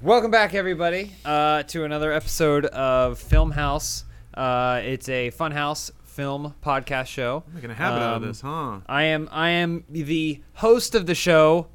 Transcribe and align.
Welcome 0.00 0.30
back, 0.30 0.54
everybody, 0.54 1.12
uh, 1.24 1.64
to 1.64 1.84
another 1.84 2.12
episode 2.12 2.66
of 2.66 3.18
Film 3.18 3.50
House. 3.50 4.04
Uh, 4.32 4.80
it's 4.84 5.08
a 5.08 5.30
fun 5.30 5.50
house 5.52 5.90
film 6.04 6.54
podcast 6.64 7.06
show. 7.06 7.42
Making 7.52 7.70
a 7.70 7.74
habit 7.74 7.96
out 8.02 8.16
of 8.16 8.22
Um, 8.22 8.28
this, 8.28 8.40
huh? 8.40 8.80
I 8.86 9.04
am 9.04 9.28
I 9.32 9.50
am 9.50 9.84
the 9.88 10.40
host 10.54 10.94
of 10.94 11.06
the 11.06 11.14
show 11.16 11.66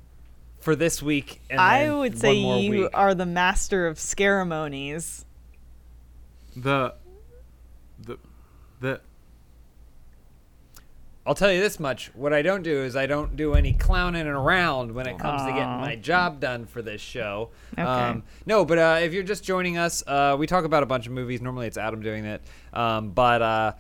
for 0.59 0.75
this 0.75 1.01
week. 1.03 1.41
And 1.49 1.59
I 1.59 1.83
then 1.85 1.97
would 1.97 2.13
one 2.13 2.19
say 2.21 2.41
more 2.43 2.57
you 2.59 2.71
week. 2.83 2.89
are 2.93 3.13
the 3.13 3.25
master 3.25 3.87
of 3.87 3.99
ceremonies. 3.99 5.25
The, 6.55 6.93
the, 7.99 8.17
the. 8.79 9.01
I'll 11.25 11.35
tell 11.35 11.51
you 11.51 11.61
this 11.61 11.79
much: 11.79 12.11
what 12.15 12.33
I 12.33 12.41
don't 12.41 12.63
do 12.63 12.83
is 12.83 12.95
I 12.95 13.05
don't 13.05 13.35
do 13.35 13.53
any 13.53 13.73
clowning 13.73 14.27
around 14.27 14.93
when 14.93 15.07
it 15.07 15.17
comes 15.17 15.41
to 15.43 15.49
getting 15.49 15.79
my 15.79 15.95
job 15.95 16.39
done 16.39 16.65
for 16.65 16.81
this 16.81 17.01
show. 17.01 17.49
Okay. 17.73 17.81
Um, 17.81 18.23
no, 18.45 18.65
but 18.65 18.77
uh, 18.77 18.99
if 19.01 19.13
you're 19.13 19.23
just 19.23 19.43
joining 19.43 19.77
us, 19.77 20.03
uh, 20.05 20.35
we 20.37 20.47
talk 20.47 20.65
about 20.65 20.83
a 20.83 20.85
bunch 20.85 21.05
of 21.05 21.13
movies. 21.13 21.41
Normally, 21.41 21.67
it's 21.67 21.77
Adam 21.77 22.01
doing 22.01 22.25
it, 22.25 22.41
um, 22.73 23.11
but 23.11 23.41
uh, 23.41 23.73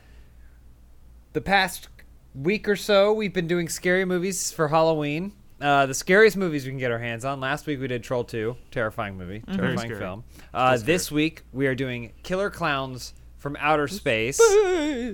the 1.33 1.41
past 1.41 1.89
week 2.33 2.67
or 2.67 2.75
so, 2.75 3.11
we've 3.13 3.33
been 3.33 3.47
doing 3.47 3.67
scary 3.67 4.05
movies 4.05 4.51
for 4.51 4.69
Halloween. 4.69 5.33
Uh, 5.59 5.85
the 5.85 5.93
scariest 5.93 6.35
movies 6.35 6.65
we 6.65 6.71
can 6.71 6.79
get 6.79 6.91
our 6.91 6.99
hands 6.99 7.23
on. 7.23 7.39
Last 7.39 7.67
week 7.67 7.79
we 7.79 7.87
did 7.87 8.03
Troll 8.03 8.23
2, 8.25 8.55
terrifying 8.71 9.17
movie, 9.17 9.43
terrifying 9.53 9.95
film. 9.97 10.23
Uh, 10.53 10.77
this 10.77 11.09
week 11.11 11.43
we 11.53 11.67
are 11.67 11.75
doing 11.75 12.11
Killer 12.23 12.49
Clowns 12.49 13.13
from 13.43 13.57
Outer 13.59 13.89
Space, 13.89 14.39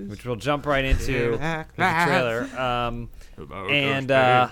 which 0.06 0.24
we'll 0.24 0.36
jump 0.36 0.64
right 0.64 0.84
into 0.84 1.32
the 1.32 1.66
trailer. 1.76 2.48
Um, 2.56 3.10
and 3.68 4.08
uh, 4.12 4.50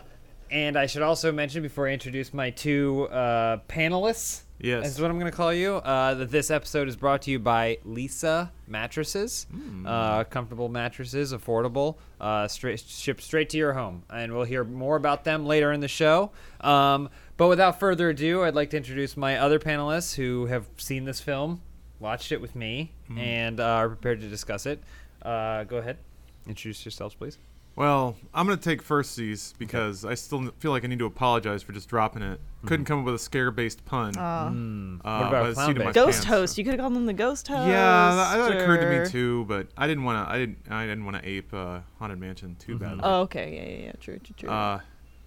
and 0.51 0.77
I 0.77 0.87
should 0.87 1.03
also 1.03 1.31
mention 1.31 1.63
before 1.63 1.87
I 1.87 1.93
introduce 1.93 2.35
my 2.35 2.51
two 2.51 3.05
uh, 3.05 3.59
panelists. 3.69 4.43
Yes. 4.61 4.89
is 4.89 5.01
what 5.01 5.09
I'm 5.09 5.21
going 5.21 5.31
to 5.31 5.37
call 5.37 5.53
you. 5.53 5.75
Uh, 5.77 6.15
that 6.15 6.33
this 6.33 6.51
episode 6.51 6.89
is 6.89 6.97
brought 6.97 7.23
to 7.23 7.31
you 7.31 7.39
by 7.39 7.79
Leesa 7.87 8.51
Mattresses. 8.67 9.47
Hmm. 9.53 9.87
Uh, 9.87 10.25
comfortable 10.25 10.69
mattresses, 10.69 11.33
affordable, 11.33 11.99
uh, 12.21 12.49
straight 12.49 12.81
shipped 12.81 13.23
straight 13.23 13.51
to 13.51 13.57
your 13.57 13.75
home, 13.75 14.03
and 14.11 14.35
we'll 14.35 14.43
hear 14.43 14.65
more 14.65 14.97
about 14.97 15.23
them 15.23 15.47
later 15.47 15.71
in 15.71 15.79
the 15.79 15.87
show. 15.87 16.33
Um, 16.61 17.11
but 17.37 17.47
without 17.47 17.79
further 17.79 18.09
ado, 18.09 18.43
I'd 18.43 18.57
like 18.57 18.71
to 18.71 18.77
introduce 18.77 19.17
my 19.17 19.39
other 19.39 19.61
panelists 19.61 20.17
who 20.17 20.47
have 20.47 20.67
seen 20.77 21.05
this 21.05 21.21
film, 21.21 21.63
watched 22.01 22.33
it 22.33 22.41
with 22.41 22.55
me, 22.55 22.93
Hmm. 23.09 23.19
and 23.19 23.61
uh, 23.61 23.65
are 23.65 23.89
prepared 23.89 24.21
to 24.21 24.29
discuss 24.29 24.67
it. 24.67 24.83
Uh, 25.23 25.65
go 25.65 25.79
ahead, 25.79 25.99
introduce 26.47 26.85
yourselves, 26.85 27.15
please. 27.15 27.39
well, 27.77 28.17
I'm 28.35 28.47
gonna 28.47 28.57
take 28.57 28.83
first 28.83 29.17
these 29.17 29.55
because 29.59 30.05
I 30.05 30.15
still 30.15 30.51
feel 30.59 30.71
like 30.73 30.85
I 30.85 30.89
need 30.89 30.99
to 31.01 31.07
apologize 31.07 31.63
for 31.63 31.73
just 31.73 31.89
dropping 31.89 32.23
it. 32.23 32.41
Couldn't 32.67 32.87
come 32.87 32.99
up 33.01 33.05
with 33.05 33.15
a 33.15 33.19
scare-based 33.21 33.85
pun. 33.85 34.17
Uh, 34.17 34.21
uh, 34.21 35.19
what 35.21 35.29
about 35.29 35.47
the 35.47 35.55
seat 35.55 35.71
of 35.71 35.77
clown-based? 35.77 35.95
ghost 35.95 36.13
pants. 36.19 36.25
host. 36.27 36.59
You 36.59 36.65
could 36.65 36.73
have 36.73 36.81
called 36.81 36.95
them 36.97 37.07
the 37.07 37.13
ghost 37.13 37.47
host. 37.47 37.69
Yeah, 37.69 38.15
that, 38.17 38.37
that 38.37 38.57
occurred 38.63 38.81
to 38.81 39.05
me 39.05 39.09
too, 39.09 39.45
but 39.47 39.69
I 39.77 39.87
didn't 39.87 40.03
want 40.05 40.27
to. 40.27 40.33
I 40.33 40.39
didn't. 40.39 40.59
I 40.71 40.87
didn't 40.87 41.05
want 41.05 41.23
to 41.23 41.29
ape 41.29 41.55
uh, 41.55 41.81
haunted 42.01 42.19
mansion 42.19 42.57
too 42.59 42.79
badly. 42.79 43.01
Oh, 43.05 43.21
okay. 43.23 43.55
Yeah, 43.55 43.77
yeah, 43.79 43.85
yeah. 43.87 43.93
True, 44.01 44.19
true, 44.19 44.35
true. 44.37 44.49
Uh, 44.51 44.81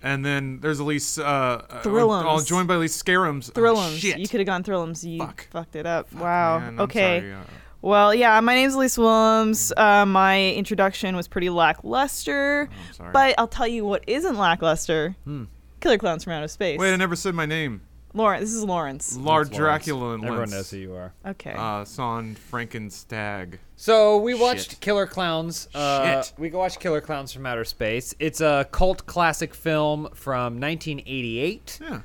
and 0.04 0.26
then 0.26 0.60
there's 0.62 0.80
Elise. 0.80 1.18
Uh, 1.18 1.24
uh, 1.24 1.82
Thrillums. 1.82 2.24
all 2.26 2.42
joined 2.42 2.68
by 2.68 2.76
Elise 2.76 3.02
Scarums. 3.02 3.50
Oh, 3.56 3.60
Thrillums. 3.60 3.98
shit. 4.00 4.18
you 4.20 4.28
could 4.28 4.40
have 4.40 4.48
gone 4.48 4.64
Thrillums. 4.64 5.04
You 5.04 5.20
Fuck. 5.20 5.48
fucked 5.52 5.76
it 5.76 5.86
up. 5.86 6.10
Fuck, 6.10 6.22
wow. 6.22 6.60
man, 6.60 6.80
okay. 6.82 7.36
Well, 7.82 8.14
yeah. 8.14 8.40
My 8.42 8.54
name's 8.54 8.76
Elise 8.76 8.98
Willems. 8.98 9.74
Uh, 9.76 10.06
my 10.06 10.52
introduction 10.52 11.16
was 11.16 11.28
pretty 11.28 11.50
lackluster, 11.50 12.70
sorry. 12.92 13.12
but 13.12 13.36
I'll 13.40 13.48
tell 13.48 13.68
you 13.68 13.86
what 13.86 14.04
isn't 14.08 14.38
lackluster. 14.38 15.16
Hmm. 15.24 15.46
Killer 15.80 15.98
Clowns 15.98 16.24
from 16.24 16.34
Outer 16.34 16.48
Space. 16.48 16.78
Wait, 16.80 16.94
I 16.94 16.96
never 16.96 17.16
said 17.16 17.34
my 17.34 17.48
name. 17.48 17.82
Lawrence. 18.14 18.42
This 18.42 18.54
is 18.54 18.64
Lawrence. 18.64 19.16
Lord 19.18 19.48
That's 19.48 19.60
Lawrence. 19.60 19.86
Dracula 19.86 20.14
and 20.16 20.24
Everyone 20.24 20.40
Lentz. 20.40 20.54
knows 20.54 20.72
who 20.72 20.78
you 20.78 20.94
are. 20.96 21.14
Okay. 21.26 21.54
Uh, 21.58 21.86
Son 21.86 22.36
Frankenstag. 22.52 23.58
So 23.76 24.18
we 24.18 24.34
watched 24.34 24.72
Shit. 24.72 24.80
Killer 24.82 25.08
Clowns. 25.08 25.68
Uh, 25.74 26.22
Shit. 26.22 26.34
We 26.38 26.52
watched 26.52 26.80
Killer 26.80 27.02
Clowns 27.02 27.32
from 27.34 27.46
Outer 27.46 27.66
Space. 27.66 28.14
It's 28.20 28.42
a 28.42 28.68
cult 28.72 29.06
classic 29.06 29.54
film 29.54 30.10
from 30.14 30.60
1988. 30.60 31.80
Yeah. 31.82 32.02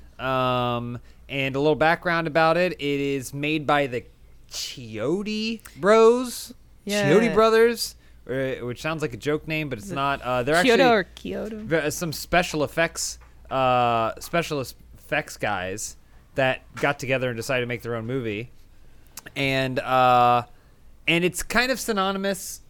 Um, 0.77 0.99
and 1.28 1.56
a 1.56 1.59
little 1.59 1.75
background 1.75 2.27
about 2.27 2.56
it: 2.56 2.72
it 2.72 2.81
is 2.81 3.34
made 3.34 3.66
by 3.66 3.87
the 3.89 4.05
Chiodo 4.50 5.61
Bros, 5.77 6.55
Yeah. 6.84 7.11
Chiodo 7.11 7.34
Brothers, 7.34 7.97
uh, 8.31 8.65
which 8.65 8.81
sounds 8.81 9.03
like 9.03 9.12
a 9.12 9.16
joke 9.19 9.47
name, 9.49 9.69
but 9.69 9.78
it's 9.78 9.91
not. 9.91 10.22
Uh, 10.22 10.43
they're 10.43 10.62
Kyoto 10.62 10.83
actually 10.84 10.97
or 10.97 11.05
Kyoto? 11.15 11.56
ve- 11.59 11.91
some 11.91 12.12
special 12.12 12.65
effects 12.65 13.19
uh, 13.50 14.12
specialist 14.21 14.77
effects 15.06 15.37
guys 15.37 15.97
that 16.34 16.62
got 16.75 16.99
together 16.99 17.28
and 17.31 17.37
decided 17.37 17.62
to 17.62 17.67
make 17.67 17.83
their 17.83 17.94
own 17.94 18.06
movie. 18.06 18.50
And 19.34 19.78
uh, 19.78 20.43
and 21.09 21.25
it's 21.25 21.43
kind 21.43 21.71
of 21.71 21.78
synonymous 21.81 22.61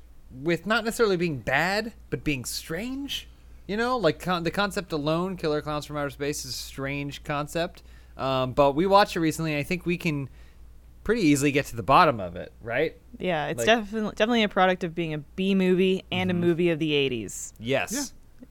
with 0.42 0.66
not 0.66 0.84
necessarily 0.84 1.16
being 1.16 1.38
bad 1.38 1.92
but 2.10 2.22
being 2.24 2.44
strange 2.44 3.28
you 3.68 3.76
know? 3.76 3.96
Like 3.96 4.20
con- 4.20 4.44
the 4.44 4.50
concept 4.52 4.92
alone 4.92 5.36
killer 5.36 5.60
clowns 5.60 5.86
from 5.86 5.96
outer 5.96 6.10
space 6.10 6.44
is 6.44 6.52
a 6.52 6.56
strange 6.56 7.24
concept. 7.24 7.82
Um, 8.16 8.52
but 8.52 8.72
we 8.76 8.86
watched 8.86 9.16
it 9.16 9.20
recently 9.20 9.52
and 9.52 9.60
i 9.60 9.62
think 9.62 9.84
we 9.84 9.96
can 9.98 10.28
pretty 11.04 11.20
easily 11.22 11.52
get 11.52 11.66
to 11.66 11.76
the 11.76 11.82
bottom 11.82 12.18
of 12.20 12.36
it 12.36 12.52
right? 12.62 12.96
Yeah, 13.18 13.46
it's 13.48 13.58
Like- 13.58 13.66
definitely 13.66 14.10
definitely 14.16 14.42
a 14.44 14.48
product 14.48 14.84
of 14.84 14.94
being 14.94 15.14
a 15.14 15.18
B 15.18 15.54
movie 15.54 16.04
and 16.12 16.30
a 16.30 16.34
movie 16.34 16.70
of 16.70 16.78
the 16.78 16.92
'80s. 16.92 17.52
yes. 17.58 17.92
Yeah. 17.92 18.02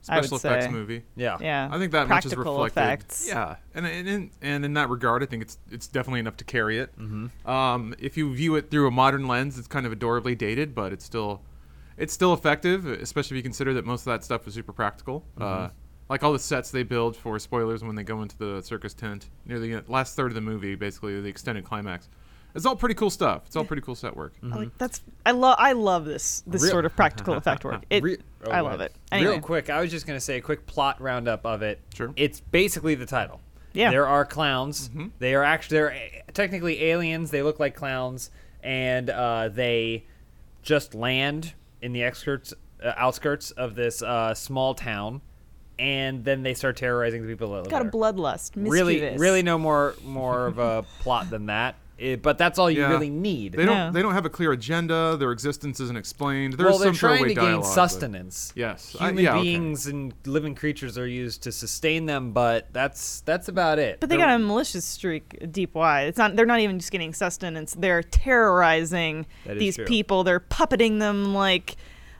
I 0.08 0.16
would 0.16 0.24
Special 0.26 0.36
effects 0.36 0.66
say. 0.66 0.70
movie. 0.70 1.02
yeah 1.16 1.36
Yeah, 1.40 1.68
I 1.70 1.78
think 1.78 1.92
that 1.92 2.08
much 2.08 2.26
is 2.26 2.36
reflected. 2.36 2.80
effects. 2.80 3.26
Yeah, 3.28 3.56
and 3.74 3.86
and 3.86 4.08
in, 4.08 4.30
and 4.42 4.64
in 4.64 4.74
that 4.74 4.88
regard, 4.88 5.22
I 5.22 5.26
think 5.26 5.42
it's 5.42 5.58
it's 5.70 5.86
definitely 5.88 6.20
enough 6.20 6.36
to 6.38 6.44
carry 6.44 6.78
it. 6.78 6.96
Mm-hmm. 6.98 7.48
Um, 7.50 7.94
if 7.98 8.16
you 8.16 8.32
view 8.34 8.54
it 8.56 8.70
through 8.70 8.86
a 8.86 8.90
modern 8.90 9.26
lens, 9.26 9.58
it's 9.58 9.68
kind 9.68 9.86
of 9.86 9.92
adorably 9.92 10.34
dated, 10.34 10.74
but 10.74 10.92
it's 10.92 11.04
still 11.04 11.42
it's 11.96 12.12
still 12.12 12.32
effective, 12.34 12.86
especially 12.86 13.36
if 13.36 13.38
you 13.38 13.42
consider 13.42 13.72
that 13.74 13.84
most 13.86 14.00
of 14.02 14.06
that 14.12 14.22
stuff 14.24 14.46
is 14.46 14.54
super 14.54 14.72
practical. 14.72 15.24
Uh, 15.40 15.44
Mm-hmm. 15.44 15.74
like 16.08 16.22
all 16.22 16.32
the 16.32 16.38
sets 16.38 16.70
they 16.70 16.84
build 16.84 17.16
for 17.16 17.36
spoilers 17.38 17.82
when 17.82 17.96
they 17.96 18.04
go 18.04 18.22
into 18.22 18.36
the 18.38 18.62
circus 18.62 18.94
tent 18.94 19.28
near 19.44 19.58
the 19.58 19.82
last 19.88 20.14
third 20.14 20.30
of 20.30 20.34
the 20.36 20.40
movie, 20.40 20.74
basically 20.76 21.20
the 21.20 21.28
extended 21.28 21.64
climax. 21.64 22.08
It's 22.56 22.66
all 22.66 22.74
pretty 22.76 22.94
cool 22.94 23.10
stuff. 23.10 23.42
It's 23.46 23.54
all 23.54 23.64
pretty 23.64 23.82
cool 23.82 23.94
set 23.94 24.16
work. 24.16 24.32
I 24.42 24.46
like 24.56 24.78
that's 24.78 25.02
I 25.24 25.32
love 25.32 25.56
I 25.58 25.72
love 25.72 26.04
this 26.04 26.42
this 26.46 26.62
Real- 26.62 26.70
sort 26.72 26.86
of 26.86 26.96
practical 26.96 27.34
effect 27.34 27.64
work. 27.64 27.82
It, 27.90 28.02
Re- 28.02 28.18
oh, 28.44 28.50
I 28.50 28.60
love 28.60 28.80
it. 28.80 28.94
Anyway, 29.12 29.32
Real 29.32 29.40
quick, 29.40 29.70
I 29.70 29.80
was 29.80 29.90
just 29.90 30.06
gonna 30.06 30.20
say 30.20 30.38
a 30.38 30.40
quick 30.40 30.66
plot 30.66 31.00
roundup 31.00 31.44
of 31.46 31.62
it. 31.62 31.80
Sure. 31.94 32.12
It's 32.16 32.40
basically 32.40 32.94
the 32.94 33.06
title. 33.06 33.40
Yeah. 33.74 33.90
There 33.90 34.06
are 34.06 34.24
clowns. 34.24 34.88
Mm-hmm. 34.88 35.08
They 35.18 35.34
are 35.34 35.44
actually 35.44 35.76
they're 35.76 36.22
technically 36.32 36.82
aliens. 36.84 37.30
They 37.30 37.42
look 37.42 37.60
like 37.60 37.76
clowns, 37.76 38.30
and 38.62 39.10
uh, 39.10 39.50
they 39.50 40.04
just 40.62 40.94
land 40.94 41.52
in 41.82 41.92
the 41.92 42.04
outskirts 42.04 42.54
uh, 42.82 42.92
outskirts 42.96 43.50
of 43.50 43.74
this 43.74 44.00
uh, 44.02 44.32
small 44.32 44.74
town, 44.74 45.20
and 45.78 46.24
then 46.24 46.42
they 46.42 46.54
start 46.54 46.76
terrorizing 46.78 47.20
the 47.22 47.28
people 47.28 47.52
that 47.52 47.62
live 47.64 47.70
got 47.70 47.82
a 47.82 47.84
there. 47.84 47.90
bloodlust. 47.92 48.52
really, 48.54 49.14
really 49.18 49.42
no 49.42 49.58
more 49.58 49.94
more 50.04 50.46
of 50.46 50.58
a 50.58 50.84
plot 51.00 51.28
than 51.28 51.46
that. 51.46 51.74
It- 51.98 52.20
but 52.22 52.36
that's 52.36 52.58
all 52.58 52.70
you 52.70 52.80
Yeah. 52.82 52.90
really 52.90 53.08
need. 53.08 53.52
They 53.52 53.64
don't 53.64 53.74
Yeah. 53.74 53.90
they 53.90 54.02
don't 54.02 54.12
have 54.12 54.26
a 54.26 54.30
clear 54.30 54.52
agenda. 54.52 55.16
Their 55.16 55.32
existence 55.32 55.80
isn't 55.80 55.96
explained. 55.96 56.54
There's 56.54 56.68
well, 56.68 56.78
they're 56.78 56.88
some 56.88 56.94
trying 56.94 57.16
throwaway 57.18 57.28
to 57.34 57.40
gain 57.40 57.44
dialogue, 57.44 57.62
but- 57.64 57.72
sustenance. 57.72 58.52
Yes, 58.54 58.94
I- 59.00 59.06
human 59.08 59.24
yeah, 59.24 59.34
okay. 59.34 59.42
beings 59.42 59.86
and 59.86 60.12
living 60.26 60.54
creatures 60.54 60.98
are 60.98 61.06
used 61.06 61.42
to 61.44 61.52
sustain 61.52 62.04
them, 62.04 62.32
but 62.32 62.68
that's 62.72 63.22
that's 63.22 63.48
about 63.48 63.78
it. 63.78 63.98
But 64.00 64.10
they 64.10 64.16
They're- 64.16 64.26
got 64.26 64.34
a 64.34 64.38
malicious 64.38 64.84
streak 64.84 65.38
deep 65.50 65.74
wide. 65.74 66.08
It's 66.08 66.18
not. 66.18 66.36
They're 66.36 66.44
not 66.44 66.60
even 66.60 66.78
just 66.78 66.92
getting 66.92 67.14
sustenance. 67.14 67.74
They're 67.78 68.02
terrorizing 68.02 69.26
these 69.46 69.76
true. 69.76 69.84
people. 69.86 70.24
They're 70.24 70.40
puppeting 70.40 70.98
them 70.98 71.34
like, 71.34 71.76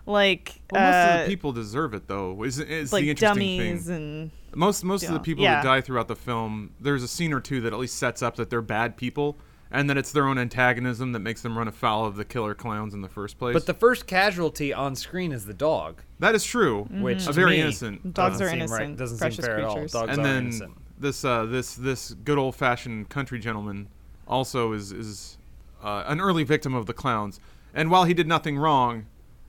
like, 0.07 0.61
Well, 0.73 0.83
most 0.83 0.95
uh, 0.95 1.15
of 1.21 1.27
the 1.27 1.31
people 1.35 1.53
deserve 1.53 1.93
it, 1.95 2.07
though. 2.09 2.43
Is, 2.45 2.59
is 2.59 2.91
the 2.91 2.97
like 2.97 3.05
interesting 3.05 3.29
dummies 3.59 3.87
thing. 3.87 3.95
and 3.97 4.31
Most 4.55 4.85
most 4.85 5.05
of 5.05 5.13
the 5.13 5.21
people 5.21 5.45
Yeah. 5.45 5.57
that 5.57 5.65
die 5.65 5.81
throughout 5.81 6.09
the 6.09 6.17
film, 6.17 6.71
there's 6.81 7.03
a 7.03 7.09
scene 7.09 7.33
or 7.33 7.41
two 7.41 7.61
that 7.63 7.73
at 7.73 7.79
least 7.79 7.99
sets 7.99 8.23
up 8.23 8.37
that 8.37 8.49
they're 8.49 8.63
bad 8.63 8.97
people, 8.97 9.37
and 9.71 9.91
that 9.91 9.97
it's 9.97 10.13
their 10.13 10.27
own 10.27 10.39
antagonism 10.39 11.13
that 11.13 11.19
makes 11.21 11.43
them 11.43 11.57
run 11.59 11.69
afoul 11.69 12.05
of 12.07 12.17
the 12.17 12.25
killer 12.25 12.55
clowns 12.55 12.95
in 12.95 13.01
the 13.03 13.09
first 13.09 13.39
place. 13.39 13.53
But 13.55 13.67
the 13.67 13.75
first 13.75 14.07
casualty 14.07 14.73
on 14.73 14.95
screen 14.97 15.33
is 15.33 15.47
the 15.47 15.55
dog, 15.55 16.03
that 16.21 16.35
is 16.35 16.45
true. 16.45 16.85
which 16.91 17.27
A 17.27 17.33
very 17.33 17.53
me 17.57 17.61
innocent. 17.63 18.15
Dogs 18.15 18.39
doesn't 18.39 18.47
are 18.47 18.51
seem 18.51 18.59
innocent, 18.61 18.81
Right, 18.81 18.97
doesn't 18.97 19.19
precious 19.19 19.45
seem 19.45 19.55
fair 19.55 19.55
creatures. 19.71 19.95
at 19.95 19.99
all. 19.99 20.07
Dogs 20.07 20.19
and 20.19 20.27
are 20.27 20.33
then 20.33 20.43
innocent. 20.45 20.73
this 20.99 21.25
uh, 21.25 21.45
this 21.47 21.75
this 21.75 22.13
good 22.25 22.39
old 22.39 22.55
fashioned 22.55 23.09
country 23.09 23.39
gentleman 23.39 23.89
also 24.29 24.73
is 24.73 24.93
is 24.93 25.39
uh, 25.83 26.05
an 26.07 26.21
early 26.21 26.45
victim 26.45 26.75
of 26.75 26.87
the 26.87 26.95
clowns. 26.95 27.41
And 27.75 27.91
while 27.91 28.05
he 28.05 28.15
did 28.15 28.27
nothing 28.27 28.57
wrong, 28.57 29.07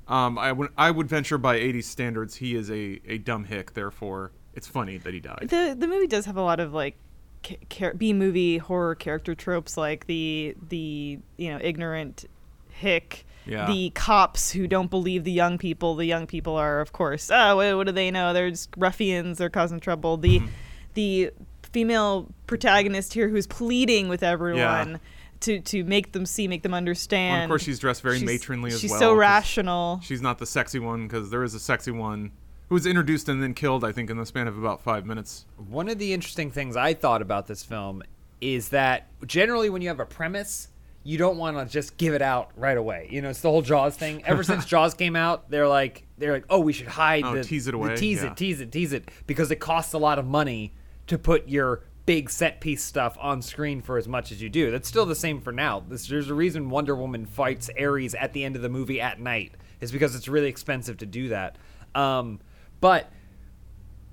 um, 0.08 0.38
I 0.38 0.52
would 0.52 0.70
I 0.78 0.92
would 0.92 1.08
venture 1.08 1.38
by 1.38 1.58
80s 1.58 1.84
standards 1.86 2.36
he 2.36 2.56
is 2.56 2.70
a, 2.70 3.00
a 3.08 3.18
dumb 3.20 3.46
hick. 3.46 3.74
Therefore, 3.74 4.32
it's 4.54 4.68
funny 4.68 4.98
that 4.98 5.14
he 5.14 5.20
died. 5.20 5.48
the 5.50 5.76
the 5.78 5.88
movie 5.88 6.08
does 6.08 6.26
have 6.26 6.38
a 6.38 6.42
lot 6.42 6.60
of 6.60 6.74
like 6.74 6.96
ca- 7.44 7.94
B 7.98 8.14
movie 8.14 8.58
horror 8.58 8.96
character 8.96 9.36
tropes, 9.36 9.78
like 9.78 10.08
the 10.08 10.56
the 10.70 11.20
you 11.38 11.52
know 11.52 11.60
ignorant 11.62 12.26
hick. 12.70 13.26
Yeah. 13.46 13.66
The 13.68 13.92
cops 13.92 14.52
who 14.52 14.68
don't 14.68 14.90
believe 14.90 15.24
the 15.24 15.32
young 15.32 15.58
people. 15.58 15.96
The 15.96 16.06
young 16.06 16.28
people 16.28 16.58
are, 16.58 16.82
of 16.82 16.92
course, 16.92 17.32
oh, 17.34 17.56
what, 17.56 17.78
what 17.78 17.88
do 17.88 17.94
they 17.94 18.12
know? 18.12 18.34
They're 18.34 18.50
just 18.50 18.70
ruffians. 18.76 19.38
They're 19.38 19.50
causing 19.50 19.80
trouble. 19.80 20.18
The 20.18 20.40
Mm-hmm. 20.40 20.48
the 20.96 21.32
female 21.72 22.28
protagonist 22.48 23.14
here 23.14 23.30
who's 23.30 23.48
pleading 23.48 24.10
with 24.10 24.22
everyone 24.24 25.00
to 25.42 25.60
to 25.62 25.84
make 25.86 26.12
them 26.12 26.26
see, 26.26 26.48
make 26.48 26.64
them 26.64 26.74
understand. 26.74 27.34
Well, 27.36 27.44
of 27.44 27.50
course, 27.50 27.64
she's 27.64 27.80
dressed 27.80 28.02
very 28.02 28.18
She's- 28.20 28.26
matronly 28.30 28.72
as 28.74 28.82
she's 28.82 28.92
well. 28.92 29.00
so 29.00 29.10
'cause 29.12 29.20
rational. 29.20 30.00
She's 30.04 30.22
not 30.22 30.40
the 30.40 30.46
sexy 30.46 30.80
one 30.80 31.08
because 31.08 31.30
there 31.30 31.44
is 31.44 31.54
a 31.54 31.60
sexy 31.60 31.92
one 31.92 32.32
who 32.70 32.76
was 32.76 32.86
introduced 32.86 33.30
and 33.30 33.42
then 33.42 33.54
killed. 33.54 33.84
I 33.84 33.92
think 33.92 34.10
in 34.10 34.18
the 34.18 34.26
span 34.26 34.48
of 34.48 34.58
about 34.58 34.82
five 34.82 35.06
minutes. 35.06 35.46
One 35.58 35.90
of 35.90 36.00
the 36.00 36.14
interesting 36.14 36.52
things 36.52 36.76
I 36.76 36.94
thought 36.94 37.22
about 37.22 37.48
this 37.48 37.64
film 37.64 38.04
is 38.42 38.70
that 38.70 39.08
generally 39.26 39.70
when 39.70 39.82
you 39.82 39.88
have 39.88 40.00
a 40.00 40.06
premise, 40.06 40.68
you 41.04 41.18
don't 41.18 41.38
want 41.38 41.58
to 41.58 41.66
just 41.72 41.98
give 41.98 42.14
it 42.14 42.22
out 42.22 42.52
right 42.56 42.78
away. 42.78 43.08
You 43.10 43.22
know, 43.22 43.30
it's 43.30 43.42
the 43.42 43.50
whole 43.50 43.62
Jaws 43.62 43.96
thing. 43.96 44.24
Ever 44.26 44.44
since 44.44 44.66
Jaws 44.74 44.94
came 44.94 45.16
out, 45.16 45.50
they're 45.50 45.68
like 45.68 46.04
they're 46.18 46.34
like, 46.34 46.46
"Oh, 46.50 46.60
we 46.60 46.74
should 46.74 46.88
hide 46.88 47.24
Oh, 47.24 47.36
the 47.36 47.44
tease 47.44 47.68
it 47.68 47.74
away, 47.74 47.96
tease 47.96 48.24
yeah. 48.24 48.32
it, 48.32 48.38
tease 48.38 48.60
it, 48.62 48.72
tease 48.72 48.94
it 48.94 49.10
because 49.26 49.50
it 49.52 49.58
costs 49.58 49.94
a 49.94 49.98
lot 49.98 50.20
of 50.20 50.26
money 50.26 50.74
to 51.08 51.18
put 51.18 51.48
your 51.48 51.84
big 52.06 52.30
set 52.30 52.62
piece 52.62 52.84
stuff 52.84 53.18
on 53.20 53.42
screen 53.42 53.82
for 53.82 53.98
as 53.98 54.08
much 54.08 54.32
as 54.32 54.42
you 54.42 54.50
do. 54.50 54.72
That's 54.72 54.88
still 54.88 55.06
the 55.06 55.16
same 55.16 55.42
for 55.42 55.52
now. 55.52 55.82
This, 55.88 56.08
there's 56.08 56.30
a 56.30 56.34
reason 56.34 56.70
Wonder 56.70 56.96
Woman 56.96 57.26
fights 57.26 57.70
Ares 57.80 58.14
at 58.16 58.34
the 58.34 58.44
end 58.44 58.56
of 58.56 58.62
the 58.62 58.70
movie 58.70 59.00
at 59.02 59.20
night. 59.20 59.54
Is 59.80 59.92
because 59.92 60.16
it's 60.16 60.28
really 60.28 60.48
expensive 60.50 60.98
to 60.98 61.06
do 61.06 61.30
that. 61.30 61.58
Um, 61.96 62.40
but 62.82 63.12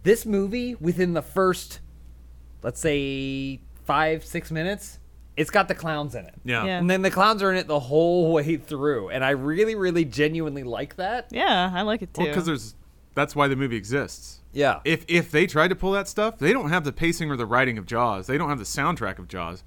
this 0.02 0.26
movie 0.26 0.74
within 0.76 1.12
the 1.14 1.22
first 1.22 1.80
let's 2.62 2.80
say 2.80 3.60
five 3.84 4.24
six 4.24 4.50
minutes 4.50 4.98
it's 5.36 5.50
got 5.50 5.66
the 5.68 5.74
clowns 5.74 6.14
in 6.14 6.24
it 6.24 6.34
Yeah. 6.44 6.64
Yeah. 6.64 6.78
and 6.78 6.88
then 6.88 7.02
the 7.02 7.10
clowns 7.10 7.42
are 7.42 7.50
in 7.50 7.56
it 7.56 7.66
the 7.66 7.80
whole 7.80 8.32
way 8.36 8.56
through 8.56 9.10
and 9.10 9.24
i 9.24 9.30
really 9.30 9.74
really 9.74 10.04
genuinely 10.04 10.62
like 10.62 10.96
that 10.96 11.28
Yeah, 11.30 11.70
I 11.74 11.82
like 11.82 12.02
it 12.02 12.14
too. 12.14 12.22
Well, 12.22 12.28
because 12.30 12.46
there's 12.46 12.74
that's 13.14 13.36
why 13.36 13.46
the 13.48 13.56
movie 13.56 13.76
exists. 13.76 14.40
yeah 14.52 14.80
If 14.84 15.04
if 15.08 15.30
they 15.30 15.46
tried 15.46 15.68
to 15.68 15.76
pull 15.76 15.92
that 15.92 16.08
stuff, 16.08 16.38
they 16.38 16.52
don't 16.52 16.70
have 16.70 16.82
the 16.84 16.92
pacing 16.92 17.30
or 17.30 17.36
the 17.36 17.46
writing 17.46 17.78
of 17.78 17.86
Jaws. 17.86 18.26
They 18.26 18.36
don't 18.38 18.48
have 18.48 18.58
the 18.58 18.64
soundtrack 18.64 19.18
of 19.20 19.28
Jaws. 19.28 19.62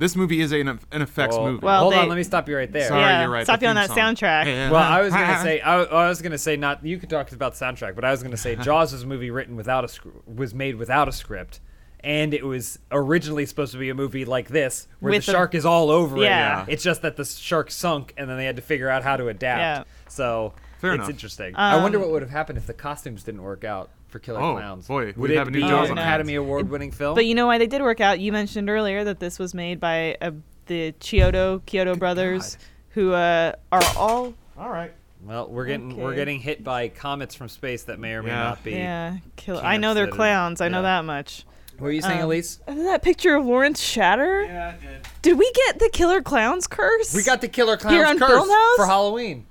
This 0.00 0.16
movie 0.16 0.40
is 0.40 0.50
an, 0.50 0.66
an 0.90 1.02
effects 1.02 1.36
well, 1.36 1.46
movie. 1.52 1.64
Well, 1.64 1.82
hold 1.82 1.94
on 1.94 2.08
let 2.08 2.16
me 2.16 2.22
stop 2.24 2.48
you 2.48 2.56
right 2.56 2.72
there 2.72 2.88
Sorry, 2.88 3.00
yeah, 3.02 3.20
you're 3.20 3.30
right, 3.30 3.44
Stop 3.44 3.60
the 3.60 3.66
you 3.66 3.70
on 3.70 3.76
that 3.76 3.88
song. 3.90 3.98
soundtrack. 3.98 4.46
Yeah. 4.46 4.70
well 4.72 4.82
i 4.82 5.00
was 5.02 5.12
gonna 5.12 5.40
say 5.42 5.60
I, 5.60 5.82
I 5.82 6.08
was 6.08 6.20
gonna 6.22 6.38
say 6.38 6.56
not 6.56 6.84
you 6.84 6.98
could 6.98 7.10
talk 7.10 7.30
about 7.32 7.54
the 7.54 7.64
soundtrack 7.64 7.94
but 7.94 8.04
i 8.04 8.10
was 8.10 8.22
gonna 8.22 8.36
say 8.36 8.56
jaws 8.68 8.92
was 8.92 9.02
a 9.02 9.06
movie 9.06 9.30
written 9.30 9.54
without 9.56 9.84
a 9.84 10.08
was 10.26 10.54
made 10.54 10.76
without 10.76 11.06
a 11.06 11.12
script 11.12 11.60
and 12.02 12.32
it 12.32 12.44
was 12.46 12.78
originally 12.90 13.44
supposed 13.44 13.72
to 13.72 13.78
be 13.78 13.90
a 13.90 13.94
movie 13.94 14.24
like 14.24 14.48
this 14.48 14.88
where 15.00 15.10
With 15.12 15.26
the 15.26 15.32
the- 15.32 15.36
shark 15.36 15.54
is 15.54 15.66
all 15.66 15.90
over 15.90 16.16
Yeah. 16.16 16.62
it 16.62 16.72
it's 16.72 16.82
just 16.82 17.02
that 17.02 17.16
the 17.16 17.24
shark 17.26 17.70
sunk 17.70 18.14
and 18.16 18.28
then 18.28 18.38
they 18.38 18.46
had 18.46 18.56
to 18.56 18.62
figure 18.62 18.88
out 18.88 19.02
how 19.04 19.16
to 19.18 19.28
adapt 19.28 19.60
Yeah. 19.60 19.84
so 20.08 20.54
Fair 20.80 20.92
it's 20.94 21.00
enough. 21.00 21.10
interesting 21.10 21.54
i 21.56 21.76
wonder 21.76 21.98
Um, 21.98 22.04
what 22.04 22.10
would 22.12 22.22
have 22.22 22.30
happened 22.30 22.56
if 22.56 22.66
the 22.66 22.72
costumes 22.72 23.22
didn't 23.22 23.42
work 23.42 23.64
out 23.64 23.90
for 24.10 24.18
killer 24.18 24.40
Oh, 24.40 24.54
clowns 24.54 24.86
boy, 24.88 25.06
would 25.06 25.16
we'd 25.16 25.30
it 25.32 25.36
have 25.38 25.48
a 25.48 25.50
new 25.50 25.60
be 25.62 25.68
Jaws 25.68 25.88
an 25.90 25.98
academy 25.98 26.34
award 26.34 26.68
winning 26.68 26.90
film 26.90 27.14
But 27.14 27.26
you 27.26 27.34
know 27.34 27.46
why 27.46 27.58
they 27.58 27.66
did 27.66 27.80
work 27.82 28.00
out? 28.00 28.20
You 28.20 28.32
mentioned 28.32 28.68
earlier 28.68 29.04
that 29.04 29.20
this 29.20 29.38
was 29.38 29.54
made 29.54 29.80
by 29.80 30.16
uh, 30.20 30.32
the 30.66 30.92
Chiodo 31.00 31.64
Kyoto 31.66 31.94
brothers, 31.96 32.58
who 32.90 33.12
uh, 33.12 33.52
are 33.72 33.82
all 33.96 34.34
All 34.58 34.68
right. 34.70 34.92
Well, 35.24 35.48
we're 35.48 35.66
getting 35.66 35.96
we're 35.96 36.14
getting 36.14 36.40
hit 36.40 36.64
by 36.64 36.88
comets 36.88 37.34
from 37.34 37.48
space 37.48 37.84
that 37.84 37.98
may 37.98 38.14
or 38.14 38.22
may 38.22 38.30
Yeah. 38.30 38.42
not 38.44 38.64
be. 38.64 38.72
yeah. 38.72 39.16
Kill- 39.36 39.60
I 39.62 39.76
know 39.76 39.94
they're 39.94 40.06
that 40.06 40.12
are- 40.12 40.16
clowns. 40.16 40.60
I 40.60 40.68
know 40.68 40.78
yeah. 40.78 40.82
that 41.00 41.04
much. 41.04 41.44
What 41.78 41.86
were 41.86 41.92
you 41.92 42.02
saying, 42.02 42.18
Um, 42.18 42.24
Elise? 42.26 42.60
That 42.66 43.02
picture 43.02 43.34
of 43.36 43.46
Lawrence 43.46 43.80
Shatter. 43.80 44.42
Yeah. 44.44 44.74
I 44.78 44.84
did. 44.86 45.06
Did 45.22 45.38
we 45.38 45.50
get 45.66 45.78
the 45.78 45.88
Killer 45.92 46.20
Clowns 46.22 46.66
curse? 46.66 47.14
We 47.14 47.22
got 47.22 47.40
the 47.40 47.48
Killer 47.48 47.76
Clowns 47.78 47.94
Here 47.96 48.04
on 48.06 48.18
curse 48.18 48.30
Filmhouse? 48.30 48.76
for 48.76 48.86
Halloween. 48.86 49.46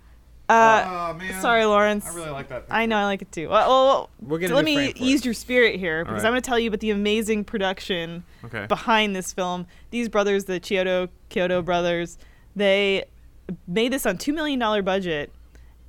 Uh, 0.50 1.12
oh 1.12 1.18
man. 1.18 1.42
sorry, 1.42 1.64
Lawrence. 1.66 2.06
I 2.08 2.16
really 2.16 2.32
like 2.32 2.48
that. 2.50 2.66
I 2.72 2.86
know 2.88 2.98
I 2.98 3.06
like 3.06 3.22
it 3.22 3.32
too. 3.32 3.50
Well, 3.50 3.70
well, 3.70 4.10
We're 4.22 4.40
gonna 4.40 4.56
let 4.56 4.66
me 4.66 4.92
ease 4.96 5.22
it. 5.22 5.26
your 5.26 5.34
spirit 5.36 5.80
here 5.80 6.04
because 6.04 6.24
right. 6.24 6.28
I'm 6.28 6.32
going 6.34 6.42
to 6.42 6.48
tell 6.48 6.58
you 6.60 6.70
about 6.70 6.80
the 6.80 6.90
amazing 6.90 7.44
production 7.44 8.24
Okay. 8.44 8.66
behind 8.66 9.16
this 9.16 9.32
film. 9.32 9.68
These 9.92 10.10
brothers, 10.10 10.46
the 10.46 10.60
Chiodo 10.60 11.10
Kyoto 11.30 11.62
brothers, 11.62 12.18
they 12.56 13.06
made 13.68 13.94
this 13.94 14.06
on 14.06 14.18
two 14.18 14.34
million 14.34 14.60
dollar 14.60 14.82
budget, 14.82 15.32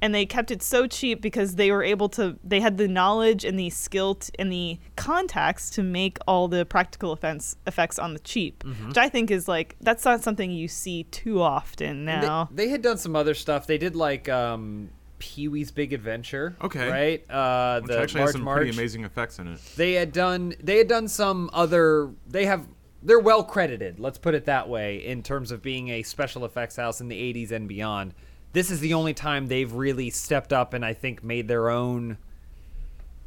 and 0.02 0.14
they 0.14 0.25
kept 0.26 0.50
it 0.50 0.62
so 0.62 0.87
cheap 0.87 1.20
because 1.20 1.56
they 1.56 1.70
were 1.70 1.82
able 1.82 2.08
to. 2.11 2.38
They 2.44 2.61
had 2.61 2.79
the 2.79 2.88
knowledge 2.88 3.44
and 3.44 3.58
the 3.58 3.70
skill 3.70 4.17
t- 4.17 4.31
and 4.38 4.50
the 4.50 4.79
contacts 4.97 5.70
to 5.70 5.82
make 5.82 6.19
all 6.26 6.49
the 6.49 6.64
practical 6.64 7.12
effects 7.12 7.56
effects 7.67 7.99
on 7.99 8.12
the 8.14 8.20
cheap, 8.20 8.64
Mm-hmm. 8.64 8.88
which 8.88 8.99
I 8.99 9.08
think 9.08 9.31
is 9.31 9.49
like 9.49 9.76
that's 9.81 10.05
not 10.05 10.23
something 10.23 10.50
you 10.50 10.69
see 10.69 11.05
too 11.05 11.41
often 11.43 12.08
And 12.08 12.23
they- 12.23 12.26
now. 12.26 12.49
They, 12.52 12.69
had 12.69 12.82
done 12.82 12.97
some 12.99 13.17
other 13.17 13.35
stuff. 13.35 13.67
They 13.67 13.79
did 13.79 13.97
like 13.97 14.29
um, 14.29 14.91
Pee 15.19 15.49
Wee's 15.49 15.70
Big 15.70 15.93
Adventure. 15.93 16.56
Okay. 16.62 16.88
Right. 16.88 17.31
Uh, 17.31 17.81
Which 17.81 17.91
the 17.91 18.00
actually 18.00 18.19
March 18.20 18.29
has 18.29 18.32
some 18.32 18.43
March. 18.43 18.56
pretty 18.58 18.70
amazing 18.70 19.05
effects 19.05 19.38
in 19.38 19.49
it. 19.49 19.61
They 19.76 19.93
had 19.94 20.12
done. 20.12 20.55
They 20.62 20.79
had 20.79 20.88
done 20.88 21.08
some 21.08 21.50
other. 21.52 22.11
They 22.26 22.47
have. 22.47 22.67
They're 23.02 23.19
well 23.19 23.43
credited. 23.44 23.99
Let's 23.99 24.19
put 24.19 24.35
it 24.35 24.44
that 24.44 24.69
way 24.69 25.05
in 25.05 25.23
terms 25.23 25.50
of 25.52 25.62
being 25.62 25.88
a 25.88 26.02
special 26.02 26.44
effects 26.44 26.76
house 26.76 27.00
in 27.00 27.08
the 27.08 27.17
80s 27.35 27.50
and 27.50 27.67
beyond. 27.67 28.12
This 28.52 28.70
is 28.70 28.81
the 28.81 28.94
only 28.94 29.14
time 29.14 29.47
they've 29.47 29.73
really 29.73 30.11
stepped 30.11 30.52
up 30.52 30.75
and 30.75 30.85
I 30.85 30.93
think 30.93 31.23
made 31.23 31.49
their 31.49 31.70
own 31.70 32.19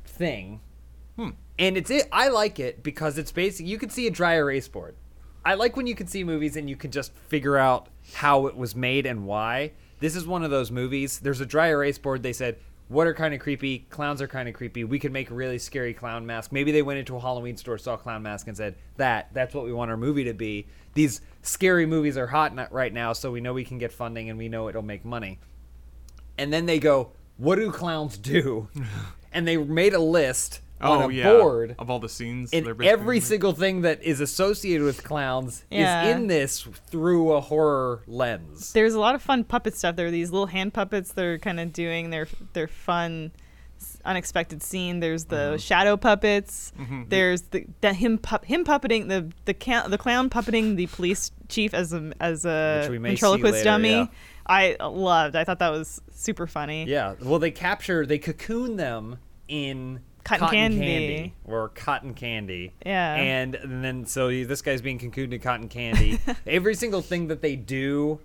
thing. 0.05 0.59
Hmm. 1.15 1.29
And 1.57 1.77
it's 1.77 1.89
it. 1.89 2.07
I 2.11 2.27
like 2.29 2.59
it 2.59 2.83
because 2.83 3.17
it's 3.17 3.31
basic. 3.31 3.65
You 3.65 3.77
can 3.77 3.89
see 3.89 4.07
a 4.07 4.11
dry 4.11 4.33
erase 4.33 4.67
board. 4.67 4.95
I 5.45 5.55
like 5.55 5.75
when 5.75 5.87
you 5.87 5.95
can 5.95 6.07
see 6.07 6.23
movies 6.23 6.55
and 6.55 6.69
you 6.69 6.75
can 6.75 6.91
just 6.91 7.13
figure 7.13 7.57
out 7.57 7.89
how 8.13 8.47
it 8.47 8.55
was 8.55 8.75
made 8.75 9.05
and 9.05 9.25
why. 9.25 9.73
This 9.99 10.15
is 10.15 10.25
one 10.25 10.43
of 10.43 10.51
those 10.51 10.71
movies. 10.71 11.19
There's 11.19 11.41
a 11.41 11.45
dry 11.45 11.67
erase 11.67 11.97
board. 11.97 12.23
They 12.23 12.33
said, 12.33 12.57
"What 12.93 13.07
are 13.07 13.13
kind 13.13 13.33
of 13.33 13.39
creepy? 13.39 13.79
Clowns 13.89 14.21
are 14.21 14.27
kind 14.27 14.47
of 14.47 14.53
creepy. 14.53 14.83
We 14.83 14.99
could 14.99 15.11
make 15.11 15.31
a 15.31 15.33
really 15.33 15.57
scary 15.57 15.93
clown 15.93 16.25
mask." 16.25 16.51
Maybe 16.51 16.71
they 16.71 16.83
went 16.83 16.99
into 16.99 17.15
a 17.15 17.19
Halloween 17.19 17.57
store, 17.57 17.77
saw 17.77 17.95
a 17.95 17.97
clown 17.97 18.21
mask, 18.21 18.47
and 18.47 18.55
said, 18.55 18.75
"That 18.97 19.33
that's 19.33 19.55
what 19.55 19.65
we 19.65 19.73
want 19.73 19.89
our 19.89 19.97
movie 19.97 20.23
to 20.25 20.33
be." 20.33 20.67
These 20.93 21.21
scary 21.41 21.87
movies 21.87 22.17
are 22.17 22.27
hot 22.27 22.53
right 22.71 22.93
now, 22.93 23.13
so 23.13 23.31
we 23.31 23.41
know 23.41 23.53
we 23.53 23.65
can 23.65 23.79
get 23.79 23.91
funding 23.91 24.29
and 24.29 24.37
we 24.37 24.47
know 24.47 24.69
it'll 24.69 24.83
make 24.83 25.03
money. 25.03 25.39
And 26.37 26.53
then 26.53 26.67
they 26.67 26.79
go, 26.79 27.11
"What 27.37 27.55
do 27.55 27.71
clowns 27.71 28.17
do?" 28.17 28.69
and 29.33 29.47
they 29.47 29.57
made 29.57 29.93
a 29.93 29.99
list 29.99 30.61
on 30.83 31.01
Oh 31.03 31.09
a 31.09 31.13
yeah. 31.13 31.31
board 31.31 31.75
of 31.79 31.89
all 31.89 31.99
the 31.99 32.09
scenes. 32.09 32.51
and 32.53 32.67
every 32.83 33.19
single 33.19 33.53
thing 33.53 33.81
that 33.81 34.03
is 34.03 34.19
associated 34.19 34.83
with 34.83 35.03
clowns 35.03 35.63
Yeah. 35.71 36.03
is 36.05 36.15
in 36.15 36.27
this 36.27 36.61
through 36.87 37.31
a 37.33 37.41
horror 37.41 38.01
lens. 38.07 38.73
There's 38.73 38.93
a 38.93 38.99
lot 38.99 39.15
of 39.15 39.21
fun 39.21 39.43
puppet 39.43 39.75
stuff. 39.75 39.95
There 39.95 40.07
are 40.07 40.11
these 40.11 40.31
little 40.31 40.47
hand 40.47 40.73
puppets 40.73 41.13
that 41.13 41.23
are 41.25 41.37
kind 41.39 41.59
of 41.59 41.73
doing 41.73 42.09
their 42.09 42.27
their 42.53 42.67
fun, 42.67 43.31
s- 43.79 43.97
unexpected 44.05 44.61
scene. 44.61 44.99
There's 44.99 45.25
the 45.25 45.35
Mm-hmm. 45.35 45.57
shadow 45.57 45.97
puppets. 45.97 46.71
There's 47.09 47.41
the, 47.43 47.65
the 47.81 47.93
him 47.93 48.17
pup 48.17 48.45
him 48.45 48.63
puppeting 48.65 49.07
the 49.09 49.31
the 49.45 49.53
ca- 49.53 49.87
the 49.87 49.97
clown 49.97 50.29
puppeting 50.29 50.75
the 50.75 50.87
police 50.87 51.31
chief 51.49 51.73
as 51.73 51.93
a 51.93 52.11
as 52.19 52.45
a 52.45 52.81
Which 52.81 52.91
we 52.91 52.99
may 52.99 53.09
see 53.09 53.11
ventriloquist 53.21 53.53
later, 53.53 53.63
dummy. 53.63 53.89
yeah. 53.91 54.05
I 54.45 54.75
loved. 54.81 55.37
I 55.37 55.45
thought 55.45 55.59
that 55.59 55.69
was 55.69 56.01
super 56.13 56.47
funny. 56.47 56.83
Yeah, 56.85 57.13
well, 57.21 57.39
they 57.39 57.49
capture, 57.51 58.05
they 58.05 58.17
cocoon 58.17 58.75
them 58.75 59.19
in 59.47 60.01
Cotton 60.23 60.47
candy. 60.49 61.33
or 61.45 61.69
cotton 61.69 62.13
candy. 62.13 62.71
Yeah. 62.85 63.15
and, 63.15 63.55
and 63.55 63.83
then 63.83 64.05
so 64.05 64.27
this 64.29 64.61
guy's 64.61 64.81
being 64.81 64.99
cocooned 64.99 65.33
in 65.33 65.39
cotton 65.41 65.67
candy. 65.69 66.19
every 66.47 66.75
single 66.75 67.01
thing 67.01 67.27
that 67.27 67.41
they 67.41 67.55
do. 67.55 68.19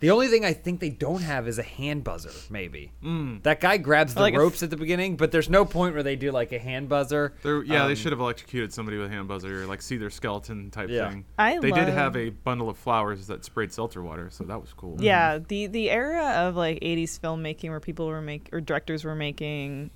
The 0.00 0.10
only 0.10 0.26
thing 0.26 0.44
I 0.44 0.52
think 0.52 0.80
they 0.80 0.88
don't 0.90 1.22
have 1.22 1.46
is 1.46 1.60
a 1.60 1.62
hand 1.62 2.02
buzzer, 2.02 2.32
maybe. 2.50 2.90
Mm. 3.04 3.40
That 3.44 3.60
guy 3.60 3.76
grabs 3.76 4.14
the 4.14 4.20
Like 4.20 4.34
a 4.34 4.36
f- 4.36 4.40
ropes 4.40 4.62
at 4.64 4.70
the 4.70 4.76
beginning, 4.76 5.16
but 5.16 5.30
there's 5.30 5.48
no 5.48 5.64
point 5.64 5.94
where 5.94 6.02
they 6.02 6.16
do 6.16 6.32
like 6.32 6.50
a 6.50 6.58
hand 6.58 6.88
buzzer. 6.88 7.34
They're, 7.44 7.62
yeah, 7.62 7.84
they 7.84 7.90
Um, 7.92 7.94
should 7.94 8.10
have 8.10 8.18
electrocuted 8.18 8.72
somebody 8.72 8.96
with 8.98 9.06
a 9.06 9.10
hand 9.10 9.28
buzzer, 9.28 9.62
or 9.62 9.66
like 9.66 9.80
see 9.80 9.98
their 9.98 10.10
skeleton 10.10 10.72
type 10.72 10.88
Yeah. 10.88 11.08
thing. 11.08 11.24
I 11.38 11.60
they 11.60 11.70
did 11.70 11.86
have 11.86 12.16
a 12.16 12.30
bundle 12.30 12.68
of 12.68 12.78
flowers 12.78 13.28
that 13.28 13.44
sprayed 13.44 13.72
seltzer 13.72 14.02
water, 14.02 14.28
so 14.32 14.42
that 14.42 14.60
was 14.60 14.72
cool. 14.72 14.96
Yeah, 14.98 15.38
the 15.38 15.68
the 15.68 15.88
era 15.88 16.46
of 16.48 16.56
like 16.56 16.80
80s 16.80 17.20
filmmaking 17.20 17.68
where 17.68 17.78
people 17.78 18.08
were 18.08 18.20
make 18.22 18.48
or 18.50 18.60
directors 18.60 19.04
were 19.04 19.14
making 19.14 19.92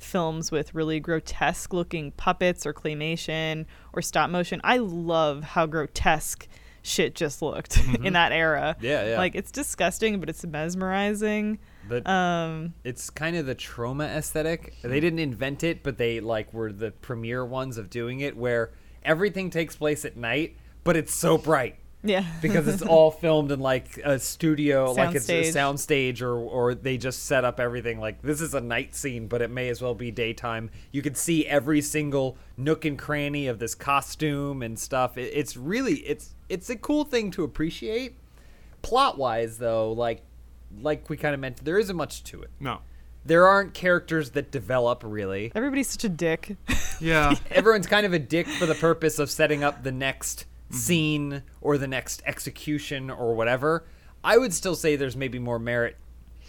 films 0.00 0.50
with 0.50 0.74
really 0.74 1.00
grotesque 1.00 1.72
looking 1.72 2.12
puppets 2.12 2.66
or 2.66 2.72
claymation 2.72 3.66
or 3.92 4.02
stop 4.02 4.30
motion. 4.30 4.60
I 4.64 4.78
love 4.78 5.42
how 5.42 5.66
grotesque 5.66 6.48
shit 6.82 7.14
just 7.14 7.42
looked 7.42 7.78
in 8.02 8.12
that 8.14 8.32
era. 8.32 8.76
Yeah, 8.80 9.10
yeah. 9.10 9.18
Like 9.18 9.34
it's 9.34 9.50
disgusting, 9.50 10.20
but 10.20 10.28
it's 10.28 10.44
mesmerizing. 10.44 11.58
But 11.88 12.08
Um 12.08 12.74
it's 12.84 13.10
kind 13.10 13.36
of 13.36 13.46
the 13.46 13.54
Troma 13.54 14.06
aesthetic. 14.06 14.74
They 14.82 15.00
didn't 15.00 15.18
invent 15.18 15.64
it, 15.64 15.82
but 15.82 15.98
they 15.98 16.20
like 16.20 16.52
were 16.52 16.72
the 16.72 16.90
premier 16.90 17.44
ones 17.44 17.78
of 17.78 17.90
doing 17.90 18.20
it 18.20 18.36
where 18.36 18.72
everything 19.02 19.50
takes 19.50 19.76
place 19.76 20.04
at 20.04 20.16
night, 20.16 20.56
but 20.84 20.96
it's 20.96 21.14
so 21.14 21.38
bright 21.38 21.76
yeah. 22.08 22.24
because 22.42 22.66
it's 22.68 22.82
all 22.82 23.10
filmed 23.10 23.50
in 23.52 23.60
like 23.60 23.98
a 24.04 24.18
studio, 24.18 24.92
like 24.92 25.14
it's 25.14 25.28
a 25.28 25.42
Soundstage. 25.52 26.22
or 26.22 26.36
or 26.36 26.74
they 26.74 26.96
just 26.98 27.24
set 27.24 27.44
up 27.44 27.60
everything 27.60 28.00
like 28.00 28.22
this 28.22 28.40
is 28.40 28.54
a 28.54 28.60
night 28.60 28.94
scene, 28.94 29.26
but 29.28 29.42
it 29.42 29.50
may 29.50 29.68
as 29.68 29.82
well 29.82 29.94
be 29.94 30.10
daytime. 30.10 30.70
You 30.92 31.02
can 31.02 31.14
see 31.14 31.46
every 31.46 31.80
single 31.80 32.36
nook 32.56 32.84
and 32.84 32.98
cranny 32.98 33.46
of 33.46 33.58
this 33.58 33.74
costume 33.74 34.62
and 34.62 34.78
stuff. 34.78 35.16
It, 35.18 35.32
it's 35.34 35.56
really 35.56 35.94
it's 36.00 36.34
it's 36.48 36.70
a 36.70 36.76
cool 36.76 37.04
thing 37.04 37.30
to 37.32 37.44
appreciate. 37.44 38.16
Plot 38.82 39.18
wise 39.18 39.58
though, 39.58 39.92
like 39.92 40.22
like 40.80 41.08
we 41.10 41.16
kind 41.16 41.34
of 41.34 41.40
meant 41.40 41.64
there 41.64 41.78
isn't 41.78 41.96
much 41.96 42.22
to 42.24 42.42
it 42.42 42.50
No. 42.60 42.80
there 43.24 43.46
aren't 43.46 43.72
characters 43.72 44.30
that 44.30 44.50
develop 44.50 45.02
really. 45.04 45.50
Everybody's 45.54 45.88
such 45.88 46.04
a 46.04 46.08
dick. 46.08 46.56
Yeah. 46.98 47.34
Everyone's 47.50 47.86
kind 47.86 48.06
of 48.06 48.14
a 48.14 48.18
dick 48.18 48.46
for 48.46 48.64
the 48.64 48.74
purpose 48.74 49.18
of 49.18 49.30
setting 49.30 49.62
up 49.62 49.82
the 49.82 49.92
next 49.92 50.46
Mm-hmm. 50.66 50.76
scene 50.78 51.42
or 51.60 51.78
the 51.78 51.86
next 51.86 52.22
execution 52.26 53.08
or 53.08 53.36
whatever. 53.36 53.86
I 54.24 54.36
would 54.36 54.52
still 54.52 54.74
say 54.74 54.96
there's 54.96 55.16
maybe 55.16 55.38
more 55.38 55.60
merit 55.60 55.96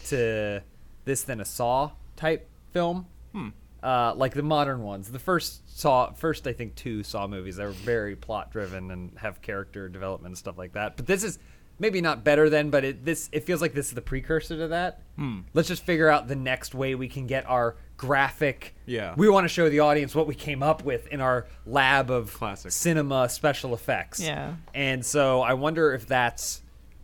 to 0.07 0.63
this 1.05 1.21
than 1.21 1.39
a 1.39 1.45
Saw 1.45 1.91
type 2.15 2.49
film. 2.71 3.05
Hmm. 3.31 3.49
Uh, 3.83 4.13
like 4.15 4.33
the 4.33 4.41
modern 4.41 4.81
ones. 4.81 5.11
The 5.11 5.19
first 5.19 5.79
Saw, 5.79 6.11
first 6.13 6.47
I 6.47 6.53
think 6.53 6.73
two 6.73 7.03
Saw 7.03 7.27
movies, 7.27 7.57
they're 7.57 7.69
very 7.69 8.15
plot 8.15 8.51
driven 8.51 8.89
and 8.89 9.11
have 9.19 9.41
character 9.43 9.87
development 9.87 10.31
and 10.31 10.37
stuff 10.37 10.57
like 10.57 10.73
that. 10.73 10.97
But 10.97 11.05
this 11.05 11.23
is 11.23 11.37
maybe 11.77 12.01
not 12.01 12.23
better 12.23 12.49
than, 12.49 12.71
but 12.71 12.83
it 12.83 13.05
this 13.05 13.29
it 13.31 13.43
feels 13.43 13.61
like 13.61 13.75
this 13.75 13.89
is 13.89 13.93
the 13.93 14.01
precursor 14.01 14.57
to 14.57 14.67
that. 14.69 15.03
Hmm. 15.15 15.41
Let's 15.53 15.67
just 15.67 15.83
figure 15.83 16.09
out 16.09 16.27
the 16.27 16.35
next 16.35 16.73
way 16.73 16.95
we 16.95 17.07
can 17.07 17.27
get 17.27 17.47
our 17.47 17.75
graphic. 17.97 18.73
Yeah. 18.85 19.13
We 19.17 19.27
want 19.29 19.45
to 19.45 19.49
show 19.49 19.69
the 19.69 19.79
audience 19.79 20.13
what 20.15 20.27
we 20.27 20.35
came 20.35 20.61
up 20.63 20.83
with 20.83 21.07
in 21.07 21.19
our 21.19 21.47
lab 21.65 22.09
of 22.11 22.33
Classic. 22.33 22.71
cinema 22.71 23.27
special 23.29 23.73
effects. 23.73 24.19
Yeah. 24.21 24.53
And 24.73 25.05
so 25.05 25.41
I 25.41 25.53
wonder 25.53 25.93
if 25.93 26.07
that's 26.07 26.61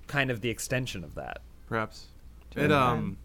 kind 0.07 0.29
of 0.31 0.41
the 0.41 0.49
extension 0.49 1.03
of 1.03 1.15
that. 1.15 1.41
perhaps. 1.67 2.05
Sure. 2.53 2.63
It 2.65 2.71
um 2.71 3.17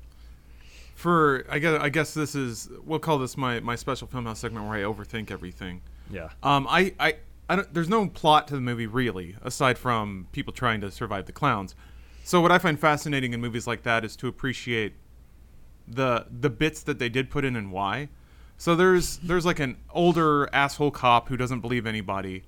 for 0.94 1.44
I 1.50 1.58
guess 1.58 1.80
I 1.80 1.88
guess 1.90 2.14
this 2.14 2.34
is 2.34 2.68
we'll 2.84 2.98
call 2.98 3.18
this 3.18 3.36
my 3.36 3.60
my 3.60 3.76
special 3.76 4.06
film 4.08 4.24
house 4.26 4.38
segment 4.40 4.66
where 4.66 4.78
I 4.78 4.82
overthink 4.82 5.30
everything. 5.30 5.82
Yeah. 6.10 6.30
Um 6.42 6.66
I 6.68 6.94
I 6.98 7.16
I 7.50 7.56
don't, 7.56 7.74
there's 7.74 7.88
no 7.88 8.06
plot 8.08 8.48
to 8.48 8.54
the 8.54 8.60
movie 8.60 8.86
really 8.86 9.36
aside 9.42 9.76
from 9.78 10.26
people 10.32 10.52
trying 10.52 10.80
to 10.80 10.90
survive 10.90 11.26
the 11.26 11.32
clowns. 11.32 11.74
So 12.24 12.40
what 12.40 12.52
I 12.52 12.58
find 12.58 12.78
fascinating 12.78 13.32
in 13.32 13.40
movies 13.40 13.66
like 13.66 13.82
that 13.84 14.04
is 14.04 14.16
to 14.16 14.28
appreciate 14.28 14.94
the 15.88 16.26
the 16.30 16.50
bits 16.50 16.82
that 16.82 16.98
they 16.98 17.08
did 17.08 17.30
put 17.30 17.44
in 17.44 17.56
and 17.56 17.72
why. 17.72 18.08
So 18.56 18.74
there's 18.74 19.18
there's 19.18 19.46
like 19.46 19.60
an 19.60 19.76
older 19.90 20.48
asshole 20.52 20.90
cop 20.90 21.28
who 21.28 21.36
doesn't 21.36 21.60
believe 21.60 21.86
anybody. 21.86 22.44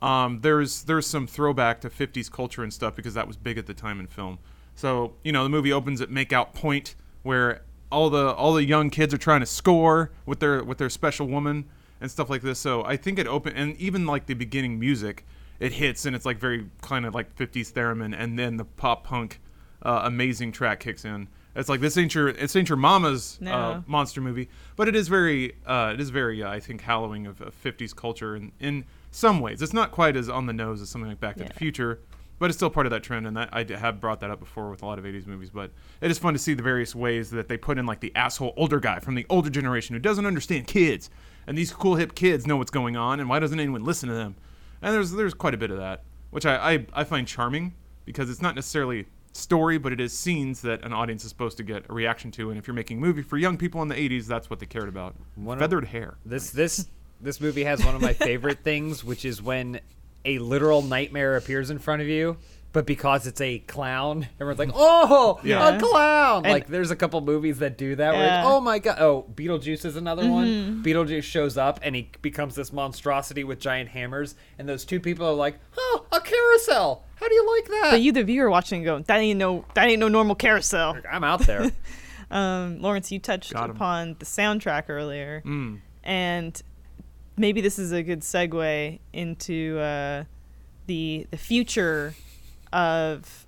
Um, 0.00 0.40
there's 0.40 0.82
there's 0.82 1.06
some 1.06 1.26
throwback 1.26 1.80
to 1.82 1.90
50s 1.90 2.30
culture 2.30 2.62
and 2.62 2.72
stuff 2.72 2.96
because 2.96 3.14
that 3.14 3.28
was 3.28 3.36
big 3.36 3.58
at 3.58 3.66
the 3.66 3.74
time 3.74 4.00
in 4.00 4.08
film. 4.08 4.38
So 4.74 5.14
you 5.22 5.32
know 5.32 5.44
the 5.44 5.48
movie 5.48 5.72
opens 5.72 6.00
at 6.00 6.10
Make 6.10 6.32
Out 6.32 6.54
Point 6.54 6.96
where 7.22 7.62
all 7.90 8.10
the 8.10 8.32
all 8.32 8.54
the 8.54 8.64
young 8.64 8.90
kids 8.90 9.14
are 9.14 9.18
trying 9.18 9.40
to 9.40 9.46
score 9.46 10.10
with 10.26 10.40
their 10.40 10.64
with 10.64 10.78
their 10.78 10.90
special 10.90 11.28
woman 11.28 11.66
and 12.00 12.10
stuff 12.10 12.28
like 12.28 12.42
this. 12.42 12.58
So 12.58 12.84
I 12.84 12.96
think 12.96 13.18
it 13.18 13.28
open 13.28 13.54
and 13.54 13.76
even 13.76 14.06
like 14.06 14.26
the 14.26 14.34
beginning 14.34 14.80
music, 14.80 15.24
it 15.60 15.74
hits 15.74 16.04
and 16.04 16.16
it's 16.16 16.26
like 16.26 16.38
very 16.38 16.66
kind 16.80 17.06
of 17.06 17.14
like 17.14 17.36
50s 17.36 17.72
theremin 17.72 18.14
and 18.18 18.36
then 18.36 18.56
the 18.56 18.64
pop 18.64 19.04
punk 19.04 19.40
uh, 19.82 20.02
amazing 20.04 20.50
track 20.50 20.80
kicks 20.80 21.04
in. 21.04 21.28
It's 21.54 21.68
like 21.68 21.80
this 21.80 21.98
ain't 21.98 22.14
your 22.14 22.28
it's 22.28 22.56
ain't 22.56 22.68
your 22.68 22.78
mama's 22.78 23.38
uh, 23.46 23.82
monster 23.86 24.20
movie, 24.20 24.48
but 24.76 24.88
it 24.88 24.96
is 24.96 25.08
very 25.08 25.54
uh, 25.66 25.90
it 25.94 26.00
is 26.00 26.10
very 26.10 26.42
uh, 26.42 26.50
I 26.50 26.60
think 26.60 26.80
hallowing 26.80 27.26
of, 27.26 27.40
of 27.42 27.54
50s 27.62 27.94
culture 27.94 28.34
in, 28.36 28.52
in 28.58 28.84
some 29.10 29.40
ways. 29.40 29.60
It's 29.60 29.74
not 29.74 29.90
quite 29.90 30.16
as 30.16 30.28
on 30.30 30.46
the 30.46 30.52
nose 30.54 30.80
as 30.80 30.88
something 30.88 31.10
like 31.10 31.20
Back 31.20 31.36
to 31.36 31.42
Yeah. 31.42 31.48
the 31.48 31.54
Future, 31.54 32.00
but 32.38 32.46
it's 32.46 32.56
still 32.56 32.70
part 32.70 32.86
of 32.86 32.90
that 32.92 33.02
trend. 33.02 33.26
And 33.26 33.36
that 33.36 33.50
I 33.52 33.64
have 33.78 34.00
brought 34.00 34.20
that 34.20 34.30
up 34.30 34.40
before 34.40 34.70
with 34.70 34.82
a 34.82 34.86
lot 34.86 34.98
of 34.98 35.04
80s 35.04 35.26
movies. 35.26 35.50
But 35.50 35.72
it 36.00 36.10
is 36.10 36.18
fun 36.18 36.32
to 36.32 36.38
see 36.38 36.54
the 36.54 36.62
various 36.62 36.94
ways 36.94 37.30
that 37.32 37.48
they 37.48 37.58
put 37.58 37.76
in 37.76 37.84
like 37.84 38.00
the 38.00 38.12
asshole 38.16 38.54
older 38.56 38.80
guy 38.80 38.98
from 39.00 39.14
the 39.14 39.26
older 39.28 39.50
generation 39.50 39.94
who 39.94 40.00
doesn't 40.00 40.24
understand 40.24 40.66
kids, 40.66 41.10
and 41.46 41.58
these 41.58 41.70
cool 41.72 41.96
hip 41.96 42.14
kids 42.14 42.46
know 42.46 42.56
what's 42.56 42.70
going 42.70 42.96
on, 42.96 43.20
and 43.20 43.28
why 43.28 43.38
doesn't 43.38 43.60
anyone 43.60 43.84
listen 43.84 44.08
to 44.08 44.14
them? 44.14 44.36
And 44.80 44.94
there's 44.94 45.10
there's 45.12 45.34
quite 45.34 45.52
a 45.52 45.58
bit 45.58 45.70
of 45.70 45.76
that, 45.76 46.02
which 46.30 46.46
I 46.46 46.72
I, 46.72 46.86
I 46.94 47.04
find 47.04 47.28
charming 47.28 47.74
because 48.06 48.30
it's 48.30 48.40
not 48.42 48.54
necessarily 48.54 49.06
story, 49.32 49.78
but 49.78 49.92
it 49.92 50.00
is 50.00 50.12
scenes 50.12 50.60
that 50.62 50.82
an 50.84 50.92
audience 50.92 51.24
is 51.24 51.30
supposed 51.30 51.56
to 51.56 51.62
get 51.62 51.84
a 51.88 51.92
reaction 51.92 52.30
to. 52.32 52.50
And 52.50 52.58
if 52.58 52.66
you're 52.66 52.74
making 52.74 52.98
a 52.98 53.00
movie 53.00 53.22
for 53.22 53.36
young 53.38 53.56
people 53.56 53.82
in 53.82 53.88
the 53.88 53.94
80s, 53.94 54.26
that's 54.26 54.50
what 54.50 54.60
they 54.60 54.66
cared 54.66 54.88
about. 54.88 55.14
One 55.36 55.56
of- 55.58 55.60
Feathered 55.62 55.86
hair. 55.86 56.16
This 56.24 56.50
this 56.50 56.86
this 57.20 57.40
movie 57.40 57.64
has 57.64 57.84
one 57.84 57.94
of 57.94 58.02
my 58.02 58.12
favorite 58.14 58.58
things, 58.64 59.04
which 59.04 59.24
is 59.24 59.40
when 59.40 59.80
a 60.24 60.38
literal 60.38 60.82
nightmare 60.82 61.36
appears 61.36 61.70
in 61.70 61.78
front 61.78 62.02
of 62.02 62.08
you, 62.08 62.36
but 62.72 62.86
because 62.86 63.26
it's 63.26 63.40
a 63.40 63.58
clown, 63.60 64.28
everyone's 64.40 64.58
like, 64.58 64.70
"Oh, 64.74 65.38
Yeah. 65.44 65.76
a 65.76 65.80
clown!" 65.80 66.44
And- 66.44 66.52
like, 66.52 66.68
there's 66.68 66.90
a 66.90 66.96
couple 66.96 67.20
movies 67.20 67.58
that 67.58 67.76
do 67.78 67.94
that. 67.96 68.14
Where 68.14 68.24
Yeah. 68.26 68.44
like, 68.44 68.52
oh 68.54 68.60
my 68.60 68.78
god! 68.78 68.96
Oh, 69.00 69.26
Beetlejuice 69.34 69.84
is 69.84 69.96
another 69.96 70.28
one. 70.28 70.82
Beetlejuice 70.84 71.22
shows 71.24 71.56
up 71.58 71.80
and 71.82 71.94
he 71.94 72.10
becomes 72.22 72.54
this 72.54 72.72
monstrosity 72.72 73.44
with 73.44 73.58
giant 73.60 73.90
hammers, 73.90 74.34
and 74.58 74.68
those 74.68 74.84
two 74.84 75.00
people 75.00 75.26
are 75.26 75.34
like, 75.34 75.58
"Oh, 75.76 76.06
a 76.12 76.20
carousel! 76.20 77.04
How 77.16 77.28
do 77.28 77.34
you 77.34 77.54
like 77.56 77.68
that?" 77.68 77.90
But 77.92 78.00
you, 78.00 78.12
the 78.12 78.24
viewer 78.24 78.48
watching, 78.50 78.82
go, 78.84 78.98
that 79.00 79.18
ain't 79.18 79.38
no, 79.38 79.64
that 79.74 79.88
ain't 79.88 80.00
no 80.00 80.08
normal 80.08 80.34
carousel. 80.34 80.96
I'm 81.10 81.24
out 81.24 81.40
there. 81.46 81.70
Um, 82.30 82.80
Lawrence, 82.80 83.12
you 83.12 83.18
touched 83.18 83.52
upon 83.54 84.16
the 84.18 84.24
soundtrack 84.24 84.84
earlier, 84.88 85.42
Mm. 85.44 85.80
and 86.02 86.62
maybe 87.36 87.60
this 87.60 87.78
is 87.78 87.92
a 87.92 88.02
good 88.02 88.20
segue 88.20 88.98
into 89.12 89.78
uh, 89.78 90.24
the 90.86 91.26
the 91.30 91.36
future 91.36 92.14
of 92.72 93.46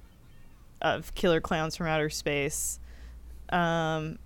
of 0.82 1.14
Killer 1.14 1.40
Clowns 1.40 1.76
from 1.76 1.86
Outer 1.86 2.10
Space. 2.10 2.78
Um, 3.48 4.18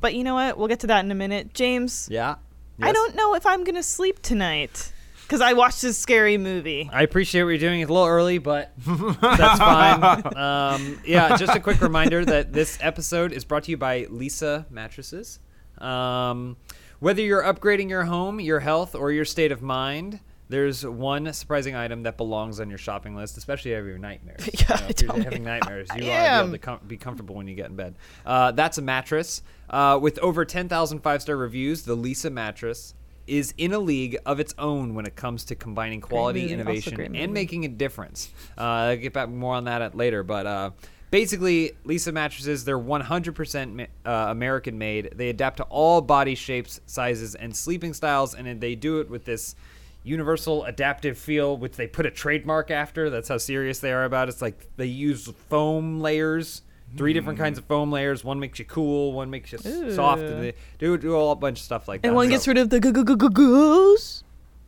but 0.00 0.14
you 0.14 0.24
know 0.24 0.34
what? 0.34 0.58
We'll 0.58 0.68
get 0.68 0.80
to 0.80 0.86
that 0.88 1.04
in 1.04 1.10
a 1.10 1.14
minute. 1.14 1.54
James, 1.54 2.08
yeah. 2.10 2.36
I 2.82 2.92
don't 2.92 3.14
know 3.14 3.34
if 3.34 3.46
I'm 3.46 3.64
gonna 3.64 3.82
sleep 3.82 4.20
tonight 4.20 4.92
because 5.22 5.40
I 5.40 5.54
watched 5.54 5.82
this 5.82 5.96
scary 5.96 6.36
movie. 6.36 6.90
I 6.92 7.02
appreciate 7.02 7.42
what 7.44 7.50
you're 7.50 7.58
doing. 7.58 7.80
It's 7.80 7.90
a 7.90 7.92
little 7.92 8.08
early, 8.08 8.38
but 8.38 8.72
that's 8.76 9.58
fine. 9.58 10.22
Um, 10.36 11.00
yeah, 11.04 11.36
just 11.36 11.54
a 11.54 11.60
quick 11.60 11.80
reminder 11.80 12.24
that 12.24 12.52
this 12.52 12.78
episode 12.80 13.32
is 13.32 13.44
brought 13.44 13.64
to 13.64 13.70
you 13.70 13.76
by 13.76 14.04
Leesa 14.04 14.70
Mattresses. 14.70 15.38
Um, 15.78 16.56
whether 17.00 17.22
you're 17.22 17.42
upgrading 17.42 17.88
your 17.88 18.04
home, 18.04 18.40
your 18.40 18.60
health, 18.60 18.94
or 18.94 19.12
your 19.12 19.24
state 19.24 19.52
of 19.52 19.62
mind, 19.62 20.20
there's 20.48 20.84
one 20.86 21.32
surprising 21.32 21.74
item 21.74 22.02
that 22.02 22.16
belongs 22.16 22.60
on 22.60 22.68
your 22.68 22.78
shopping 22.78 23.16
list, 23.16 23.36
especially 23.38 23.72
if 23.72 23.84
you 23.84 23.92
have 23.92 24.00
nightmares. 24.00 24.48
Yeah, 24.68 24.88
You 24.98 25.06
know, 25.06 25.14
if 25.14 25.16
you're 25.16 25.24
having 25.24 25.44
nightmares, 25.44 25.88
you 25.96 26.04
want 26.04 26.04
to 26.04 26.06
be 26.06 26.38
able 26.40 26.50
to 26.52 26.58
com- 26.58 26.80
be 26.86 26.96
comfortable 26.96 27.34
when 27.34 27.46
you 27.48 27.54
get 27.54 27.66
in 27.70 27.76
bed. 27.76 27.94
Uh, 28.26 28.52
that's 28.52 28.78
a 28.78 28.82
mattress. 28.82 29.42
Uh, 29.70 29.98
with 30.00 30.18
over 30.18 30.44
10,000 30.44 31.00
five 31.00 31.22
star 31.22 31.36
reviews, 31.36 31.82
the 31.82 31.96
Leesa 31.96 32.30
mattress 32.32 32.94
is 33.26 33.54
in 33.56 33.72
a 33.72 33.78
league 33.78 34.18
of 34.26 34.38
its 34.38 34.54
own 34.58 34.94
when 34.94 35.06
it 35.06 35.16
comes 35.16 35.44
to 35.46 35.54
combining 35.54 36.00
quality, 36.02 36.52
innovation, 36.52 37.14
and 37.16 37.32
making 37.32 37.64
a 37.64 37.68
difference. 37.68 38.28
Uh, 38.58 38.60
I'll 38.60 38.96
get 38.98 39.14
back 39.14 39.30
more 39.30 39.54
on 39.54 39.64
that 39.64 39.80
at 39.80 39.94
later, 39.96 40.22
but 40.22 40.46
uh, 40.46 40.70
basically, 41.10 41.72
Leesa 41.86 42.12
mattresses 42.12 42.64
they're 42.66 42.78
100% 42.78 43.72
ma- 43.72 43.84
uh, 44.04 44.30
American 44.30 44.76
made. 44.76 45.10
They 45.16 45.30
adapt 45.30 45.56
to 45.56 45.62
all 45.64 46.02
body 46.02 46.34
shapes, 46.34 46.80
sizes, 46.84 47.34
and 47.34 47.56
sleeping 47.56 47.94
styles, 47.94 48.34
and 48.34 48.60
they 48.60 48.74
do 48.74 49.00
it 49.00 49.08
with 49.08 49.24
this 49.24 49.54
universal 50.04 50.64
adaptive 50.64 51.18
feel, 51.18 51.56
which 51.56 51.76
they 51.76 51.86
put 51.86 52.06
a 52.06 52.10
trademark 52.10 52.70
after. 52.70 53.10
That's 53.10 53.28
how 53.28 53.38
serious 53.38 53.78
they 53.80 53.92
are 53.92 54.04
about 54.04 54.28
it. 54.28 54.32
It's 54.32 54.42
like 54.42 54.68
they 54.76 54.86
use 54.86 55.26
foam 55.48 56.00
layers. 56.00 56.62
Three 56.96 57.12
different 57.12 57.40
kinds 57.40 57.58
of 57.58 57.64
foam 57.64 57.90
layers. 57.90 58.22
One 58.22 58.38
makes 58.38 58.60
you 58.60 58.64
cool. 58.66 59.12
One 59.14 59.28
makes 59.28 59.50
you 59.50 59.58
soft. 59.92 60.22
And 60.22 60.44
they 60.44 60.52
do 60.78 60.96
do 60.96 61.14
a 61.14 61.18
whole 61.18 61.34
bunch 61.34 61.58
of 61.58 61.64
stuff 61.64 61.88
like 61.88 62.02
that. 62.02 62.08
And 62.08 62.14
one 62.14 62.26
So- 62.26 62.30
gets 62.30 62.46
rid 62.46 62.58
of 62.58 62.70
the 62.70 62.78
g- 62.78 62.92
g- 62.92 63.02
g- 63.02 63.16
g- 63.16 63.28
ghosts. 63.32 64.22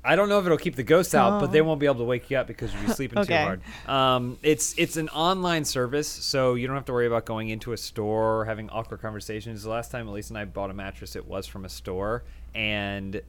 I 0.05 0.15
don't 0.17 0.29
know 0.29 0.39
if 0.39 0.47
it'll 0.47 0.57
keep 0.59 0.77
the 0.77 0.85
ghosts 0.85 1.15
out, 1.17 1.41
but 1.41 1.49
Oh. 1.51 1.53
they 1.53 1.61
won't 1.63 1.81
be 1.81 1.87
able 1.87 1.97
to 1.97 2.05
wake 2.05 2.31
you 2.31 2.37
up 2.39 2.47
because 2.47 2.73
you'll 2.73 2.83
be 2.87 2.89
sleeping 2.95 3.19
Okay. 3.19 3.37
too 3.39 3.45
hard. 3.45 3.61
Um, 3.89 4.39
it's 4.43 4.73
it's 4.79 4.97
an 4.97 5.09
online 5.11 5.65
service, 5.65 6.07
so 6.09 6.55
you 6.55 6.67
don't 6.69 6.77
have 6.77 6.85
to 6.87 6.93
worry 6.93 7.07
about 7.09 7.27
going 7.27 7.49
into 7.49 7.73
a 7.73 7.77
store 7.77 8.41
or 8.41 8.45
having 8.45 8.71
awkward 8.71 9.03
conversations. 9.03 9.65
The 9.65 9.71
last 9.71 9.91
time 9.91 10.07
Elise 10.09 10.29
and 10.31 10.39
I 10.39 10.45
bought 10.45 10.71
a 10.71 10.75
mattress, 10.75 11.17
it 11.17 11.27
was 11.27 11.47
from 11.49 11.65
a 11.65 11.69
store, 11.69 12.23
and 12.55 13.21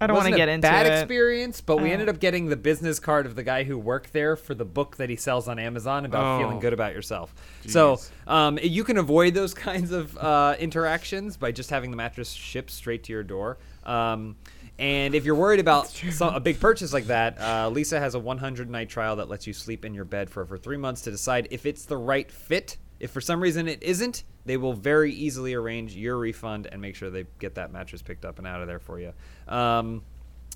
I 0.00 0.06
don't 0.06 0.16
want 0.16 0.28
to 0.30 0.36
get 0.36 0.48
into 0.48 0.66
bad 0.66 0.86
it. 0.86 0.92
experience, 1.00 1.60
but 1.60 1.76
we 1.78 1.90
Oh. 1.90 1.92
ended 1.92 2.08
up 2.08 2.18
getting 2.20 2.48
the 2.48 2.56
business 2.56 2.98
card 2.98 3.26
of 3.26 3.36
the 3.36 3.42
guy 3.42 3.64
who 3.64 3.76
worked 3.78 4.12
there 4.12 4.34
for 4.36 4.54
the 4.54 4.64
book 4.64 4.96
that 4.96 5.10
he 5.10 5.16
sells 5.16 5.46
on 5.48 5.58
Amazon 5.58 6.04
about 6.04 6.24
Oh. 6.24 6.38
feeling 6.42 6.58
good 6.58 6.72
about 6.72 6.94
yourself. 6.94 7.34
So 7.66 7.96
Jeez. 7.96 8.10
um, 8.30 8.58
you 8.62 8.82
can 8.84 8.96
avoid 8.96 9.34
those 9.34 9.52
kinds 9.68 9.92
of 9.92 10.16
uh, 10.16 10.56
interactions 10.58 11.36
by 11.36 11.52
just 11.52 11.70
having 11.70 11.90
the 11.90 11.96
mattress 11.96 12.30
shipped 12.32 12.70
straight 12.70 13.04
to 13.04 13.12
your 13.12 13.22
door. 13.22 13.58
Um, 13.84 14.36
and 14.78 15.14
if 15.14 15.26
you're 15.26 15.34
worried 15.34 15.60
about 15.60 15.88
some, 15.88 16.34
a 16.34 16.40
big 16.40 16.58
purchase 16.58 16.92
like 16.94 17.04
that, 17.08 17.36
uh, 17.38 17.68
Leesa 17.70 17.98
has 17.98 18.14
a 18.14 18.18
100 18.18 18.70
night 18.70 18.88
trial 18.88 19.16
that 19.16 19.28
lets 19.28 19.46
you 19.46 19.52
sleep 19.52 19.84
in 19.84 19.92
your 19.92 20.06
bed 20.06 20.30
for 20.30 20.42
over 20.42 20.56
three 20.56 20.78
months 20.78 21.02
to 21.02 21.10
decide 21.10 21.48
if 21.50 21.66
it's 21.66 21.84
the 21.84 21.98
right 21.98 22.30
fit. 22.32 22.78
If 23.00 23.10
for 23.10 23.20
some 23.20 23.40
reason 23.40 23.66
it 23.66 23.82
isn't, 23.82 24.24
they 24.44 24.56
will 24.56 24.74
very 24.74 25.12
easily 25.12 25.54
arrange 25.54 25.96
your 25.96 26.16
refund 26.18 26.68
and 26.70 26.80
make 26.80 26.94
sure 26.94 27.10
they 27.10 27.24
get 27.38 27.54
that 27.56 27.72
mattress 27.72 28.02
picked 28.02 28.24
up 28.24 28.38
and 28.38 28.46
out 28.46 28.60
of 28.60 28.68
there 28.68 28.78
for 28.80 29.00
you. 29.00 29.12
Um, 29.48 30.02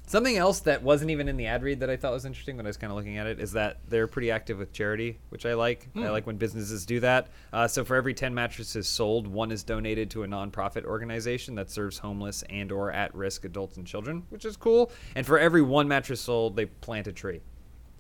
Something 0.07 0.37
else 0.37 0.61
that 0.61 0.83
wasn't 0.83 1.11
even 1.13 1.29
in 1.31 1.39
the 1.39 1.47
ad 1.47 1.63
read 1.63 1.81
that 1.81 1.89
I 1.89 1.97
thought 1.97 2.13
was 2.13 2.27
interesting 2.27 2.59
when 2.59 2.67
I 2.67 2.69
was 2.69 2.77
kind 2.77 2.91
of 2.91 2.97
looking 2.99 3.17
at 3.17 3.27
it 3.27 3.41
is 3.41 3.53
that 3.53 3.79
they're 3.89 4.07
pretty 4.07 4.31
active 4.31 4.59
with 4.59 4.71
charity, 4.71 5.19
which 5.31 5.47
I 5.47 5.55
like. 5.55 5.89
I 5.97 6.11
like 6.11 6.27
when 6.27 6.37
businesses 6.37 6.85
do 6.85 7.01
that. 7.01 7.29
Uh, 7.55 7.67
so 7.67 7.87
for 7.87 7.97
every 7.97 8.13
10 8.13 8.35
mattresses 8.35 8.87
sold, 8.87 9.27
one 9.27 9.51
is 9.51 9.63
donated 9.63 10.11
to 10.11 10.23
a 10.23 10.27
nonprofit 10.27 10.85
organization 10.85 11.55
that 11.55 11.71
serves 11.71 11.97
homeless 11.97 12.45
and 12.51 12.71
or 12.71 12.93
at-risk 12.93 13.47
adults 13.47 13.79
and 13.79 13.87
children, 13.87 14.25
which 14.29 14.45
is 14.45 14.59
cool. 14.59 14.93
And 15.15 15.25
for 15.25 15.39
every 15.39 15.63
one 15.63 15.89
mattress 15.89 16.21
sold, 16.21 16.55
they 16.55 16.67
plant 16.67 17.07
a 17.07 17.13
tree. 17.13 17.41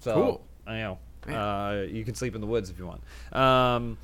So 0.01 0.13
Cool. 0.13 0.47
I 0.67 0.77
know. 0.81 0.99
Uh, 1.27 1.85
you 1.89 2.05
can 2.05 2.15
sleep 2.15 2.35
in 2.35 2.43
the 2.43 2.47
woods 2.47 2.69
if 2.69 2.79
you 2.79 2.87
want. 2.87 3.03
Um, 3.33 3.97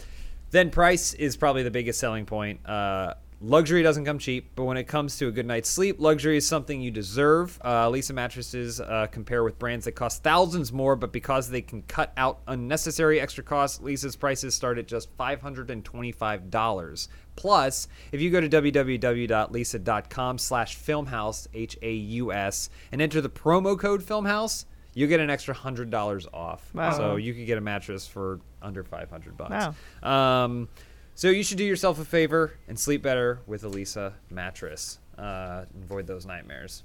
Then 0.50 0.70
price 0.70 1.14
is 1.14 1.36
probably 1.36 1.62
the 1.62 1.70
biggest 1.70 2.00
selling 2.00 2.26
point. 2.26 2.66
Uh, 2.66 3.14
luxury 3.40 3.82
doesn't 3.82 4.04
come 4.04 4.18
cheap, 4.18 4.50
but 4.56 4.64
when 4.64 4.76
it 4.76 4.84
comes 4.84 5.16
to 5.18 5.28
a 5.28 5.30
good 5.30 5.46
night's 5.46 5.68
sleep, 5.68 6.00
luxury 6.00 6.36
is 6.36 6.46
something 6.46 6.80
you 6.80 6.90
deserve. 6.90 7.58
Uh, 7.62 7.88
Leesa 7.88 8.12
mattresses 8.12 8.80
uh, 8.80 9.06
compare 9.10 9.44
with 9.44 9.58
brands 9.58 9.84
that 9.84 9.92
cost 9.92 10.22
thousands 10.22 10.72
more, 10.72 10.96
but 10.96 11.12
because 11.12 11.48
they 11.50 11.62
can 11.62 11.82
cut 11.82 12.12
out 12.16 12.40
unnecessary 12.48 13.20
extra 13.20 13.44
costs, 13.44 13.78
Leesa's 13.78 14.16
prices 14.16 14.54
start 14.54 14.76
at 14.78 14.88
just 14.88 15.16
$525. 15.16 17.08
Plus, 17.36 17.88
if 18.12 18.20
you 18.20 18.30
go 18.30 18.40
to 18.40 18.48
www.leesa.com 18.48 20.38
slash 20.38 20.76
filmhouse, 20.76 21.46
H-A-U-S, 21.54 22.70
and 22.92 23.00
enter 23.00 23.20
the 23.20 23.30
promo 23.30 23.78
code 23.78 24.02
filmhouse, 24.02 24.64
you 24.94 25.06
get 25.06 25.20
an 25.20 25.30
extra 25.30 25.54
hundred 25.54 25.90
dollars 25.90 26.26
off. 26.32 26.68
Wow. 26.74 26.90
So 26.96 27.16
you 27.16 27.34
could 27.34 27.46
get 27.46 27.58
a 27.58 27.60
mattress 27.60 28.06
for 28.06 28.40
under 28.62 28.82
five 28.84 29.10
hundred 29.10 29.36
bucks. 29.36 29.74
Wow. 30.02 30.44
Um, 30.44 30.68
so 31.14 31.28
you 31.28 31.42
should 31.42 31.58
do 31.58 31.64
yourself 31.64 31.98
a 32.00 32.04
favor 32.04 32.52
and 32.68 32.78
sleep 32.78 33.02
better 33.02 33.40
with 33.46 33.64
a 33.64 33.68
Leesa 33.68 34.14
mattress. 34.30 34.98
Uh, 35.18 35.64
avoid 35.82 36.06
those 36.06 36.24
nightmares. 36.26 36.82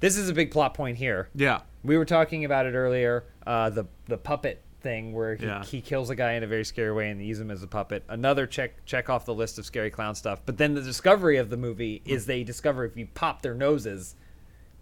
This 0.00 0.16
is 0.16 0.28
a 0.28 0.32
big 0.34 0.50
plot 0.50 0.74
point 0.74 0.96
here. 0.96 1.28
Yeah. 1.34 1.60
We 1.84 1.96
were 1.98 2.04
talking 2.06 2.44
about 2.44 2.66
it 2.66 2.72
earlier. 2.74 3.24
Uh, 3.46 3.70
the 3.70 3.84
the 4.06 4.16
puppet 4.18 4.62
thing 4.80 5.12
where 5.12 5.34
he, 5.34 5.44
Yeah. 5.44 5.62
he 5.62 5.82
kills 5.82 6.08
a 6.08 6.14
guy 6.16 6.32
in 6.32 6.42
a 6.42 6.46
very 6.46 6.64
scary 6.64 6.90
way 6.90 7.10
and 7.10 7.20
they 7.20 7.24
use 7.24 7.38
him 7.38 7.50
as 7.50 7.62
a 7.62 7.66
puppet. 7.66 8.02
Another 8.08 8.46
check 8.46 8.84
check 8.86 9.08
off 9.10 9.24
the 9.26 9.34
list 9.34 9.58
of 9.58 9.66
scary 9.66 9.90
clown 9.90 10.14
stuff. 10.14 10.40
But 10.46 10.56
then 10.56 10.74
the 10.74 10.80
discovery 10.82 11.36
of 11.36 11.50
the 11.50 11.56
movie 11.58 12.00
is 12.06 12.24
they 12.26 12.44
discover 12.44 12.84
if 12.86 12.96
you 12.96 13.06
pop 13.14 13.42
their 13.42 13.54
noses, 13.54 14.14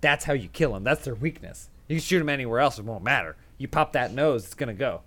that's 0.01 0.25
how 0.25 0.33
you 0.35 0.49
kill 0.49 0.73
them. 0.73 0.85
That's 0.85 1.05
their 1.05 1.17
weakness. 1.17 1.69
You 1.89 1.97
can 1.97 2.03
shoot 2.03 2.19
them 2.19 2.29
anywhere 2.29 2.61
else; 2.61 2.79
it 2.79 2.85
won't 2.85 3.03
matter. 3.05 3.37
You 3.57 3.67
pop 3.69 3.93
that 3.95 4.13
nose, 4.13 4.45
it's 4.45 4.55
gonna 4.55 4.75
go. 4.75 5.01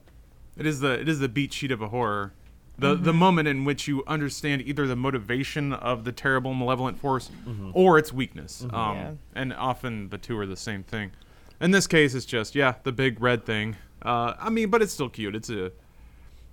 It 0.57 0.65
is 0.65 0.79
the 0.79 0.99
it 0.99 1.07
is 1.07 1.19
the 1.19 1.29
beat 1.29 1.53
sheet 1.53 1.71
of 1.71 1.81
a 1.81 1.87
horror. 1.89 2.33
The 2.77 2.95
the 2.95 3.13
moment 3.13 3.47
in 3.47 3.63
which 3.63 3.87
you 3.87 4.03
understand 4.07 4.63
either 4.63 4.87
the 4.87 4.95
motivation 4.95 5.71
of 5.71 6.03
the 6.03 6.11
terrible 6.11 6.53
malevolent 6.55 6.99
force 6.99 7.29
or 7.73 7.97
its 7.99 8.11
weakness. 8.11 8.63
Um, 8.71 8.95
Yeah. 8.97 9.11
and 9.35 9.53
often 9.53 10.09
the 10.09 10.17
two 10.17 10.37
are 10.39 10.47
the 10.47 10.55
same 10.57 10.81
thing. 10.83 11.11
In 11.59 11.69
this 11.71 11.85
case 11.85 12.15
it's 12.15 12.25
just 12.25 12.55
yeah, 12.55 12.75
the 12.83 12.91
big 12.91 13.21
red 13.21 13.45
thing. 13.45 13.75
Uh, 14.01 14.33
I 14.39 14.49
mean, 14.49 14.69
but 14.71 14.81
it's 14.81 14.91
still 14.93 15.09
cute. 15.09 15.35
It's 15.35 15.49
a 15.51 15.71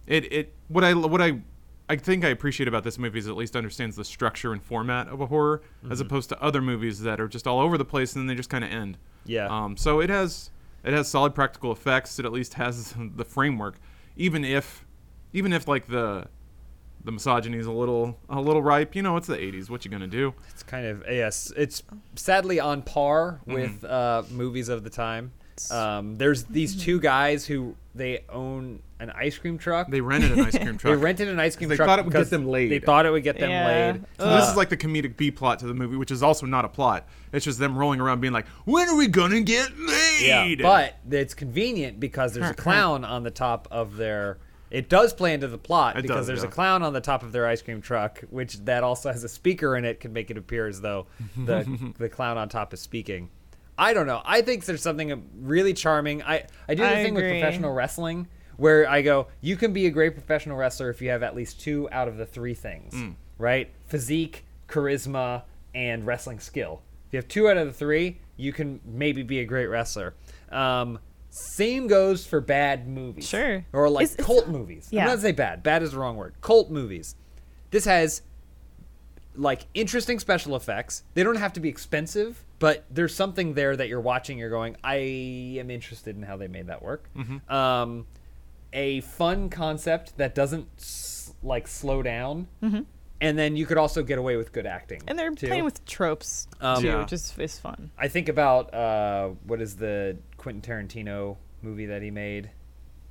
it 0.06 0.30
it 0.32 0.54
what 0.68 0.84
I 0.84 0.92
what 0.92 1.22
I 1.22 1.40
I 1.88 1.96
think 1.96 2.24
I 2.26 2.28
appreciate 2.28 2.68
about 2.68 2.84
this 2.84 2.98
movie 2.98 3.18
is 3.20 3.26
it 3.26 3.30
at 3.30 3.36
least 3.36 3.56
understands 3.56 3.96
the 3.96 4.04
structure 4.04 4.52
and 4.52 4.62
format 4.62 5.08
of 5.08 5.22
a 5.22 5.26
horror 5.26 5.62
as 5.90 6.00
opposed 6.00 6.28
to 6.28 6.42
other 6.42 6.60
movies 6.60 7.00
that 7.00 7.18
are 7.20 7.28
just 7.28 7.46
all 7.46 7.60
over 7.60 7.78
the 7.78 7.84
place 7.86 8.14
and 8.14 8.20
then 8.22 8.26
they 8.26 8.34
just 8.38 8.50
kind 8.50 8.64
of 8.64 8.70
end. 8.70 8.98
Yeah. 9.28 9.46
Um, 9.46 9.76
so 9.76 10.00
it 10.00 10.10
has 10.10 10.50
it 10.82 10.92
has 10.92 11.06
solid 11.08 11.34
practical 11.34 11.70
effects. 11.70 12.18
It 12.18 12.24
at 12.24 12.32
least 12.32 12.54
has 12.54 12.94
the 13.16 13.24
framework, 13.24 13.78
even 14.16 14.44
if 14.44 14.84
even 15.32 15.52
if 15.52 15.68
like 15.68 15.86
the 15.86 16.26
the 17.04 17.12
misogyny 17.12 17.58
is 17.58 17.66
a 17.66 17.72
little 17.72 18.18
a 18.28 18.40
little 18.40 18.62
ripe. 18.62 18.96
You 18.96 19.02
know, 19.02 19.16
it's 19.16 19.28
the 19.28 19.36
'80s. 19.36 19.70
What 19.70 19.84
you 19.84 19.90
gonna 19.90 20.06
do? 20.08 20.34
It's 20.50 20.62
kind 20.64 20.86
of 20.86 21.04
yes. 21.08 21.52
It's 21.56 21.82
sadly 22.16 22.58
on 22.58 22.82
par 22.82 23.40
Mm-hmm. 23.46 23.52
with 23.52 23.84
uh, 23.84 24.22
movies 24.30 24.68
of 24.68 24.82
the 24.84 24.90
time. 24.90 25.32
Um, 25.70 26.16
there's 26.16 26.44
these 26.44 26.76
two 26.82 27.00
guys 27.00 27.46
who 27.46 27.74
they 27.94 28.24
own 28.28 28.80
an 29.00 29.10
ice 29.10 29.38
cream 29.38 29.58
truck. 29.58 29.88
They 29.90 30.00
rented 30.00 30.32
an 30.32 30.40
ice 30.40 30.56
cream 30.56 30.76
truck. 30.78 30.92
They 30.92 30.96
rented 30.96 31.28
an 31.28 31.38
ice 31.38 31.56
cream 31.56 31.68
They 31.68 31.76
truck. 31.76 31.86
thought 31.88 31.98
it 31.98 32.04
would 32.04 32.14
get 32.14 32.30
them 32.30 32.46
laid. 32.46 32.70
They 32.70 32.78
thought 32.80 33.06
it 33.06 33.10
would 33.10 33.22
get 33.22 33.38
them 33.38 33.50
Yeah. 33.50 33.66
laid. 33.66 34.04
So 34.18 34.36
this 34.36 34.48
is 34.48 34.56
like 34.56 34.68
the 34.68 34.76
comedic 34.76 35.16
B 35.16 35.30
plot 35.30 35.58
to 35.60 35.66
the 35.66 35.74
movie, 35.74 35.96
which 35.96 36.10
is 36.10 36.22
also 36.22 36.46
not 36.46 36.64
a 36.64 36.68
plot. 36.68 37.06
It's 37.32 37.44
just 37.44 37.58
them 37.58 37.76
rolling 37.78 38.00
around 38.00 38.20
being 38.20 38.32
like, 38.32 38.46
"When 38.64 38.88
are 38.88 38.96
we 38.96 39.06
gonna 39.06 39.40
get 39.40 39.78
laid?" 39.78 40.20
Yeah, 40.26 40.42
laid?" 40.42 40.62
but 40.62 40.96
it's 41.10 41.34
convenient 41.34 42.00
because 42.00 42.34
there's 42.34 42.50
a 42.50 42.54
clown 42.54 43.04
on 43.04 43.22
the 43.22 43.30
top 43.30 43.68
of 43.70 43.96
their. 43.96 44.38
It 44.70 44.88
does 44.90 45.14
play 45.14 45.32
into 45.32 45.48
the 45.48 45.56
plot 45.56 45.96
It 45.96 46.02
because 46.02 46.18
does, 46.18 46.26
there's 46.26 46.42
yeah. 46.42 46.48
a 46.48 46.52
clown 46.52 46.82
on 46.82 46.92
the 46.92 47.00
top 47.00 47.22
of 47.22 47.32
their 47.32 47.46
ice 47.46 47.62
cream 47.62 47.80
truck, 47.80 48.20
which 48.28 48.58
that 48.66 48.84
also 48.84 49.10
has 49.10 49.24
a 49.24 49.28
speaker 49.28 49.74
in 49.76 49.86
it, 49.86 49.98
can 49.98 50.12
make 50.12 50.30
it 50.30 50.36
appear 50.36 50.66
as 50.66 50.82
though 50.82 51.06
the 51.36 51.92
the 51.98 52.08
clown 52.08 52.36
on 52.36 52.48
top 52.48 52.74
is 52.74 52.80
speaking. 52.80 53.30
I 53.78 53.94
don't 53.94 54.06
know. 54.06 54.20
I 54.24 54.42
think 54.42 54.64
there's 54.64 54.82
something 54.82 55.28
really 55.40 55.72
charming. 55.72 56.22
I 56.22 56.44
I 56.68 56.74
do 56.74 56.82
the 56.82 56.88
I 56.90 57.02
thing 57.04 57.14
with 57.14 57.24
professional 57.24 57.72
wrestling 57.72 58.26
where 58.56 58.88
I 58.90 59.02
go, 59.02 59.28
you 59.40 59.56
can 59.56 59.72
be 59.72 59.86
a 59.86 59.90
great 59.90 60.14
professional 60.14 60.56
wrestler 60.56 60.90
if 60.90 61.00
you 61.00 61.10
have 61.10 61.22
at 61.22 61.36
least 61.36 61.60
two 61.60 61.88
out 61.92 62.08
of 62.08 62.16
the 62.16 62.26
three 62.26 62.54
things, 62.54 62.92
Mm. 62.92 63.14
right? 63.38 63.70
Physique, 63.86 64.44
charisma, 64.68 65.42
and 65.74 66.04
wrestling 66.04 66.40
skill. 66.40 66.82
If 67.06 67.12
you 67.14 67.16
have 67.18 67.28
two 67.28 67.48
out 67.48 67.56
of 67.56 67.68
the 67.68 67.72
three, 67.72 68.20
you 68.36 68.52
can 68.52 68.80
maybe 68.84 69.22
be 69.22 69.38
a 69.38 69.44
great 69.44 69.66
wrestler. 69.68 70.14
Um, 70.50 70.98
same 71.30 71.86
goes 71.86 72.26
for 72.26 72.40
bad 72.40 72.88
movies. 72.88 73.28
Sure. 73.28 73.64
Or 73.72 73.88
like 73.88 74.04
It's- 74.04 74.14
it's- 74.14 74.26
cult 74.26 74.48
movies. 74.48 74.88
yeah. 74.90 75.02
I'm 75.02 75.06
not 75.06 75.12
gonna 75.12 75.22
say 75.22 75.32
bad. 75.32 75.62
Bad 75.62 75.82
is 75.84 75.92
the 75.92 75.98
wrong 75.98 76.16
word. 76.16 76.34
Cult 76.40 76.68
movies. 76.70 77.14
This 77.70 77.84
has 77.84 78.22
like 79.38 79.66
interesting 79.72 80.18
special 80.18 80.56
effects. 80.56 81.04
They 81.14 81.22
don't 81.22 81.36
have 81.36 81.52
to 81.54 81.60
be 81.60 81.68
expensive, 81.68 82.44
but 82.58 82.84
there's 82.90 83.14
something 83.14 83.54
there 83.54 83.76
that 83.76 83.88
you're 83.88 84.00
watching. 84.00 84.36
You're 84.38 84.50
going, 84.50 84.76
I 84.84 84.96
am 85.60 85.70
interested 85.70 86.16
in 86.16 86.22
how 86.24 86.36
they 86.36 86.48
made 86.48 86.66
that 86.66 86.82
work. 86.82 87.08
Mm-hmm. 87.16 87.50
Um, 87.52 88.06
a 88.72 89.00
fun 89.02 89.48
concept 89.48 90.18
that 90.18 90.34
doesn't 90.34 90.66
s- 90.78 91.32
like 91.42 91.66
slow 91.68 92.02
down, 92.02 92.48
and 92.60 93.38
then 93.38 93.56
you 93.56 93.64
could 93.64 93.78
also 93.78 94.02
get 94.02 94.18
away 94.18 94.36
with 94.36 94.52
good 94.52 94.66
acting. 94.66 94.98
Mm-hmm. 95.00 95.08
And 95.08 95.18
they're 95.18 95.30
too. 95.30 95.46
playing 95.46 95.64
with 95.64 95.84
tropes 95.86 96.48
Um, 96.60 96.82
too, 96.82 96.88
Yeah. 96.88 96.98
which 97.00 97.12
is, 97.12 97.32
is 97.38 97.58
fun. 97.58 97.90
I 97.96 98.08
think 98.08 98.28
about 98.28 98.74
uh, 98.74 99.28
what 99.46 99.62
is 99.62 99.76
the 99.76 100.18
Quentin 100.36 100.60
Tarantino 100.62 101.36
movie 101.62 101.86
that 101.86 102.02
he 102.02 102.10
made? 102.10 102.50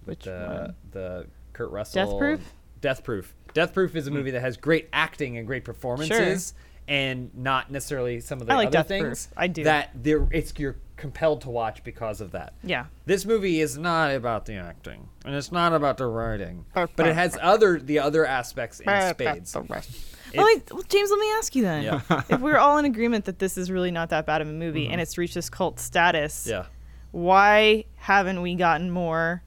Which 0.06 0.26
the 0.26 0.32
one? 0.66 0.76
the 0.92 1.28
Kurt 1.54 1.72
Russell 1.72 2.06
Death 2.06 2.18
Proof? 2.20 2.54
Death 2.82 3.04
Proof. 3.04 3.34
Death 3.58 3.74
Proof 3.74 3.92
Hmm. 3.94 3.98
is 3.98 4.08
a 4.08 4.12
movie 4.12 4.32
that 4.32 4.42
has 4.42 4.56
great 4.56 4.88
acting 4.94 5.36
and 5.38 5.48
great 5.48 5.66
performances, 5.66 6.54
and 6.88 7.32
not 7.36 7.72
necessarily 7.72 8.20
some 8.20 8.40
of 8.40 8.46
the 8.48 8.54
I 8.54 8.56
like 8.58 8.68
other 8.68 8.78
Death 8.78 8.88
things. 8.88 9.28
Proof. 9.28 9.34
I 9.36 9.48
do. 9.48 9.64
That 9.64 9.90
it's 10.06 10.54
you're 10.58 10.76
compelled 10.96 11.42
to 11.42 11.50
watch 11.50 11.84
because 11.84 12.22
of 12.22 12.32
that. 12.34 12.54
Yeah. 12.64 12.86
This 13.08 13.26
movie 13.26 13.60
is 13.60 13.76
not 13.78 14.12
about 14.14 14.46
the 14.46 14.56
acting, 14.58 15.10
and 15.26 15.34
it's 15.36 15.52
not 15.52 15.74
about 15.74 15.98
the 15.98 16.06
writing, 16.06 16.66
but 16.74 17.08
it 17.08 17.16
has 17.16 17.36
other 17.42 17.80
the 17.80 17.98
other 17.98 18.26
aspects 18.28 18.80
in 18.80 18.86
spades. 19.10 19.56
Well, 19.56 20.46
wait, 20.46 20.72
well, 20.72 20.84
James, 20.88 21.10
let 21.10 21.20
me 21.20 21.32
ask 21.38 21.56
you 21.56 21.64
then. 21.64 21.84
Yeah. 21.84 22.02
if 22.30 22.40
we're 22.42 22.58
all 22.60 22.78
in 22.78 22.86
agreement 22.86 23.26
that 23.26 23.40
this 23.40 23.58
is 23.58 23.72
really 23.72 23.90
not 23.92 24.10
that 24.10 24.26
bad 24.28 24.42
of 24.42 24.48
a 24.48 24.52
movie 24.52 24.84
Mm-hmm. 24.84 24.92
and 24.92 25.02
it's 25.02 25.18
reached 25.18 25.34
this 25.36 25.50
cult 25.50 25.80
status, 25.80 26.46
Yeah. 26.48 26.66
why 27.12 27.86
haven't 27.96 28.42
we 28.42 28.56
gotten 28.56 28.92
more 28.92 29.42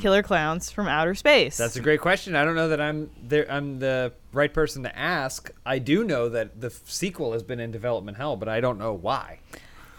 killer 0.00 0.22
clowns 0.22 0.70
from 0.70 0.86
outer 0.88 1.14
space? 1.14 1.56
That's 1.56 1.76
a 1.76 1.80
great 1.80 2.00
question. 2.00 2.36
I 2.36 2.44
don't 2.44 2.54
know 2.54 2.68
that 2.68 2.80
I'm 2.80 3.10
there. 3.22 3.50
I'm 3.50 3.78
the 3.78 4.12
right 4.32 4.52
person 4.52 4.82
to 4.84 4.98
ask. 4.98 5.50
I 5.64 5.78
do 5.78 6.04
know 6.04 6.28
that 6.28 6.60
the 6.60 6.68
f- 6.68 6.82
sequel 6.86 7.32
has 7.32 7.42
been 7.42 7.58
in 7.60 7.70
development 7.70 8.16
hell, 8.16 8.36
but 8.36 8.48
I 8.48 8.60
don't 8.60 8.78
know 8.78 8.92
why. 8.94 9.40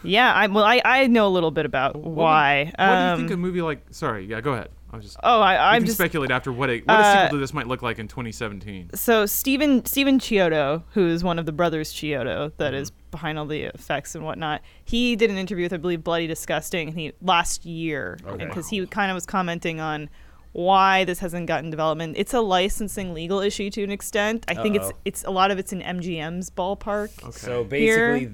yeah. 0.02 0.32
I 0.32 0.46
well, 0.46 0.64
I, 0.64 0.80
I 0.84 1.06
know 1.06 1.26
a 1.26 1.28
little 1.28 1.50
bit 1.50 1.66
about 1.66 1.96
What 1.96 2.04
do 2.04 2.08
you- 2.10 2.16
why. 2.16 2.64
What 2.64 2.76
do 2.78 2.82
you 2.84 2.90
Um, 3.12 3.18
think 3.20 3.30
a 3.32 3.36
movie 3.36 3.62
like? 3.62 3.82
Sorry, 3.90 4.24
yeah, 4.26 4.40
go 4.40 4.52
ahead. 4.54 4.70
I 4.92 4.96
was 4.96 5.04
just. 5.04 5.16
oh, 5.22 5.40
I, 5.40 5.52
you 5.54 5.58
I'm 5.60 5.80
can 5.82 5.86
just 5.86 5.98
speculate 5.98 6.30
after 6.30 6.50
what 6.52 6.70
a 6.70 6.78
what 6.80 6.94
a 6.94 7.02
uh, 7.02 7.22
sequel 7.24 7.36
to 7.38 7.40
this 7.40 7.52
might 7.52 7.66
look 7.66 7.82
like 7.82 7.98
in 7.98 8.08
2017. 8.08 8.90
so 8.94 9.26
Stephen 9.26 9.84
Stephen 9.84 10.18
Chiodo, 10.18 10.82
who 10.94 11.08
is 11.08 11.22
one 11.22 11.38
of 11.38 11.46
the 11.46 11.52
brothers 11.52 11.92
Chiodo 11.92 12.52
that 12.56 12.72
Mm-hmm. 12.72 12.82
is 12.82 12.90
behind 13.10 13.38
all 13.38 13.46
the 13.46 13.62
effects 13.62 14.14
and 14.14 14.24
whatnot. 14.24 14.60
He 14.84 15.16
did 15.16 15.30
an 15.30 15.36
interview 15.38 15.64
with 15.64 15.72
I 15.72 15.78
believe 15.78 16.04
Bloody 16.04 16.26
Disgusting, 16.26 16.88
and 16.88 16.98
he 16.98 17.12
last 17.22 17.64
year 17.64 18.18
Okay. 18.26 18.46
because 18.46 18.68
he 18.68 18.84
kind 18.86 19.10
of 19.10 19.14
was 19.14 19.26
commenting 19.26 19.80
on 19.80 20.08
why 20.52 21.04
this 21.04 21.18
hasn't 21.18 21.46
gotten 21.46 21.70
development. 21.70 22.14
It's 22.16 22.32
a 22.34 22.40
licensing 22.40 23.12
legal 23.14 23.40
issue 23.40 23.70
to 23.70 23.84
an 23.84 23.90
extent. 23.90 24.44
I 24.48 24.54
think 24.54 24.76
it's 24.76 24.86
Uh-oh. 24.86 24.98
it's 25.04 25.24
a 25.24 25.30
lot 25.30 25.50
of 25.50 25.58
it's 25.58 25.72
in 25.72 25.80
MGM's 25.80 26.50
ballpark. 26.50 27.22
Okay. 27.22 27.32
So 27.38 27.64
basically, 27.64 28.26
uh, 28.26 28.30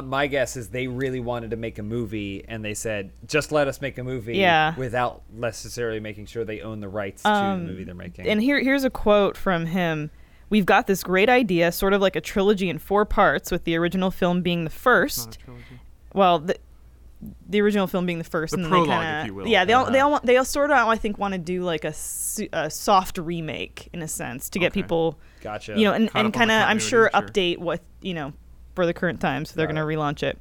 my 0.00 0.26
guess 0.28 0.56
is 0.56 0.68
they 0.70 0.86
really 0.86 1.20
wanted 1.20 1.50
to 1.50 1.56
make 1.56 1.78
a 1.78 1.82
movie, 1.82 2.44
and 2.48 2.64
they 2.64 2.72
said, 2.72 3.10
"Just 3.26 3.52
let 3.52 3.68
us 3.68 3.80
make 3.82 3.98
a 3.98 4.04
movie," 4.04 4.38
Yeah. 4.38 4.74
without 4.76 5.22
necessarily 5.30 6.00
making 6.00 6.26
sure 6.26 6.44
they 6.44 6.60
own 6.62 6.80
the 6.80 6.88
rights 6.88 7.26
Um, 7.26 7.60
to 7.60 7.66
the 7.66 7.70
movie 7.72 7.84
they're 7.84 7.94
making. 7.94 8.26
And 8.26 8.40
here 8.40 8.58
here's 8.60 8.84
a 8.84 8.90
quote 8.90 9.36
from 9.36 9.66
him. 9.66 10.10
We've 10.48 10.66
got 10.66 10.86
this 10.86 11.02
great 11.02 11.28
idea, 11.28 11.72
sort 11.72 11.92
of 11.92 12.00
like 12.00 12.14
a 12.16 12.20
trilogy 12.20 12.70
in 12.70 12.78
four 12.78 13.04
parts, 13.04 13.50
with 13.50 13.64
the 13.64 13.76
original 13.76 14.10
film 14.10 14.40
being 14.42 14.64
the 14.64 14.70
first. 14.70 15.36
well 16.14 16.38
the 16.38 16.56
the 17.48 17.60
original 17.60 17.86
film 17.86 18.04
being 18.04 18.18
the 18.18 18.24
first 18.24 18.52
The 18.52 18.58
and 18.60 18.68
prologue, 18.68 18.88
they 18.88 18.94
kinda, 18.94 19.20
if 19.20 19.26
you 19.26 19.34
will. 19.34 19.46
yeah 19.46 19.64
they 19.64 19.72
all 19.74 19.88
they 19.90 20.00
all 20.00 20.10
want, 20.10 20.26
they 20.26 20.36
all 20.36 20.44
sort 20.44 20.72
of 20.72 20.76
I 20.88 20.96
think 20.96 21.18
want 21.18 21.32
to 21.34 21.38
do 21.38 21.62
like 21.62 21.84
a, 21.84 21.92
su- 21.92 22.48
a 22.52 22.68
soft 22.68 23.16
remake 23.16 23.88
in 23.92 24.02
a 24.02 24.08
sense 24.08 24.48
to 24.50 24.58
get 24.58 24.72
Okay. 24.72 24.82
people 24.82 25.18
gotcha. 25.40 25.74
you 25.78 25.84
know 25.84 25.92
and, 25.92 26.10
Caught 26.10 26.18
and 26.18 26.26
up 26.26 26.26
on 26.26 26.32
the 26.32 26.38
kind 26.38 26.50
of 26.64 26.68
I'm 26.68 26.78
sure 26.80 27.08
continuity, 27.10 27.56
update 27.56 27.58
what 27.62 27.80
you 28.00 28.14
know 28.14 28.32
for 28.74 28.86
the 28.86 28.94
current 28.94 29.20
time, 29.20 29.44
so 29.44 29.54
they're 29.56 29.66
going 29.66 29.76
to 29.76 29.82
relaunch 29.82 30.22
it. 30.22 30.38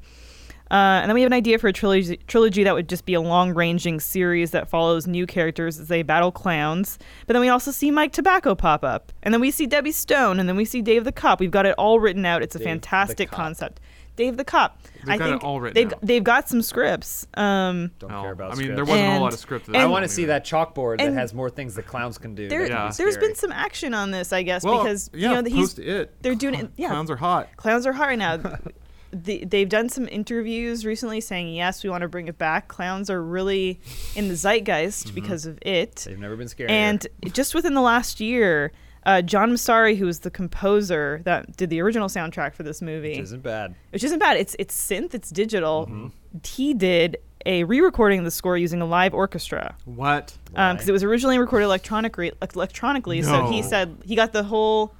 Uh, 0.71 1.01
and 1.01 1.09
then 1.09 1.15
we 1.15 1.21
have 1.21 1.27
an 1.27 1.33
idea 1.33 1.59
for 1.59 1.67
a 1.67 1.73
trilogy 1.73 2.15
trilogy 2.27 2.63
that 2.63 2.73
would 2.73 2.87
just 2.87 3.05
be 3.05 3.13
a 3.13 3.19
long 3.19 3.53
ranging 3.53 3.99
series 3.99 4.51
that 4.51 4.69
follows 4.69 5.05
new 5.05 5.27
characters 5.27 5.77
as 5.77 5.89
they 5.89 6.01
battle 6.01 6.31
clowns. 6.31 6.97
But 7.27 7.33
then 7.33 7.41
we 7.41 7.49
also 7.49 7.71
see 7.71 7.91
Mike 7.91 8.13
Tobacco 8.13 8.55
pop 8.55 8.85
up 8.85 9.11
and 9.21 9.33
then 9.33 9.41
we 9.41 9.51
see 9.51 9.67
Debbie 9.67 9.91
Stone 9.91 10.39
and 10.39 10.47
then 10.47 10.55
we 10.55 10.63
see 10.63 10.81
Dave 10.81 11.03
the 11.03 11.11
Cop. 11.11 11.41
We've 11.41 11.51
got 11.51 11.65
it 11.65 11.75
all 11.77 11.99
written 11.99 12.25
out. 12.25 12.41
It's 12.41 12.55
a 12.55 12.59
Dave 12.59 12.67
fantastic 12.67 13.29
concept 13.29 13.81
Dave 14.15 14.37
the 14.37 14.43
Cop. 14.43 14.79
They've 15.05 15.09
I 15.09 15.17
got 15.17 15.27
it 15.27 15.31
think 15.31 15.43
all 15.43 15.59
written 15.61 15.73
they've 15.73 15.93
out. 15.93 15.99
they've 16.01 16.23
got 16.23 16.47
some 16.49 16.61
scripts. 16.61 17.25
Um, 17.33 17.91
Don't 17.99 18.09
care 18.09 18.31
about 18.31 18.51
I 18.51 18.55
mean, 18.55 18.63
scripts. 18.65 18.75
there 18.75 18.85
wasn't 18.85 19.07
a 19.07 19.11
whole 19.11 19.21
lot 19.21 19.33
of 19.33 19.39
script. 19.39 19.65
to 19.67 19.77
I 19.77 19.85
want 19.85 20.03
to 20.03 20.09
see 20.09 20.25
that 20.25 20.45
chalkboard 20.45 20.97
that 20.99 21.07
And 21.07 21.17
has 21.17 21.33
more 21.33 21.49
things 21.49 21.75
the 21.75 21.81
clowns 21.83 22.17
can 22.17 22.35
do. 22.35 22.47
there, 22.47 22.59
That 22.59 22.65
could 22.65 22.69
be 22.69 22.73
Yeah. 22.73 22.91
there's 22.97 23.13
scary. 23.15 23.27
been 23.27 23.35
some 23.35 23.51
action 23.51 23.93
on 23.93 24.11
this, 24.11 24.31
I 24.33 24.43
guess, 24.43 24.63
Well, 24.63 24.83
because 24.83 25.09
yeah, 25.13 25.29
you 25.29 25.35
know 25.35 25.41
that 25.41 25.49
he's 25.51 25.73
post 25.73 25.79
it. 25.79 26.13
they're 26.21 26.35
doing 26.35 26.55
it. 26.55 26.69
Yeah, 26.77 26.89
Clowns 26.89 27.09
are 27.09 27.15
hot. 27.15 27.49
clowns 27.57 27.87
are 27.87 27.93
hard 27.93 28.09
right 28.09 28.19
now. 28.19 28.37
the, 29.13 29.43
they've 29.45 29.67
done 29.67 29.89
some 29.89 30.07
interviews 30.07 30.85
recently 30.85 31.19
saying 31.19 31.53
yes, 31.53 31.83
we 31.83 31.89
want 31.89 32.01
to 32.01 32.07
bring 32.07 32.27
it 32.27 32.37
back. 32.37 32.67
Clowns 32.67 33.09
are 33.09 33.21
really 33.23 33.79
in 34.15 34.27
the 34.27 34.35
zeitgeist 34.35 35.07
Mm-hmm. 35.07 35.15
because 35.15 35.45
of 35.45 35.57
it. 35.63 36.03
They've 36.07 36.19
never 36.19 36.35
been 36.35 36.47
scary. 36.47 36.69
And 36.69 37.05
just 37.33 37.53
within 37.55 37.73
the 37.73 37.81
last 37.81 38.19
year, 38.19 38.71
uh, 39.05 39.21
John 39.21 39.51
Massari, 39.51 39.97
who 39.97 40.05
was 40.05 40.19
the 40.19 40.31
composer 40.31 41.21
that 41.25 41.55
did 41.57 41.69
the 41.69 41.81
original 41.81 42.07
soundtrack 42.07 42.53
for 42.53 42.63
this 42.63 42.81
movie, 42.81 43.09
which 43.11 43.19
isn't 43.19 43.43
bad. 43.43 43.75
which 43.91 44.03
isn't 44.03 44.19
bad. 44.19 44.37
It's 44.37 44.55
it's 44.59 44.75
synth, 44.79 45.13
it's 45.13 45.29
digital. 45.29 45.85
Mm-hmm. 45.87 46.07
He 46.45 46.73
did 46.73 47.17
a 47.45 47.63
re-recording 47.63 48.19
of 48.19 48.25
the 48.25 48.31
score 48.31 48.55
using 48.55 48.81
a 48.81 48.85
live 48.85 49.15
orchestra 49.15 49.75
What? 49.85 50.37
because 50.45 50.85
Why? 50.85 50.89
it 50.89 50.91
was 50.91 51.03
originally 51.03 51.39
recorded 51.39 51.65
electronically. 51.65 52.31
Electronically, 52.53 53.21
so 53.23 53.47
he 53.47 53.63
said 53.63 53.97
he 54.05 54.15
got 54.15 54.31
the 54.33 54.43
whole 54.43 54.93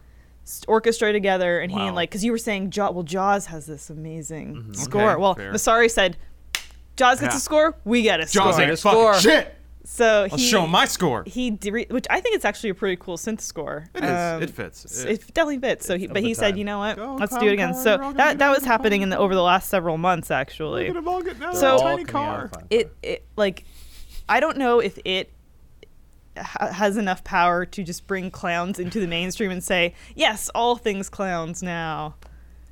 orchestra 0.67 1.13
together, 1.13 1.59
and 1.59 1.71
he 1.71 1.77
Wow. 1.77 1.87
and 1.87 1.95
like 1.95 2.09
because 2.09 2.23
you 2.25 2.31
were 2.31 2.37
saying, 2.39 2.71
Jaw, 2.71 2.89
well, 2.91 3.03
Jaws 3.03 3.45
has 3.45 3.67
this 3.67 3.89
amazing 3.91 4.55
Mm-hmm. 4.55 4.73
score. 4.73 5.11
Okay, 5.11 5.21
well, 5.21 5.35
fair. 5.35 5.51
Jaws 5.53 5.93
said, 5.93 6.17
Jaws 6.97 7.19
gets 7.21 7.33
Yeah. 7.35 7.37
a 7.37 7.41
score, 7.41 7.75
we 7.85 8.01
get 8.01 8.19
a 8.19 8.25
Jaws 8.25 8.55
score. 8.55 8.61
ain't 8.61 8.71
a 8.71 8.77
fucking 8.77 8.99
score. 8.99 9.19
shit. 9.19 9.55
So 9.83 10.27
I'll 10.31 10.37
he 10.37 10.45
show 10.47 10.63
'em 10.63 10.69
my 10.69 10.85
score. 10.85 11.23
he 11.25 11.49
did, 11.49 11.91
which 11.91 12.05
I 12.09 12.21
think 12.21 12.35
it's 12.35 12.45
actually 12.45 12.69
a 12.69 12.75
pretty 12.75 12.97
cool 12.97 13.17
synth 13.17 13.41
score. 13.41 13.87
It 13.95 14.03
is. 14.03 14.09
Um, 14.09 14.43
it 14.43 14.49
fits. 14.51 15.03
It- 15.03 15.09
It 15.09 15.33
definitely 15.33 15.57
fits. 15.59 15.85
So 15.87 15.97
he, 15.97 16.05
but 16.07 16.21
he 16.21 16.33
said, 16.35 16.57
you 16.57 16.63
know 16.63 16.77
what? 16.79 16.97
Go, 16.97 17.15
Let's 17.19 17.35
do 17.35 17.47
it 17.47 17.53
again. 17.53 17.73
car, 17.73 17.83
So 17.83 17.97
we're 17.97 18.03
all 18.03 18.11
gonna 18.13 18.17
that 18.17 18.39
that 18.39 18.49
was 18.51 18.63
happening 18.63 19.01
in 19.01 19.09
the 19.09 19.17
over 19.17 19.33
the 19.33 19.41
last 19.41 19.69
several 19.69 19.97
months, 19.97 20.29
actually. 20.29 20.87
Look 20.87 20.91
at 20.91 20.97
'em 20.97 21.07
all 21.07 21.21
getting 21.21 21.43
out 21.43 21.55
So- 21.57 21.79
tiny 21.79 22.03
car. 22.03 22.51
it 22.69 22.95
it 23.01 23.25
like 23.35 23.65
I 24.29 24.39
don't 24.39 24.57
know 24.57 24.79
if 24.79 24.99
it 25.03 25.31
ha- 26.37 26.71
has 26.71 26.95
enough 26.97 27.23
power 27.23 27.65
to 27.65 27.83
just 27.83 28.07
bring 28.07 28.31
clowns 28.31 28.79
into 28.79 28.99
the 28.99 29.07
mainstream 29.07 29.51
and 29.51 29.63
say 29.63 29.93
yes, 30.15 30.49
all 30.55 30.75
things 30.75 31.09
clowns 31.09 31.61
now. 31.63 32.15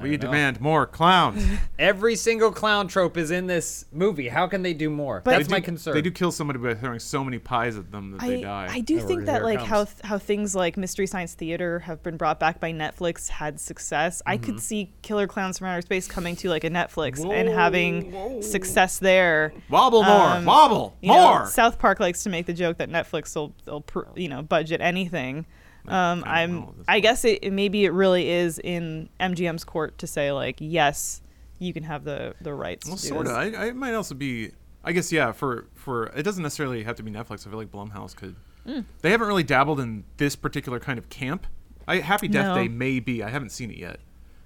We 0.01 0.15
demand 0.17 0.61
more 0.61 0.85
clowns. 0.85 1.45
Every 1.79 2.15
single 2.15 2.51
clown 2.51 2.87
trope 2.87 3.17
is 3.17 3.31
in 3.31 3.47
this 3.47 3.85
movie. 3.91 4.29
How 4.29 4.47
can 4.47 4.61
they 4.61 4.73
do 4.73 4.89
more? 4.89 5.21
But- 5.23 5.31
That's 5.31 5.47
They 5.47 5.51
my 5.55 5.59
do- 5.59 5.65
concern. 5.65 5.93
They 5.93 6.01
do 6.01 6.11
kill 6.11 6.31
somebody 6.31 6.59
by 6.59 6.73
throwing 6.75 6.99
so 6.99 7.23
many 7.23 7.37
pies 7.39 7.77
at 7.77 7.91
them 7.91 8.11
that 8.11 8.21
they 8.21 8.37
I, 8.39 8.41
die. 8.41 8.67
I 8.71 8.79
do 8.79 8.99
think 8.99 9.21
here 9.21 9.25
that 9.25 9.41
it 9.41 9.45
like 9.45 9.59
how 9.59 9.85
comes. 9.85 9.95
how 10.03 10.17
things 10.17 10.55
like 10.55 10.77
Mystery 10.77 11.05
Science 11.07 11.33
Theater 11.33 11.79
have 11.79 12.01
been 12.01 12.15
brought 12.17 12.39
back 12.39 12.59
by 12.59 12.71
Netflix 12.71 13.27
had 13.27 13.59
success. 13.59 14.21
I 14.25 14.37
Mm-hmm. 14.37 14.45
could 14.45 14.59
see 14.61 14.93
Killer 15.01 15.27
Clowns 15.27 15.57
from 15.59 15.67
Outer 15.67 15.81
Space 15.81 16.07
coming 16.07 16.35
to 16.37 16.49
like 16.49 16.63
a 16.63 16.69
Netflix 16.69 17.19
and 17.29 17.49
having 17.49 18.41
success 18.41 18.99
there. 18.99 19.51
Wobble 19.69 20.03
more, 20.03 20.15
Um, 20.27 20.45
wobble 20.45 20.95
You 21.01 21.11
know, 21.11 21.27
more. 21.39 21.47
South 21.47 21.77
Park 21.77 21.99
likes 21.99 22.23
to 22.23 22.29
make 22.29 22.45
the 22.45 22.53
joke 22.53 22.77
that 22.77 22.89
Netflix 22.89 23.35
will, 23.35 23.53
will 23.65 23.81
pr- 23.81 24.03
you 24.15 24.29
know, 24.29 24.41
budget 24.41 24.79
anything. 24.81 25.45
Um, 25.87 26.23
I'm, 26.25 26.51
know 26.53 26.67
at 26.69 26.77
this 26.77 26.85
I 26.87 26.99
guess 26.99 27.25
it, 27.25 27.39
it 27.41 27.51
maybe 27.51 27.85
it 27.85 27.93
really 27.93 28.29
is 28.29 28.59
in 28.59 29.09
MGM's 29.19 29.63
court 29.63 29.97
to 29.99 30.07
say 30.07 30.31
like, 30.31 30.57
yes, 30.59 31.21
you 31.59 31.73
can 31.73 31.83
have 31.83 32.03
the 32.03 32.35
the 32.41 32.53
rights. 32.53 32.87
well, 32.87 32.97
to 32.97 33.05
sort 33.05 33.27
of. 33.27 33.33
I, 33.33 33.51
I 33.51 33.65
it 33.67 33.75
might 33.75 33.93
also 33.93 34.15
be. 34.15 34.51
I 34.83 34.93
guess 34.93 35.11
yeah. 35.11 35.31
For 35.31 35.65
for 35.75 36.07
it 36.07 36.23
doesn't 36.23 36.43
necessarily 36.43 36.83
have 36.83 36.95
to 36.95 37.03
be 37.03 37.11
Netflix. 37.11 37.45
I 37.45 37.49
feel 37.49 37.59
like 37.59 37.71
Blumhouse 37.71 38.15
could. 38.15 38.35
Mm. 38.67 38.85
They 39.01 39.11
haven't 39.11 39.27
really 39.27 39.43
dabbled 39.43 39.79
in 39.79 40.03
this 40.17 40.35
particular 40.35 40.79
kind 40.79 40.97
of 40.97 41.09
camp. 41.09 41.47
I 41.87 41.97
Happy 41.97 42.27
Death 42.27 42.55
No. 42.55 42.55
Day 42.55 42.67
may 42.67 42.99
be. 42.99 43.23
I 43.23 43.29
haven't 43.29 43.49
seen 43.51 43.71
it 43.71 43.77
yet. 43.77 43.99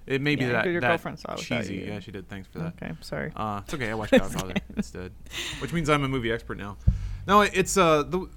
It 0.06 0.20
may 0.20 0.36
be 0.36 0.44
that 0.44 0.66
your 0.66 0.80
that 0.80 0.88
girlfriend 0.88 1.18
saw 1.18 1.32
it 1.32 1.38
cheesy. 1.38 1.76
Yeah, 1.86 1.98
she 1.98 2.10
did. 2.10 2.28
Thanks 2.28 2.48
for 2.48 2.58
that. 2.58 2.74
Okay, 2.82 2.92
sorry. 3.00 3.32
Uh, 3.34 3.62
it's 3.64 3.72
okay. 3.72 3.90
I 3.90 3.94
watched 3.94 4.12
Godfather 4.18 4.54
instead, 4.76 5.12
which 5.60 5.72
means 5.72 5.88
I'm 5.88 6.04
a 6.04 6.08
movie 6.08 6.30
expert 6.30 6.58
now. 6.58 6.76
No, 7.26 7.40
it's 7.40 7.76
uh 7.76 8.02
the 8.02 8.28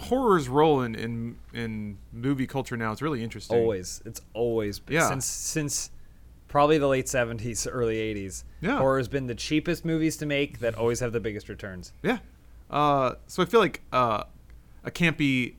horror's 0.00 0.48
role 0.48 0.82
in 0.82 0.94
in 0.94 1.36
in 1.52 1.98
movie 2.12 2.46
culture 2.46 2.76
now 2.76 2.92
is 2.92 3.02
really 3.02 3.22
interesting. 3.22 3.56
always. 3.58 4.02
It's 4.04 4.20
always 4.34 4.78
been 4.78 4.96
Yeah. 4.96 5.08
since 5.08 5.26
since 5.26 5.90
probably 6.48 6.78
the 6.78 6.88
late 6.88 7.08
seventies, 7.08 7.66
early 7.66 7.98
eighties. 7.98 8.44
Yeah. 8.60 8.78
Horror 8.78 8.98
has 8.98 9.08
been 9.08 9.26
the 9.26 9.34
cheapest 9.34 9.84
movies 9.84 10.16
to 10.18 10.26
make 10.26 10.58
that 10.60 10.74
always 10.74 11.00
have 11.00 11.12
the 11.12 11.20
biggest 11.20 11.48
returns. 11.48 11.92
Yeah. 12.02 12.18
Uh, 12.70 13.14
so 13.26 13.42
I 13.42 13.46
feel 13.46 13.60
like 13.60 13.82
uh, 13.92 14.24
a 14.84 14.90
campy. 14.90 15.54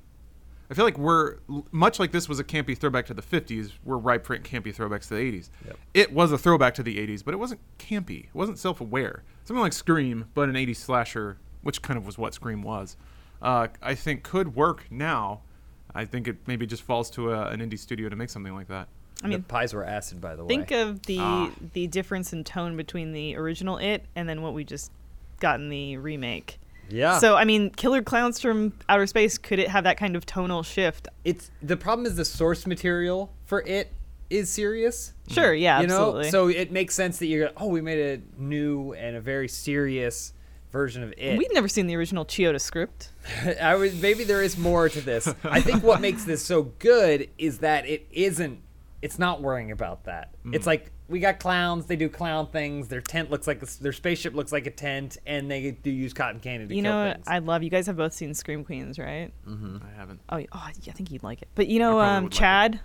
I 0.69 0.73
feel 0.73 0.85
like 0.85 0.97
we're 0.97 1.35
much 1.71 1.99
like 1.99 2.13
this 2.13 2.29
was 2.29 2.39
a 2.39 2.45
campy 2.45 2.77
throwback 2.77 3.05
to 3.07 3.13
the 3.13 3.21
50s. 3.21 3.73
We're 3.83 3.97
ripe 3.97 4.25
for 4.25 4.37
campy 4.37 4.73
throwbacks 4.73 5.09
to 5.09 5.15
the 5.15 5.31
80s. 5.39 5.49
Yep. 5.67 5.77
It 5.93 6.13
was 6.13 6.31
a 6.31 6.37
throwback 6.37 6.75
to 6.75 6.83
the 6.83 6.97
80s, 6.97 7.25
but 7.25 7.33
it 7.33 7.37
wasn't 7.37 7.59
campy. 7.77 8.25
It 8.27 8.33
wasn't 8.33 8.57
self-aware. 8.57 9.23
Something 9.43 9.61
like 9.61 9.73
Scream, 9.73 10.29
but 10.33 10.47
an 10.47 10.55
80s 10.55 10.77
slasher, 10.77 11.39
which 11.61 11.81
kind 11.81 11.97
of 11.97 12.05
was 12.05 12.17
what 12.17 12.33
Scream 12.33 12.63
was. 12.63 12.95
Uh, 13.41 13.67
I 13.81 13.95
think 13.95 14.23
could 14.23 14.55
work 14.55 14.85
now. 14.91 15.41
I 15.93 16.05
think 16.05 16.27
it 16.27 16.37
maybe 16.47 16.65
just 16.65 16.83
falls 16.83 17.09
to 17.11 17.31
a, 17.31 17.47
an 17.49 17.59
indie 17.59 17.79
studio 17.79 18.07
to 18.09 18.15
make 18.15 18.29
something 18.29 18.53
like 18.53 18.67
that. 18.69 18.87
I 19.23 19.27
mean, 19.27 19.39
the 19.41 19.43
pies 19.47 19.73
were 19.73 19.83
acid, 19.83 20.19
by 20.21 20.35
the 20.35 20.43
way. 20.43 20.47
think 20.47 20.71
of 20.71 21.03
the 21.03 21.17
Ah. 21.19 21.51
the 21.73 21.87
difference 21.87 22.33
in 22.33 22.43
tone 22.43 22.75
between 22.77 23.11
the 23.13 23.35
original 23.35 23.77
It 23.77 24.05
and 24.15 24.27
then 24.27 24.41
what 24.41 24.53
we 24.53 24.63
just 24.63 24.91
got 25.39 25.59
in 25.59 25.69
the 25.69 25.97
remake. 25.97 26.59
yeah. 26.89 27.19
So 27.19 27.35
I 27.35 27.43
mean, 27.45 27.69
Killer 27.71 28.01
Clowns 28.01 28.39
from 28.39 28.73
Outer 28.89 29.05
Space 29.07 29.37
could 29.37 29.59
it 29.59 29.67
have 29.69 29.83
that 29.83 29.97
kind 29.97 30.15
of 30.15 30.25
tonal 30.25 30.63
shift? 30.63 31.07
it's 31.23 31.51
the 31.61 31.77
problem 31.77 32.05
is 32.07 32.15
the 32.15 32.25
source 32.25 32.65
material 32.65 33.31
for 33.45 33.61
it 33.67 33.91
is 34.31 34.49
serious. 34.49 35.13
Sure, 35.27 35.53
yeah, 35.53 35.81
you 35.81 35.87
know, 35.87 35.95
absolutely. 36.07 36.29
so 36.31 36.47
it 36.47 36.71
makes 36.71 36.95
sense 36.95 37.19
that 37.19 37.25
you're 37.27 37.49
oh, 37.57 37.67
we 37.67 37.81
made 37.81 37.99
a 37.99 38.41
new 38.41 38.93
and 38.93 39.15
a 39.17 39.21
very 39.21 39.47
serious 39.49 40.33
version 40.71 41.03
of 41.03 41.13
it. 41.17 41.37
We've 41.37 41.53
never 41.53 41.67
seen 41.67 41.87
the 41.87 41.95
original 41.95 42.25
Chiodo 42.25 42.59
script. 42.59 43.09
I 43.61 43.75
was 43.75 43.99
maybe 44.01 44.23
there 44.23 44.41
is 44.41 44.57
more 44.57 44.89
to 44.89 45.01
this. 45.01 45.33
I 45.43 45.61
think 45.61 45.83
what 45.83 46.01
makes 46.07 46.23
this 46.23 46.43
so 46.43 46.63
good 46.79 47.29
is 47.37 47.59
that 47.59 47.87
it 47.87 48.07
isn't. 48.11 48.59
It's 49.01 49.17
not 49.17 49.41
worrying 49.41 49.71
about 49.71 50.05
that. 50.05 50.35
Mm. 50.45 50.55
It's 50.55 50.67
like 50.67 50.91
we 51.07 51.19
got 51.19 51.39
clowns. 51.39 51.85
They 51.87 51.95
do 51.95 52.07
clown 52.07 52.47
things. 52.47 52.87
Their 52.87 53.01
tent 53.01 53.29
looks 53.29 53.47
like 53.47 53.59
a 53.61 53.65
s 53.65 53.75
their 53.75 53.93
spaceship 53.93 54.33
looks 54.33 54.51
like 54.51 54.65
a 54.65 54.71
tent, 54.71 55.17
and 55.25 55.51
they 55.51 55.71
do 55.71 55.91
use 55.91 56.13
cotton 56.13 56.39
candy 56.39 56.67
to 56.67 56.75
you 56.75 56.81
kill 56.81 56.91
know, 56.91 57.05
what 57.07 57.15
things. 57.17 57.27
I 57.27 57.39
love 57.39 57.63
you 57.63 57.69
guys 57.69 57.87
have 57.87 57.97
both 57.97 58.13
seen 58.13 58.33
Scream 58.33 58.63
Queens, 58.63 58.97
right? 58.97 59.31
I 59.47 59.99
haven't. 59.99 60.21
Oh, 60.29 60.37
oh, 60.37 60.69
yeah, 60.81 60.91
I 60.91 60.93
think 60.93 61.11
you'd 61.11 61.23
like 61.23 61.41
it. 61.41 61.49
But 61.53 61.67
you 61.67 61.79
know, 61.79 61.95
probably 61.95 62.07
um, 62.07 62.23
would 62.23 62.39
like 62.39 62.73
it. 62.75 62.79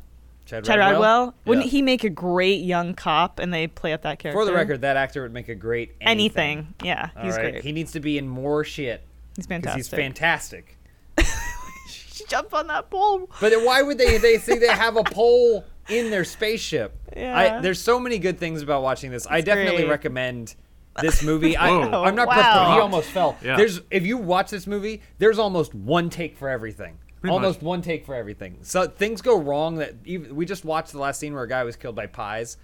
Chad, 0.46 0.64
Chad, 0.64 0.76
Chad 0.76 0.78
Radwell? 0.78 1.00
Radwell, 1.00 1.34
wouldn't 1.44 1.66
Yeah. 1.66 1.70
he 1.72 1.82
make 1.82 2.04
a 2.04 2.10
great 2.10 2.62
young 2.62 2.94
cop? 2.94 3.38
And 3.38 3.52
they 3.52 3.66
play 3.66 3.92
up 3.92 4.02
that 4.02 4.18
character. 4.18 4.40
For 4.40 4.44
the 4.44 4.52
record, 4.54 4.80
that 4.82 4.96
actor 4.96 5.22
would 5.22 5.32
make 5.32 5.48
a 5.48 5.54
great 5.54 5.94
anything. 6.00 6.58
anything. 6.58 6.74
Yeah, 6.84 7.10
All 7.16 7.24
he's 7.24 7.36
right? 7.36 7.52
great. 7.52 7.64
He 7.64 7.72
needs 7.72 7.92
to 7.92 8.00
be 8.00 8.16
in 8.16 8.28
more 8.28 8.64
shit 8.64 9.02
he's 9.36 9.46
fantastic. 9.46 9.76
he's 9.76 9.88
fantastic. 9.88 10.78
Jump 12.28 12.54
on 12.54 12.66
that 12.68 12.90
pole. 12.90 13.30
But 13.40 13.50
then 13.50 13.64
why 13.64 13.82
would 13.82 13.98
they? 13.98 14.18
They 14.18 14.38
say 14.38 14.58
they 14.58 14.66
have 14.68 14.96
a 14.96 15.04
pole 15.04 15.64
in 15.88 16.10
their 16.10 16.24
spaceship. 16.24 16.96
Yeah. 17.16 17.36
I, 17.58 17.60
there's 17.60 17.80
so 17.80 18.00
many 18.00 18.18
good 18.18 18.38
things 18.38 18.62
about 18.62 18.82
watching 18.82 19.10
this. 19.10 19.26
I 19.28 19.40
definitely 19.42 19.82
great. 19.82 19.90
recommend 19.90 20.56
this 21.00 21.22
movie. 21.22 21.56
I, 21.56 21.68
I'm 21.70 22.14
not. 22.14 22.26
Wow. 22.28 22.34
prepared. 22.34 22.74
He 22.74 22.80
almost 22.80 23.10
fell. 23.10 23.36
Yeah. 23.44 23.56
There's 23.56 23.80
if 23.90 24.04
you 24.04 24.16
watch 24.16 24.50
this 24.50 24.66
movie, 24.66 25.02
there's 25.18 25.38
almost 25.38 25.74
one 25.74 26.10
take 26.10 26.36
for 26.36 26.48
everything. 26.48 26.98
Pretty 27.26 27.34
almost 27.34 27.60
much. 27.60 27.66
one 27.66 27.82
take 27.82 28.04
for 28.06 28.14
everything. 28.14 28.58
So 28.62 28.86
things 28.86 29.20
go 29.22 29.38
wrong. 29.40 29.76
That 29.76 29.94
even, 30.04 30.34
we 30.36 30.46
just 30.46 30.64
watched 30.64 30.92
the 30.92 30.98
last 30.98 31.20
scene 31.20 31.34
where 31.34 31.42
a 31.44 31.48
guy 31.48 31.62
was 31.64 31.76
killed 31.76 31.94
by 31.96 32.06
pies. 32.06 32.56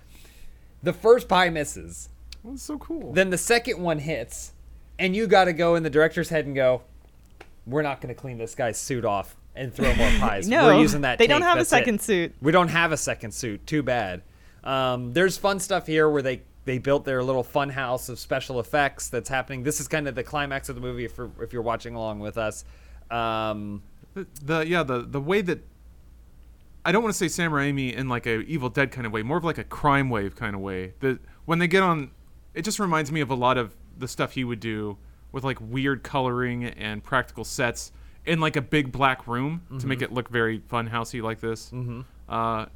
The 0.83 0.92
first 0.92 1.29
pie 1.29 1.48
misses. 1.51 2.09
That's 2.44 2.62
so 2.62 2.79
cool. 2.79 3.12
Then 3.12 3.31
the 3.31 3.38
second 3.38 3.81
one 3.81 3.98
hits, 4.01 4.53
and 4.98 5.14
you 5.14 5.27
got 5.27 5.44
to 5.44 5.53
go 5.53 5.75
in 5.77 5.83
the 5.85 5.90
director's 5.90 6.29
head 6.29 6.46
and 6.46 6.55
go, 6.57 6.83
"We're 7.66 7.83
not 7.83 8.01
going 8.01 8.12
to 8.14 8.20
clean 8.20 8.38
this 8.38 8.55
guy's 8.57 8.79
suit 8.79 9.05
off 9.05 9.37
and 9.55 9.72
throw 9.72 9.94
more 9.94 10.11
pies. 10.18 10.48
No, 10.48 10.66
We're 10.66 10.81
using 10.81 11.03
that. 11.03 11.18
they 11.18 11.27
don't 11.27 11.40
take. 11.40 11.48
have 11.48 11.59
a 11.59 11.64
second 11.64 11.96
it. 11.96 12.03
suit. 12.03 12.35
We 12.40 12.51
don't 12.53 12.68
have 12.68 12.90
a 12.90 12.96
second 12.96 13.33
suit. 13.33 13.64
Too 13.66 13.83
bad. 13.85 14.22
Um, 14.64 15.12
there's 15.12 15.37
fun 15.37 15.61
stuff 15.61 15.87
here 15.87 16.09
where 16.11 16.22
they 16.22 16.42
they 16.64 16.79
built 16.79 17.05
their 17.05 17.22
little 17.22 17.42
fun 17.42 17.68
house 17.70 18.09
of 18.09 18.18
special 18.18 18.59
effects 18.61 19.09
that's 19.09 19.29
happening. 19.29 19.62
This 19.64 19.81
is 19.81 19.88
kind 19.88 20.07
of 20.09 20.14
the 20.14 20.22
climax 20.22 20.68
of 20.68 20.75
the 20.77 20.81
movie 20.81 21.05
if, 21.05 21.16
you're- 21.18 21.31
if 21.40 21.53
you're 21.53 21.62
watching 21.62 21.94
along 21.96 22.20
with 22.20 22.38
us. 22.38 22.64
Um, 23.11 23.83
the, 24.14 24.27
the 24.42 24.66
yeah 24.66 24.83
the 24.83 25.03
the 25.03 25.20
way 25.20 25.40
that 25.42 25.64
I 26.85 26.92
don't 26.92 27.03
want 27.03 27.14
to 27.14 27.18
say 27.18 27.29
Sam 27.29 27.53
Raimi 27.53 27.94
in 27.94 28.09
like 28.09 28.27
a 28.27 28.40
Evil 28.40 28.68
Dead 28.68 28.90
kind 28.90 29.07
of 29.07 29.12
way, 29.12 29.22
more 29.22 29.37
of 29.37 29.44
like 29.44 29.59
a 29.59 29.64
Crimewave 29.64 30.35
kind 30.35 30.55
of 30.55 30.61
way. 30.61 30.94
The 31.01 31.20
when 31.44 31.59
they 31.59 31.68
get 31.68 31.83
on, 31.83 32.11
it 32.55 32.62
just 32.62 32.79
reminds 32.79 33.12
me 33.12 33.20
of 33.20 33.31
a 33.31 33.35
lot 33.35 33.59
of 33.59 33.75
the 33.96 34.09
stuff 34.09 34.33
he 34.33 34.44
would 34.44 34.61
do 34.61 34.98
with 35.31 35.44
like 35.44 35.59
weird 35.61 36.03
coloring 36.03 36.64
and 36.64 37.03
practical 37.03 37.44
sets 37.44 37.92
in 38.25 38.40
like 38.40 38.57
a 38.57 38.62
big 38.62 38.92
black 38.92 39.27
room 39.27 39.62
to 39.81 39.87
make 39.87 40.03
it 40.03 40.12
look 40.12 40.29
very 40.29 40.61
fun 40.68 40.88
housey 40.88 41.22
like 41.22 41.40
this. 41.40 41.70
Mm-hmm. 41.70 42.03
Uh, 42.29 42.66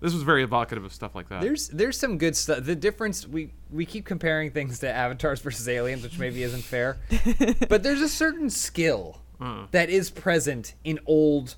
this 0.00 0.12
was 0.12 0.22
very 0.22 0.42
evocative 0.42 0.84
of 0.84 0.92
stuff 0.92 1.14
like 1.14 1.28
that. 1.28 1.40
There's 1.40 1.68
there's 1.68 1.96
some 1.96 2.18
good 2.18 2.36
stuff. 2.36 2.64
The 2.64 2.74
difference 2.74 3.26
we 3.26 3.52
we 3.70 3.86
keep 3.86 4.04
comparing 4.04 4.50
things 4.50 4.80
to 4.80 4.92
Avatars 4.92 5.40
versus 5.40 5.68
Aliens, 5.68 6.02
which 6.02 6.18
maybe 6.18 6.42
isn't 6.42 6.64
fair, 6.64 6.98
but 7.68 7.84
there's 7.84 8.00
a 8.00 8.08
certain 8.08 8.50
skill 8.50 9.21
Uh. 9.42 9.66
that 9.72 9.90
is 9.90 10.10
present 10.10 10.74
in 10.84 10.98
old, 11.06 11.56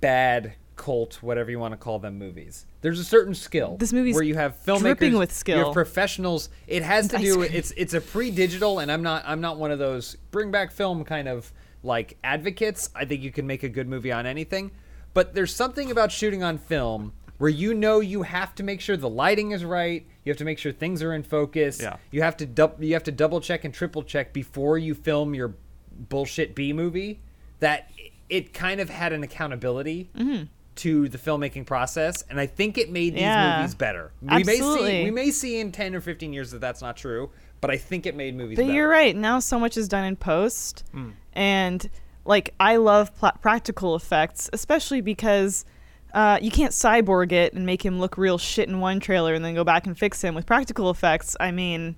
bad 0.00 0.54
cult, 0.76 1.22
whatever 1.22 1.50
you 1.50 1.58
want 1.58 1.72
to 1.72 1.76
call 1.76 1.98
them, 1.98 2.18
movies. 2.18 2.66
There's 2.80 3.00
a 3.00 3.04
certain 3.04 3.34
skill. 3.34 3.76
This 3.78 3.92
movie's 3.92 4.14
where 4.14 4.22
you 4.24 4.36
have 4.36 4.56
filmmakers, 4.64 4.80
dripping 4.80 5.18
with 5.18 5.30
You 5.30 5.34
skill. 5.34 5.64
have 5.66 5.74
professionals. 5.74 6.48
It 6.66 6.82
has 6.82 7.08
to 7.08 7.18
do. 7.18 7.38
with. 7.40 7.52
It's 7.54 7.72
it's 7.76 7.94
a 7.94 8.00
pre-digital, 8.00 8.78
and 8.78 8.90
I'm 8.92 9.02
not 9.02 9.24
I'm 9.26 9.40
not 9.40 9.58
one 9.58 9.70
of 9.70 9.78
those 9.78 10.16
bring 10.30 10.50
back 10.50 10.70
film 10.70 11.04
kind 11.04 11.28
of 11.28 11.52
like 11.82 12.16
advocates. 12.22 12.90
I 12.94 13.04
think 13.04 13.22
you 13.22 13.32
can 13.32 13.46
make 13.46 13.62
a 13.64 13.68
good 13.68 13.88
movie 13.88 14.12
on 14.12 14.26
anything, 14.26 14.70
but 15.14 15.34
there's 15.34 15.54
something 15.54 15.90
about 15.90 16.12
shooting 16.12 16.42
on 16.44 16.58
film 16.58 17.12
where 17.38 17.50
you 17.50 17.72
know 17.74 18.00
you 18.00 18.22
have 18.22 18.52
to 18.56 18.62
make 18.64 18.80
sure 18.80 18.96
the 18.96 19.08
lighting 19.08 19.52
is 19.52 19.64
right. 19.64 20.06
You 20.24 20.30
have 20.30 20.38
to 20.38 20.44
make 20.44 20.58
sure 20.58 20.72
things 20.72 21.02
are 21.02 21.12
in 21.14 21.22
focus. 21.22 21.80
Yeah. 21.80 21.96
You 22.12 22.22
have 22.22 22.36
to 22.38 22.46
dub- 22.46 22.82
you 22.82 22.94
have 22.94 23.04
to 23.04 23.12
double 23.12 23.40
check 23.40 23.64
and 23.64 23.74
triple 23.74 24.02
check 24.04 24.32
before 24.32 24.78
you 24.78 24.94
film 24.94 25.34
your 25.34 25.54
bullshit 25.98 26.54
B 26.54 26.72
movie. 26.72 27.20
That 27.60 27.90
it 28.28 28.52
kind 28.54 28.80
of 28.80 28.88
had 28.90 29.12
an 29.12 29.22
accountability 29.22 30.10
to 30.76 31.08
the 31.08 31.18
filmmaking 31.18 31.66
process, 31.66 32.22
and 32.30 32.38
I 32.38 32.46
think 32.46 32.78
it 32.78 32.90
made 32.90 33.14
these 33.14 33.22
Yeah. 33.22 33.56
movies 33.58 33.74
better. 33.74 34.12
We 34.22 34.28
may 34.28 34.42
see 34.44 34.50
Absolutely. 34.58 35.04
we 35.04 35.10
may 35.10 35.30
see 35.32 35.58
in 35.60 35.72
ten 35.72 35.94
or 35.94 36.00
fifteen 36.00 36.32
years 36.32 36.52
that 36.52 36.60
that's 36.60 36.80
not 36.80 36.96
true, 36.96 37.30
but 37.60 37.70
I 37.70 37.76
think 37.76 38.06
it 38.06 38.14
made 38.14 38.36
movies. 38.36 38.56
But 38.56 38.62
better. 38.66 38.74
you're 38.74 38.88
right. 38.88 39.16
Now 39.16 39.40
so 39.40 39.58
much 39.58 39.76
is 39.76 39.88
done 39.88 40.04
in 40.04 40.14
post, 40.16 40.84
Hmm. 40.92 41.10
and 41.32 41.88
like 42.24 42.54
I 42.60 42.76
love 42.76 43.16
pla- 43.16 43.32
practical 43.40 43.96
effects, 43.96 44.48
especially 44.52 45.00
because 45.00 45.64
uh, 46.14 46.38
you 46.40 46.50
can't 46.50 46.72
cyborg 46.72 47.32
it 47.32 47.52
and 47.54 47.66
make 47.66 47.84
him 47.84 47.98
look 48.00 48.16
real 48.16 48.38
shit 48.38 48.66
in 48.68 48.80
one 48.80 48.98
trailer 49.00 49.34
and 49.34 49.44
then 49.44 49.54
go 49.54 49.62
back 49.64 49.86
and 49.86 49.98
fix 49.98 50.22
him 50.22 50.34
with 50.34 50.46
practical 50.46 50.88
effects. 50.90 51.36
I 51.40 51.50
mean, 51.50 51.96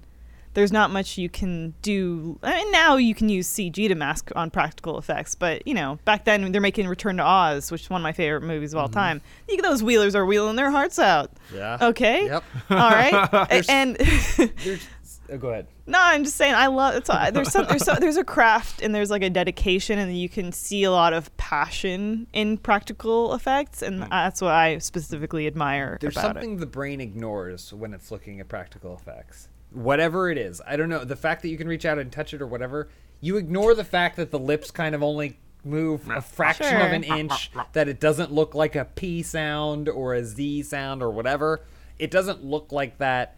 there's 0.55 0.73
not 0.73 0.91
much 0.91 1.17
you 1.17 1.29
can 1.29 1.75
do. 1.83 2.39
I 2.43 2.55
mean, 2.55 2.73
now 2.73 2.97
you 2.97 3.15
can 3.15 3.29
use 3.29 3.49
CG 3.49 3.75
to 3.75 3.95
mask 3.95 4.31
on 4.35 4.51
practical 4.51 4.99
effects, 4.99 5.35
but 5.35 5.67
you 5.67 5.75
know, 5.75 5.99
back 6.05 6.25
then 6.25 6.51
they're 6.53 6.61
making 6.61 6.89
Return 6.89 7.19
to 7.19 7.23
Oz, 7.23 7.71
which 7.71 7.83
is 7.83 7.91
one 7.91 8.01
of 8.01 8.03
my 8.03 8.13
favorite 8.13 8.43
movies 8.43 8.73
of 8.73 8.79
all 8.79 8.87
mm-hmm. 8.87 8.95
time. 8.95 9.23
You, 9.49 9.61
those 9.63 9.83
wheelers 9.83 10.15
are 10.15 10.27
wheeling 10.27 10.57
their 10.57 10.71
hearts 10.71 10.99
out. 10.99 11.31
Yeah. 11.55 11.79
Okay. 11.81 12.27
Yep. 12.27 12.45
All 12.71 12.91
right. 12.91 13.65
And 13.69 13.97
There's, 14.65 14.89
oh, 15.31 15.39
go 15.39 15.51
ahead. 15.51 15.67
no, 15.87 15.99
I'm 16.01 16.25
just 16.25 16.37
saying 16.37 16.55
I 16.55 16.67
love 16.67 16.95
it's 16.95 17.11
all, 17.11 17.31
there's 17.31 17.51
some 17.51 17.67
there's 17.69 17.85
so, 17.85 17.95
there's 17.95 18.17
a 18.17 18.25
craft 18.25 18.83
and 18.83 18.95
there's 18.95 19.11
like 19.11 19.23
a 19.23 19.31
dedication 19.31 19.99
and 19.99 20.19
you 20.19 20.29
can 20.29 20.51
see 20.53 20.83
a 20.85 20.91
lot 20.91 21.13
of 21.13 21.35
passion 21.37 22.27
in 22.33 22.59
practical 22.59 23.35
effects 23.35 23.83
and 23.83 24.01
mm-hmm. 24.01 24.11
that's 24.11 24.41
what 24.41 24.53
I 24.53 24.79
specifically 24.79 25.47
admire 25.47 25.99
There's 26.01 26.15
something 26.15 26.57
the 26.57 26.67
brain 26.67 27.01
ignores 27.01 27.73
when 27.73 27.93
it's 27.93 28.11
looking 28.11 28.41
at 28.41 28.49
practical 28.49 28.95
effects. 28.95 29.49
Whatever 29.73 30.31
it 30.31 30.39
is, 30.39 30.61
I 30.67 30.77
don't 30.77 30.89
know. 30.89 31.05
The 31.05 31.17
fact 31.17 31.43
that 31.43 31.49
you 31.49 31.57
can 31.57 31.69
reach 31.69 31.85
out 31.85 31.99
and 31.99 32.11
touch 32.11 32.35
it 32.35 32.43
or 32.43 32.47
whatever, 32.47 32.89
you 33.21 33.37
ignore 33.37 33.75
the 33.75 33.85
fact 33.85 34.17
that 34.17 34.31
the 34.31 34.39
lips 34.39 34.71
kind 34.71 34.95
of 34.95 35.03
only 35.03 35.39
move 35.65 36.09
a 36.09 36.23
fraction 36.23 36.81
of 36.81 36.93
an 36.93 37.05
inch, 37.05 37.51
that 37.73 37.89
it 37.89 38.01
doesn't 38.01 38.33
look 38.33 38.55
like 38.55 38.75
a 38.75 38.85
P 38.85 39.23
sound 39.23 39.89
or 39.89 40.15
a 40.15 40.25
Z 40.25 40.63
sound 40.63 41.03
or 41.03 41.11
whatever. 41.11 41.61
It 41.99 42.11
doesn't 42.11 42.45
look 42.45 42.73
like 42.73 42.99
that. 42.99 43.37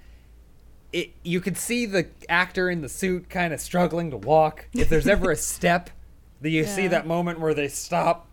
It 0.93 1.13
you 1.23 1.41
could 1.41 1.57
see 1.57 1.87
the 1.87 2.07
actor 2.29 2.71
in 2.71 2.81
the 2.81 2.89
suit 2.89 3.29
kind 3.29 3.53
of 3.53 3.61
struggling 3.61 4.11
to 4.11 4.17
walk. 4.17 4.67
If 4.73 4.89
there's 4.89 5.09
ever 5.09 5.31
a 5.31 5.37
step, 5.37 5.91
that 6.43 6.51
you 6.51 6.67
see 6.67 6.89
that 6.89 7.07
moment 7.07 7.41
where 7.41 7.55
they 7.55 7.69
stop 7.69 8.29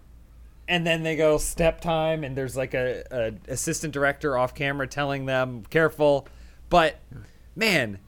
and 0.67 0.85
then 0.85 1.03
they 1.03 1.15
go 1.15 1.38
step 1.38 1.79
time 1.81 2.23
and 2.23 2.35
there's 2.35 2.57
like 2.57 2.73
a, 2.73 3.03
a 3.12 3.51
assistant 3.51 3.93
director 3.93 4.38
off 4.38 4.53
camera 4.53 4.88
telling 4.88 5.25
them 5.25 5.63
careful 5.69 6.27
but 6.69 6.99
man 7.60 8.00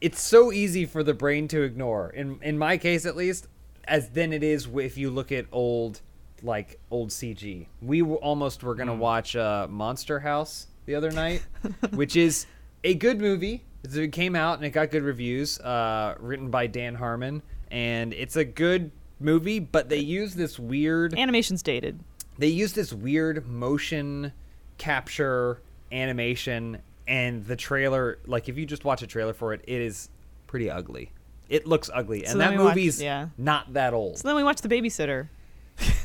it's 0.00 0.20
so 0.20 0.52
easy 0.52 0.84
for 0.84 1.02
the 1.02 1.14
brain 1.14 1.48
to 1.48 1.62
ignore 1.62 2.10
in 2.10 2.38
in 2.42 2.58
my 2.58 2.76
case 2.76 3.06
at 3.06 3.16
least 3.16 3.46
as 3.84 4.10
than 4.10 4.32
it 4.32 4.42
is 4.42 4.66
if 4.74 4.98
you 4.98 5.10
look 5.10 5.30
at 5.32 5.46
old 5.52 6.00
like 6.42 6.78
old 6.90 7.10
cg 7.10 7.66
we 7.80 8.00
w- 8.00 8.18
almost 8.18 8.62
were 8.62 8.74
gonna 8.74 8.94
watch 8.94 9.36
uh, 9.36 9.66
monster 9.70 10.20
house 10.20 10.66
the 10.86 10.94
other 10.94 11.10
night 11.10 11.42
which 11.94 12.16
is 12.16 12.46
a 12.82 12.94
good 12.94 13.20
movie 13.20 13.62
it 13.84 14.12
came 14.12 14.34
out 14.34 14.56
and 14.56 14.64
it 14.66 14.70
got 14.70 14.90
good 14.90 15.02
reviews 15.02 15.58
uh, 15.60 16.14
written 16.18 16.50
by 16.50 16.66
dan 16.66 16.94
harmon 16.96 17.42
and 17.70 18.12
it's 18.12 18.36
a 18.36 18.44
good 18.44 18.90
movie 19.20 19.58
but 19.58 19.88
they 19.88 19.98
use 19.98 20.34
this 20.34 20.58
weird. 20.58 21.14
Animation's 21.18 21.62
dated. 21.62 22.00
they 22.38 22.48
use 22.48 22.72
this 22.72 22.92
weird 22.92 23.46
motion 23.46 24.32
capture 24.76 25.62
animation 25.92 26.78
and 27.06 27.44
the 27.46 27.56
trailer 27.56 28.18
like 28.26 28.48
if 28.48 28.56
you 28.56 28.64
just 28.66 28.84
watch 28.84 29.02
a 29.02 29.06
trailer 29.06 29.32
for 29.34 29.52
it 29.52 29.60
it 29.66 29.80
is 29.80 30.08
pretty 30.46 30.70
ugly 30.70 31.10
it 31.48 31.66
looks 31.66 31.90
ugly 31.92 32.24
So 32.24 32.32
and 32.32 32.40
that 32.40 32.52
we 32.52 32.58
watched- 32.58 32.76
movie's 32.76 33.02
yeah. 33.02 33.28
not 33.36 33.72
that 33.74 33.92
old 33.92 34.18
So 34.18 34.28
then 34.28 34.36
we 34.36 34.42
watched 34.44 34.62
The 34.62 34.68
Babysitter. 34.68 35.28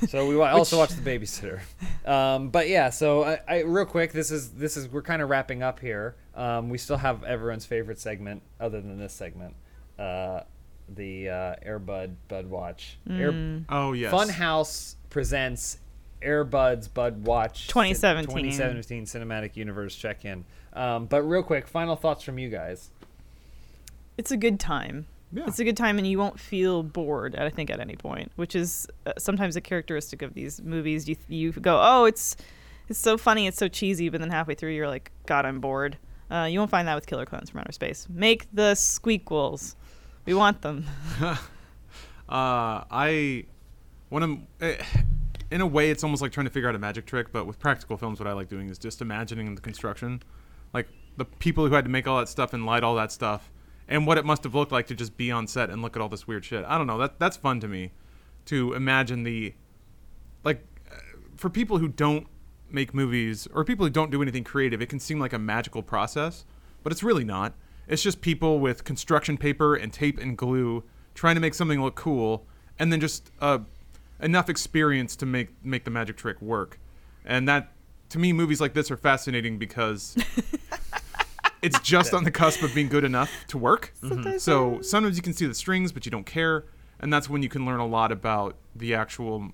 so 0.08 0.28
we 0.28 0.36
wa- 0.36 0.50
also 0.52 0.78
watched 0.80 0.96
the 1.04 1.08
babysitter 1.20 1.60
um, 2.04 2.50
but 2.50 2.68
yeah 2.68 2.90
so 2.90 3.24
I, 3.24 3.40
I 3.48 3.60
real 3.62 3.86
quick 3.86 4.12
this 4.14 4.32
is 4.32 4.50
this 4.54 4.76
is 4.76 4.88
we're 4.90 5.04
kind 5.04 5.22
of 5.22 5.30
wrapping 5.30 5.62
up 5.62 5.80
here 5.80 6.16
um, 6.34 6.70
we 6.70 6.80
still 6.80 6.98
have 6.98 7.24
everyone's 7.24 7.68
favorite 7.68 8.00
segment 8.00 8.42
other 8.60 8.82
than 8.82 8.98
this 8.98 9.14
segment 9.14 9.56
uh, 10.00 10.42
the 10.96 11.30
uh, 11.30 11.56
airbud 11.64 12.16
bud 12.28 12.48
watch 12.48 12.98
Air, 13.08 13.62
Oh 13.70 13.94
yes. 13.94 14.12
Funhouse 14.12 14.96
presents 15.12 15.78
Airbuds 16.24 16.94
Bud 16.94 17.24
Watch 17.26 17.68
2017. 17.68 18.28
2017 18.52 19.06
Cinematic 19.06 19.56
Universe 19.56 19.96
check 19.96 20.26
in. 20.26 20.44
Um, 20.74 21.06
but 21.06 21.24
real 21.24 21.44
quick, 21.44 21.68
final 21.68 21.96
thoughts 21.96 22.24
from 22.24 22.38
you 22.38 22.50
guys. 22.50 22.92
It's 24.18 24.32
a 24.32 24.38
good 24.38 24.60
time. 24.60 25.08
Yeah. 25.32 25.44
It's 25.48 25.60
a 25.60 25.64
good 25.64 25.78
time, 25.78 25.98
and 25.98 26.08
you 26.08 26.18
won't 26.18 26.40
feel 26.40 26.82
bored. 26.82 27.36
I 27.36 27.50
think 27.50 27.70
at 27.70 27.80
any 27.80 27.96
point, 27.96 28.32
which 28.36 28.56
is 28.56 28.88
uh, 29.06 29.14
sometimes 29.18 29.56
a 29.56 29.62
characteristic 29.62 30.22
of 30.22 30.34
these 30.34 30.62
movies. 30.62 31.08
You 31.08 31.16
you 31.28 31.52
go, 31.52 31.80
oh, 31.82 32.06
it's 32.06 32.36
it's 32.88 33.00
so 33.00 33.18
funny, 33.18 33.46
it's 33.46 33.58
so 33.58 33.68
cheesy, 33.68 34.10
but 34.10 34.20
then 34.20 34.32
halfway 34.32 34.56
through, 34.56 34.72
you're 34.72 34.88
like, 34.88 35.12
God, 35.28 35.46
I'm 35.46 35.60
bored. 35.60 35.98
Uh, 36.32 36.48
you 36.50 36.60
won't 36.60 36.72
find 36.72 36.88
that 36.88 36.96
with 36.96 37.06
Killer 37.06 37.26
Clowns 37.26 37.50
from 37.50 37.60
Outer 37.60 37.72
Space. 37.72 38.08
Make 38.10 38.48
the 38.54 38.74
squeakquels. 38.74 39.76
We 40.26 40.34
want 40.34 40.62
them. 40.62 40.86
Uh, 42.30 42.86
I 42.92 43.46
one 44.10 44.22
of 44.22 44.38
eh, 44.62 44.76
in 45.50 45.62
a 45.62 45.66
way 45.66 45.90
it's 45.90 46.04
almost 46.04 46.22
like 46.22 46.32
trying 46.32 46.46
to 46.46 46.52
figure 46.52 46.70
out 46.70 46.76
a 46.76 46.80
magic 46.80 47.08
trick, 47.08 47.32
but 47.32 47.48
with 47.48 47.58
practical 47.58 47.98
films, 47.98 48.20
what 48.20 48.28
I 48.28 48.34
like 48.34 48.50
doing 48.50 48.70
is 48.70 48.78
just 48.78 49.02
imagining 49.02 49.56
the 49.56 49.62
construction, 49.62 50.22
like 50.74 50.88
the 51.18 51.26
people 51.26 51.68
who 51.68 51.74
had 51.74 51.86
to 51.86 51.90
make 51.90 52.08
all 52.08 52.20
that 52.20 52.30
stuff 52.30 52.54
and 52.54 52.66
light 52.66 52.84
all 52.84 52.96
that 52.96 53.12
stuff, 53.12 53.52
and 53.88 54.06
what 54.06 54.18
it 54.18 54.26
must 54.26 54.44
have 54.44 54.54
looked 54.54 54.72
like 54.72 54.88
to 54.88 54.96
just 54.96 55.18
be 55.18 55.32
on 55.32 55.48
set 55.48 55.70
and 55.70 55.82
look 55.82 55.96
at 55.96 56.02
all 56.02 56.10
this 56.10 56.28
weird 56.28 56.46
shit. 56.46 56.64
I 56.66 56.78
don't 56.78 56.88
know. 56.88 56.98
That 56.98 57.20
that's 57.20 57.38
fun 57.38 57.60
to 57.62 57.68
me, 57.68 57.92
to 58.46 58.74
imagine 58.74 59.24
the, 59.24 59.54
like, 60.44 60.66
for 61.36 61.50
people 61.50 61.78
who 61.80 61.88
don't 61.88 62.28
make 62.70 62.94
movies 62.94 63.48
or 63.54 63.64
people 63.64 63.86
who 63.86 63.90
don't 63.90 64.12
do 64.12 64.22
anything 64.22 64.44
creative, 64.44 64.82
it 64.82 64.90
can 64.90 65.00
seem 65.00 65.20
like 65.20 65.34
a 65.34 65.40
magical 65.40 65.82
process, 65.82 66.46
but 66.84 66.92
it's 66.92 67.02
really 67.02 67.24
not. 67.24 67.54
It's 67.88 68.04
just 68.04 68.22
people 68.22 68.60
with 68.60 68.84
construction 68.84 69.38
paper 69.38 69.76
and 69.76 69.92
tape 69.92 70.20
and 70.20 70.38
glue 70.38 70.84
trying 71.16 71.36
to 71.36 71.42
make 71.42 71.56
something 71.56 71.82
look 71.82 71.96
cool, 71.96 72.46
and 72.78 72.94
then 72.94 73.02
just 73.02 73.32
uh, 73.42 73.60
enough 74.22 74.50
experience 74.50 75.16
to 75.16 75.26
make 75.26 75.50
make 75.66 75.84
the 75.84 75.92
magic 75.92 76.16
trick 76.16 76.40
work. 76.42 76.80
And 77.26 77.48
that, 77.48 77.72
to 78.10 78.20
me, 78.20 78.34
movies 78.34 78.60
like 78.62 78.74
this 78.74 78.90
are 78.92 78.98
fascinating 78.98 79.58
because 79.58 80.16
it's 81.62 81.80
just 81.82 82.14
on 82.14 82.24
the 82.24 82.32
cusp 82.32 82.62
of 82.64 82.74
being 82.74 82.88
good 82.90 83.04
enough 83.04 83.32
to 83.50 83.58
work. 83.58 83.92
Sometimes 84.02 84.44
So 84.44 84.82
sometimes 84.82 85.16
you 85.18 85.22
can 85.24 85.34
see 85.34 85.46
the 85.46 85.54
strings, 85.56 85.92
but 85.92 86.06
you 86.06 86.12
don't 86.12 86.26
care, 86.26 86.66
and 87.00 87.12
that's 87.12 87.30
when 87.30 87.44
you 87.44 87.50
can 87.50 87.66
learn 87.66 87.80
a 87.80 87.88
lot 87.88 88.12
about 88.12 88.56
the 88.76 88.96
actual 88.96 89.52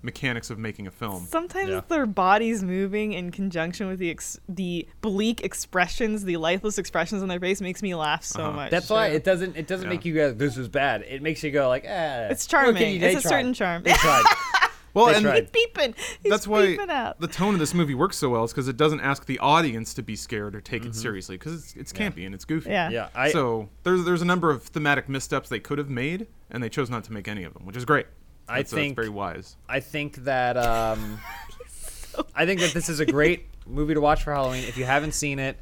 mechanics 0.00 0.48
of 0.48 0.60
making 0.60 0.86
a 0.86 0.90
film. 0.92 1.26
Sometimes 1.26 1.70
Yeah. 1.70 1.80
their 1.88 2.06
bodies 2.06 2.62
moving 2.62 3.14
in 3.14 3.32
conjunction 3.32 3.88
with 3.88 3.98
the 3.98 4.10
ex- 4.10 4.38
the 4.48 4.86
bleak 5.00 5.42
expressions, 5.42 6.24
the 6.24 6.36
lifeless 6.36 6.78
expressions 6.78 7.20
on 7.20 7.28
their 7.28 7.40
face, 7.40 7.60
makes 7.60 7.82
me 7.82 7.96
laugh 7.96 8.22
so 8.22 8.42
Uh-huh. 8.44 8.52
much. 8.52 8.70
That's 8.70 8.88
why 8.88 9.08
So- 9.10 9.14
it 9.16 9.24
doesn't 9.24 9.56
it 9.56 9.66
doesn't 9.66 9.86
Yeah. 9.88 9.92
make 9.94 10.04
you 10.04 10.14
go 10.14 10.32
this 10.32 10.56
is 10.56 10.68
bad. 10.68 11.02
It 11.02 11.20
makes 11.20 11.42
you 11.42 11.50
go 11.50 11.68
like 11.68 11.84
ah. 11.84 12.28
It's 12.30 12.46
look 12.50 12.60
at 12.60 12.64
charming. 12.76 12.94
you, 13.00 13.06
It's 13.08 13.18
a 13.18 13.22
tried. 13.22 13.28
certain 13.30 13.54
charm. 13.54 13.82
They 13.82 13.92
tried. 13.94 14.22
Well, 14.98 15.14
and 15.14 15.24
tried. 15.24 15.52
beeping. 15.52 15.94
He's 16.22 16.30
that's 16.30 16.46
why 16.46 16.66
beeping 16.66 16.88
out. 16.90 17.20
the 17.20 17.28
tone 17.28 17.54
of 17.54 17.60
this 17.60 17.74
movie 17.74 17.94
works 17.94 18.16
so 18.16 18.28
well 18.28 18.44
is 18.44 18.52
because 18.52 18.68
it 18.68 18.76
doesn't 18.76 19.00
ask 19.00 19.26
the 19.26 19.38
audience 19.38 19.94
to 19.94 20.02
be 20.02 20.16
scared 20.16 20.54
or 20.54 20.60
take 20.60 20.84
it 20.84 20.94
seriously 20.94 21.36
because 21.36 21.54
it's, 21.54 21.74
it's 21.74 21.92
campy 21.92 22.26
and 22.26 22.34
it's 22.34 22.44
goofy. 22.44 22.70
Yeah. 22.70 22.90
yeah, 22.90 23.08
I 23.14 23.30
so 23.30 23.68
there's 23.84 24.04
there's 24.04 24.22
a 24.22 24.26
number 24.26 24.50
of 24.50 24.62
thematic 24.62 25.08
missteps 25.08 25.48
they 25.48 25.60
could 25.60 25.78
have 25.78 25.88
made, 25.90 26.26
and 26.50 26.62
they 26.62 26.68
chose 26.68 26.90
not 26.90 27.04
to 27.04 27.12
make 27.12 27.28
any 27.28 27.44
of 27.44 27.54
them, 27.54 27.64
which 27.66 27.76
is 27.76 27.84
great. 27.84 28.06
I 28.48 28.58
That's, 28.58 28.72
uh, 28.72 28.76
that's 28.76 28.82
think- 28.84 28.96
very 28.96 29.08
wise. 29.08 29.56
I 29.68 29.80
think 29.80 30.16
that 30.24 30.56
um, 30.56 31.18
I 32.34 32.46
think 32.46 32.60
that 32.60 32.72
this 32.72 32.88
is 32.88 33.00
a 33.00 33.06
great 33.06 33.46
movie 33.66 33.94
to 33.94 34.00
watch 34.00 34.24
for 34.24 34.32
Halloween. 34.32 34.64
If 34.64 34.76
you 34.76 34.84
haven't 34.84 35.12
seen 35.12 35.38
it, 35.38 35.56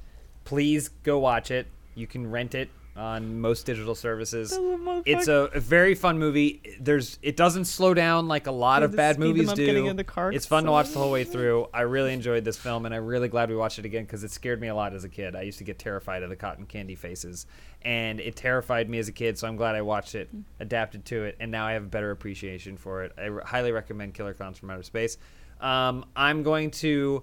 please 0.45 0.89
go 0.89 1.19
watch 1.19 1.51
it. 1.51 1.67
You 1.95 2.07
can 2.07 2.31
rent 2.31 2.55
it 2.55 2.71
on 2.97 3.41
most 3.41 3.67
digital 3.67 3.95
services. 3.95 4.59
It's 5.05 5.29
a, 5.29 5.51
a 5.55 5.61
very 5.61 5.95
fun 5.95 6.19
movie. 6.19 6.63
There's 6.81 7.19
it 7.23 7.37
doesn't 7.37 7.67
slow 7.67 7.95
down 7.95 8.29
like 8.29 8.47
a 8.47 8.53
lot 8.53 8.83
of 8.83 8.97
bad 8.97 9.19
movies 9.19 9.53
do. 9.53 9.87
in 9.87 9.97
the 9.97 10.05
car 10.05 10.33
it's 10.33 10.47
fun 10.47 10.65
to 10.65 10.71
watch 10.71 10.91
the 10.91 10.99
whole 10.99 11.11
way 11.11 11.25
through. 11.25 11.69
I 11.75 11.83
really 11.83 12.13
enjoyed 12.13 12.45
this 12.45 12.57
film, 12.57 12.87
and 12.87 12.95
I'm 12.95 13.05
really 13.05 13.29
glad 13.29 13.51
we 13.51 13.57
watched 13.57 13.79
it 13.79 13.85
again 13.85 14.05
because 14.05 14.25
it 14.25 14.31
scared 14.31 14.61
me 14.61 14.69
a 14.69 14.75
lot 14.75 14.95
as 14.95 15.05
a 15.05 15.09
kid. 15.09 15.37
I 15.37 15.43
used 15.43 15.59
to 15.59 15.65
get 15.65 15.79
terrified 15.79 16.23
of 16.23 16.31
the 16.31 16.37
cotton 16.37 16.67
candy 16.67 16.95
faces, 16.95 17.47
and 17.83 18.21
it 18.21 18.37
terrified 18.37 18.89
me 18.89 18.99
as 18.99 19.09
a 19.09 19.13
kid. 19.13 19.39
So 19.39 19.47
I'm 19.47 19.57
glad 19.57 19.75
I 19.75 19.83
watched 19.83 20.15
it, 20.15 20.31
adapted 20.61 21.05
to 21.07 21.25
it, 21.25 21.37
and 21.39 21.51
now 21.51 21.67
I 21.67 21.73
have 21.73 21.85
a 21.85 21.89
better 21.89 22.11
appreciation 22.11 22.77
for 22.77 23.05
it. 23.05 23.13
I 23.19 23.29
r- 23.29 23.43
highly 23.45 23.73
recommend 23.73 24.15
Killer 24.15 24.35
Clowns 24.35 24.59
from 24.59 24.71
Outer 24.71 24.83
Space. 24.83 25.19
Um, 25.61 26.05
I'm 26.15 26.43
going 26.43 26.71
to 26.73 27.23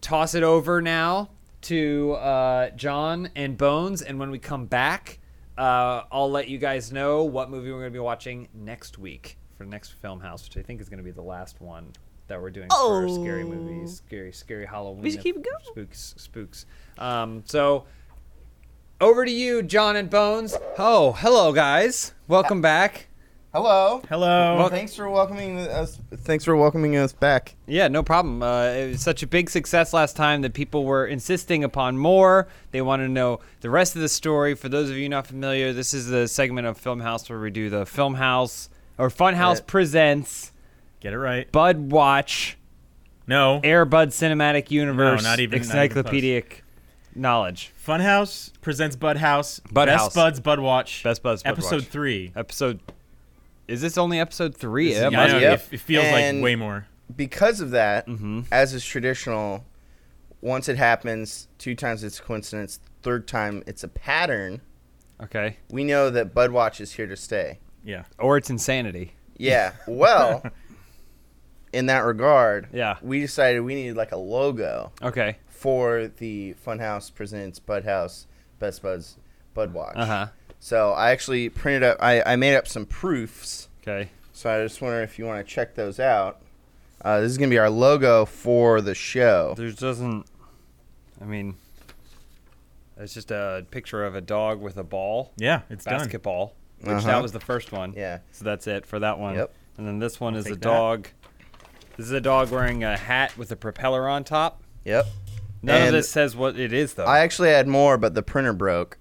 toss 0.00 0.34
it 0.34 0.42
over 0.42 0.80
now 0.80 1.30
to 1.62 2.12
uh, 2.12 2.70
John 2.70 3.30
and 3.36 3.56
Bones, 3.56 4.02
and 4.02 4.18
when 4.18 4.30
we 4.30 4.38
come 4.38 4.66
back, 4.66 5.18
uh, 5.56 6.02
I'll 6.12 6.30
let 6.30 6.48
you 6.48 6.58
guys 6.58 6.92
know 6.92 7.24
what 7.24 7.50
movie 7.50 7.70
we're 7.70 7.80
going 7.80 7.92
to 7.92 7.96
be 7.96 7.98
watching 7.98 8.48
next 8.54 8.98
week 8.98 9.36
for 9.56 9.64
the 9.64 9.70
next 9.70 9.90
film 10.00 10.20
house, 10.20 10.44
which 10.44 10.56
I 10.56 10.62
think 10.62 10.80
is 10.80 10.88
going 10.88 10.98
to 10.98 11.04
be 11.04 11.10
the 11.10 11.22
last 11.22 11.60
one 11.60 11.92
that 12.28 12.40
we're 12.40 12.50
doing 12.50 12.68
for 12.70 13.08
scary 13.08 13.42
Oh. 13.42 13.46
movies, 13.46 14.02
scary, 14.06 14.32
scary 14.32 14.66
Halloween. 14.66 15.02
We 15.02 15.10
should 15.10 15.22
keep 15.22 15.36
it 15.36 15.42
going. 15.44 15.64
Spooks, 15.64 16.14
spooks. 16.16 16.66
Um, 16.98 17.42
so. 17.46 17.84
Over 19.00 19.24
to 19.24 19.30
you, 19.30 19.62
John 19.62 19.94
and 19.94 20.10
Bones. 20.10 20.56
Oh, 20.76 21.12
hello, 21.12 21.52
guys. 21.52 22.14
Welcome 22.26 22.60
back. 22.60 23.06
Hello. 23.54 24.02
Hello. 24.10 24.56
Wel- 24.58 24.68
Thanks 24.68 24.94
for 24.94 25.08
welcoming 25.08 25.58
us. 25.58 25.98
Thanks 26.18 26.44
for 26.44 26.54
welcoming 26.54 26.96
us 26.96 27.12
back. 27.14 27.54
Yeah, 27.66 27.88
no 27.88 28.02
problem. 28.02 28.42
Uh, 28.42 28.64
it 28.64 28.90
was 28.92 29.02
such 29.02 29.22
a 29.22 29.26
big 29.26 29.48
success 29.48 29.94
last 29.94 30.16
time 30.16 30.42
that 30.42 30.52
people 30.52 30.84
were 30.84 31.06
insisting 31.06 31.64
upon 31.64 31.96
more. 31.96 32.46
They 32.72 32.82
want 32.82 33.00
to 33.02 33.08
know 33.08 33.40
the 33.62 33.70
rest 33.70 33.96
of 33.96 34.02
the 34.02 34.08
story. 34.08 34.54
For 34.54 34.68
those 34.68 34.90
of 34.90 34.96
you 34.98 35.08
not 35.08 35.26
familiar, 35.26 35.72
this 35.72 35.94
is 35.94 36.08
the 36.08 36.28
segment 36.28 36.66
of 36.66 36.76
Film 36.76 37.00
House 37.00 37.28
where 37.30 37.40
we 37.40 37.50
do 37.50 37.70
the 37.70 37.86
Film 37.86 38.14
House 38.16 38.68
or 38.98 39.08
Fun 39.08 39.34
House 39.34 39.60
presents 39.62 40.52
Get 41.00 41.12
it 41.12 41.18
right. 41.18 41.50
Bud 41.50 41.90
Watch 41.92 42.58
No. 43.26 43.60
Airbud 43.64 44.08
Cinematic 44.08 44.70
Universe 44.70 45.22
not 45.22 45.38
even- 45.40 45.60
not 45.60 45.64
even 45.64 45.78
encyclopedic 45.88 46.64
knowledge. 47.14 47.72
Funhouse 47.84 48.50
presents 48.60 48.94
Bud 48.94 49.16
House. 49.16 49.60
Bud 49.72 49.86
Best 49.86 49.98
House. 50.02 50.14
Buds 50.14 50.40
Bud 50.40 50.58
Watch. 50.60 51.02
Best 51.02 51.22
Buds 51.22 51.42
Bud 51.42 51.50
Episode 51.50 51.76
Watch. 51.76 51.84
three. 51.86 52.32
Episode. 52.36 52.80
Is 53.68 53.80
this 53.82 53.98
only 53.98 54.18
episode 54.18 54.56
three? 54.56 54.94
This 54.94 55.12
Yeah, 55.12 55.26
is- 55.26 55.32
know. 55.32 55.38
Yep. 55.38 55.60
it, 55.70 55.74
it 55.74 55.80
feels 55.80 56.04
And- 56.06 56.38
like 56.38 56.44
way 56.44 56.56
more. 56.56 56.86
Because 57.14 57.60
of 57.60 57.70
that, 57.70 58.06
Mhm. 58.06 58.46
as 58.50 58.74
is 58.74 58.84
traditional, 58.84 59.64
once 60.40 60.68
it 60.68 60.76
happens, 60.76 61.48
two 61.58 61.74
times 61.74 62.02
it's 62.04 62.18
a 62.18 62.22
coincidence. 62.22 62.80
Third 63.02 63.26
time 63.28 63.62
it's 63.66 63.82
a 63.84 63.88
pattern. 63.88 64.60
Okay. 65.22 65.56
We 65.70 65.84
know 65.84 66.10
that 66.10 66.34
Budwatch 66.34 66.80
is 66.80 66.92
here 66.92 67.06
to 67.06 67.16
stay. 67.16 67.58
Yeah. 67.84 68.04
Or 68.18 68.36
it's 68.36 68.50
insanity. 68.50 69.14
Yeah. 69.36 69.72
Well, 69.86 70.42
in 71.72 71.86
that 71.86 72.04
regard, 72.04 72.68
Yeah. 72.72 72.96
we 73.02 73.20
decided 73.20 73.60
we 73.60 73.74
needed 73.74 73.96
like 73.96 74.12
a 74.12 74.16
logo 74.16 74.92
Okay. 75.02 75.36
for 75.48 76.08
the 76.18 76.54
Funhouse 76.64 77.12
presents 77.14 77.58
Bud 77.58 77.84
House 77.84 78.26
Best 78.58 78.82
Buds 78.82 79.16
Budwatch. 79.56 79.96
Uh 79.96 80.06
huh. 80.06 80.26
So 80.60 80.92
I 80.92 81.10
actually 81.10 81.48
printed 81.48 81.82
up. 81.82 81.98
I, 82.00 82.22
I 82.22 82.36
made 82.36 82.56
up 82.56 82.66
some 82.68 82.84
proofs. 82.86 83.68
Okay. 83.82 84.10
So 84.32 84.50
I 84.50 84.62
just 84.62 84.80
wonder 84.82 85.02
if 85.02 85.18
you 85.18 85.24
want 85.24 85.44
to 85.46 85.52
check 85.52 85.74
those 85.74 85.98
out. 86.00 86.40
Uh, 87.02 87.20
this 87.20 87.30
is 87.30 87.38
gonna 87.38 87.48
be 87.50 87.58
our 87.58 87.70
logo 87.70 88.24
for 88.24 88.80
the 88.80 88.94
show. 88.94 89.54
There 89.56 89.70
doesn't. 89.70 90.26
I 91.20 91.24
mean, 91.24 91.54
it's 92.96 93.14
just 93.14 93.30
a 93.30 93.64
picture 93.70 94.04
of 94.04 94.14
a 94.16 94.20
dog 94.20 94.60
with 94.60 94.76
a 94.76 94.82
ball, 94.82 95.32
Yeah, 95.36 95.60
it's 95.70 95.84
done. 95.84 95.98
basketball, 95.98 96.54
which 96.80 96.88
Uh-huh. 96.90 97.06
that 97.06 97.22
was 97.22 97.32
the 97.32 97.40
first 97.40 97.70
one. 97.72 97.92
Yeah. 97.96 98.18
So 98.32 98.44
that's 98.44 98.66
it 98.66 98.84
for 98.84 98.98
that 98.98 99.18
one. 99.18 99.36
Yep. 99.36 99.52
And 99.78 99.86
then 99.86 99.98
this 100.00 100.18
one 100.18 100.34
is 100.34 100.46
a 100.46 100.50
take 100.50 100.54
that. 100.60 100.68
dog. 100.68 101.08
This 101.96 102.06
is 102.06 102.12
a 102.12 102.20
dog 102.20 102.50
wearing 102.50 102.82
a 102.84 102.96
hat 102.96 103.36
with 103.38 103.50
a 103.52 103.56
propeller 103.56 104.08
on 104.08 104.24
top. 104.24 104.62
Yep. 104.84 105.06
None 105.62 105.86
of 105.88 105.92
this 105.92 106.08
says 106.08 106.36
what 106.36 106.58
it 106.58 106.72
is, 106.72 106.94
though. 106.94 107.04
I 107.04 107.20
actually 107.20 107.48
had 107.50 107.66
more, 107.66 107.96
but 107.96 108.14
the 108.14 108.22
printer 108.22 108.52
broke. 108.52 108.98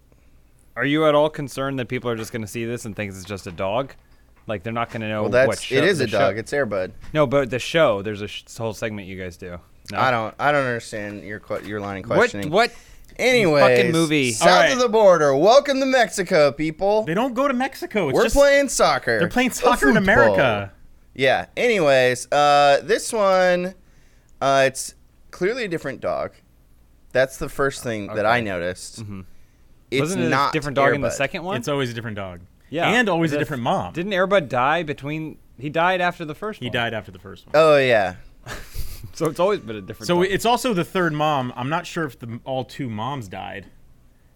Are 0.77 0.85
you 0.85 1.05
at 1.07 1.15
all 1.15 1.29
concerned 1.31 1.79
that 1.79 1.87
people 1.87 2.07
are 2.11 2.15
just 2.15 2.31
going 2.31 2.43
to 2.43 2.47
see 2.47 2.63
this 2.63 2.85
and 2.85 2.95
think 2.95 3.11
it's 3.11 3.25
just 3.25 3.47
a 3.47 3.51
dog? 3.51 3.93
Like 4.45 4.61
they're 4.61 4.71
not 4.71 4.91
going 4.91 5.01
to 5.01 5.09
know 5.09 5.23
well, 5.23 5.31
that's 5.31 5.47
what 5.47 5.59
show, 5.59 5.75
it 5.75 5.83
is 5.83 5.97
the 5.97 6.03
a 6.03 6.07
dog. 6.07 6.35
show- 6.35 6.39
It's 6.39 6.51
Airbud. 6.51 6.91
no, 7.13 7.25
but 7.25 7.49
the 7.49 7.57
show. 7.59 8.03
There's 8.03 8.21
a 8.21 8.27
sh- 8.27 8.43
whole 8.55 8.73
segment 8.73 9.07
you 9.07 9.17
guys 9.21 9.37
do. 9.37 9.57
No? 9.91 9.99
I 9.99 10.11
don't. 10.11 10.35
I 10.39 10.51
don't 10.51 10.65
understand 10.65 11.23
your 11.23 11.39
que- 11.39 11.65
your 11.65 11.79
line 11.79 12.03
of 12.03 12.03
questioning. 12.09 12.51
What? 12.51 12.71
Anyway, 13.17 13.59
fucking 13.61 13.91
movie? 13.91 14.31
south 14.31 14.47
Alright. 14.49 14.71
of 14.73 14.79
the 14.79 14.89
border. 14.89 15.35
Welcome 15.35 15.79
to 15.79 15.85
Mexico, 15.87 16.51
people. 16.51 17.03
They 17.03 17.15
don't 17.15 17.33
go 17.33 17.47
to 17.47 17.53
Mexico. 17.55 18.09
It's 18.09 18.15
We're 18.15 18.23
just, 18.25 18.35
playing 18.35 18.69
soccer. 18.69 19.17
They're 19.17 19.27
playing 19.27 19.49
soccer 19.51 19.89
in. 19.89 19.97
America. 19.97 20.71
Yeah. 21.15 21.47
Anyways, 21.57 22.31
uh, 22.31 22.81
this 22.83 23.11
one, 23.11 23.73
uh, 24.39 24.63
it's 24.67 24.93
clearly 25.31 25.63
a 25.65 25.67
different 25.67 25.99
dog. 26.01 26.33
That's 27.11 27.37
the 27.37 27.49
first 27.49 27.81
thing 27.81 28.07
that 28.13 28.25
I 28.27 28.37
Okay. 28.37 28.45
noticed. 28.45 29.03
Mhm. 29.03 29.25
It's 29.89 30.01
Wasn't 30.01 30.23
it 30.23 30.29
not 30.29 30.49
a 30.49 30.53
different 30.53 30.75
dog 30.75 30.93
in 30.93 31.01
the 31.01 31.09
second 31.09 31.43
one? 31.43 31.57
It's 31.57 31.67
always 31.67 31.89
a 31.89 31.93
different 31.93 32.17
dog. 32.17 32.41
Yeah. 32.69 32.89
And 32.89 33.07
always 33.07 33.31
a 33.31 33.37
different 33.37 33.63
mom. 33.63 33.93
Didn't 33.93 34.11
Airbud 34.11 34.49
die 34.49 34.83
between? 34.83 35.37
He 35.57 35.69
died 35.69 36.01
after 36.01 36.25
the 36.25 36.35
first 36.35 36.59
he 36.59 36.65
one. 36.67 36.73
died 36.73 36.93
after 36.93 37.11
the 37.11 37.19
first 37.19 37.45
one. 37.45 37.53
Oh 37.55 37.77
yeah. 37.77 38.15
So 39.13 39.25
it's 39.27 39.39
always 39.39 39.59
been 39.59 39.75
a 39.75 39.81
different. 39.81 40.07
So 40.07 40.21
dog. 40.21 40.31
it's 40.31 40.45
also 40.45 40.73
the 40.75 40.83
third 40.83 41.11
mom. 41.11 41.51
I'm 41.55 41.69
not 41.69 41.87
sure 41.87 42.05
if 42.05 42.19
the 42.19 42.39
all 42.45 42.63
two 42.63 42.87
moms 42.87 43.27
died. 43.27 43.65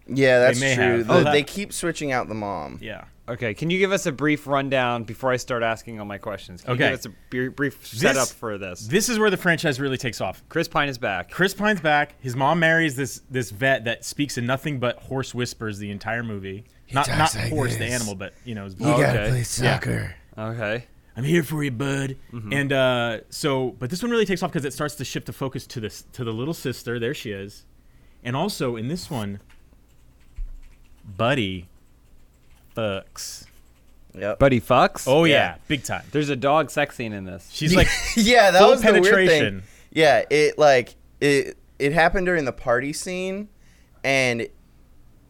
Yeah, 0.06 0.40
that's 0.40 0.60
may 0.60 0.74
true. 0.74 1.04
The- 1.04 1.12
Oh, 1.12 1.24
they 1.24 1.42
keep 1.42 1.72
switching 1.72 2.12
out 2.12 2.28
the 2.28 2.34
mom. 2.34 2.78
Yeah. 2.82 3.04
okay. 3.28 3.54
Can 3.54 3.70
you 3.70 3.78
give 3.78 3.92
us 3.92 4.04
a 4.06 4.12
brief 4.12 4.46
rundown 4.46 5.04
before 5.04 5.30
I 5.30 5.36
start 5.36 5.62
asking 5.62 6.00
all 6.00 6.06
my 6.06 6.18
questions? 6.18 6.62
Can 6.62 6.72
Okay. 6.72 6.84
You 6.84 6.90
give 6.90 6.98
us 6.98 7.06
a 7.06 7.48
brief 7.50 7.86
setup 7.86 8.28
for 8.28 8.58
this. 8.58 8.86
This 8.86 9.08
is 9.08 9.18
where 9.18 9.30
the 9.30 9.36
franchise 9.36 9.78
really 9.80 9.96
takes 9.98 10.20
off. 10.20 10.42
Chris 10.48 10.66
Pine 10.68 10.88
is 10.88 10.98
back. 10.98 11.30
Chris 11.30 11.54
Pine's 11.54 11.80
back. 11.80 12.14
His 12.20 12.34
mom 12.34 12.58
marries 12.58 12.96
this 12.96 13.22
this 13.30 13.50
vet 13.50 13.84
that 13.84 14.04
speaks 14.04 14.38
in 14.38 14.46
nothing 14.46 14.78
but 14.80 14.98
horse 14.98 15.34
whispers 15.34 15.78
the 15.78 15.90
entire 15.90 16.22
movie. 16.22 16.64
not 16.92 17.08
not 17.08 17.34
like 17.34 17.48
horse, 17.50 17.76
the 17.76 17.84
animal, 17.86 18.14
but 18.14 18.34
you 18.44 18.54
know. 18.54 18.64
His 18.64 18.74
You 18.74 18.86
gotta 18.86 19.04
Okay. 19.20 19.28
play 19.30 19.42
soccer. 19.44 20.14
Okay. 20.36 20.84
I'm 21.16 21.24
here 21.24 21.42
for 21.42 21.62
you, 21.62 21.70
bud. 21.70 22.16
Mm-hmm. 22.32 22.52
And 22.54 22.72
uh, 22.72 23.18
so, 23.28 23.76
but 23.78 23.90
this 23.90 24.02
one 24.02 24.10
really 24.10 24.24
takes 24.26 24.42
off 24.42 24.50
because 24.50 24.64
it 24.64 24.72
starts 24.72 24.94
to 24.96 25.04
shift 25.04 25.26
the 25.26 25.32
focus 25.34 25.66
to 25.68 25.80
this 25.80 26.04
to 26.14 26.24
the 26.24 26.32
little 26.32 26.54
sister. 26.54 26.98
There 26.98 27.12
she 27.14 27.30
is, 27.32 27.66
and 28.24 28.34
also 28.34 28.76
in 28.76 28.88
this 28.88 29.10
one, 29.10 29.40
Buddy 31.04 31.68
fucks. 32.76 33.46
Yep. 34.14 34.38
Buddy 34.38 34.60
fucks. 34.60 35.04
Oh 35.06 35.24
yeah, 35.24 35.34
Yeah. 35.34 35.54
big 35.68 35.84
time. 35.84 36.02
There's 36.12 36.28
a 36.28 36.36
dog 36.36 36.70
sex 36.70 36.96
scene 36.96 37.12
in 37.12 37.24
this. 37.24 37.48
She's 37.52 37.74
like 37.74 37.88
yeah, 38.16 38.50
that 38.50 38.58
full 38.60 38.70
was 38.70 38.82
the 38.82 39.00
weird 39.00 39.28
thing. 39.28 39.62
Yeah, 39.90 40.24
it 40.30 40.58
like 40.58 40.94
it 41.20 41.56
it 41.78 41.92
happened 41.92 42.26
during 42.26 42.44
the 42.44 42.52
party 42.52 42.92
scene, 42.92 43.48
and 44.04 44.46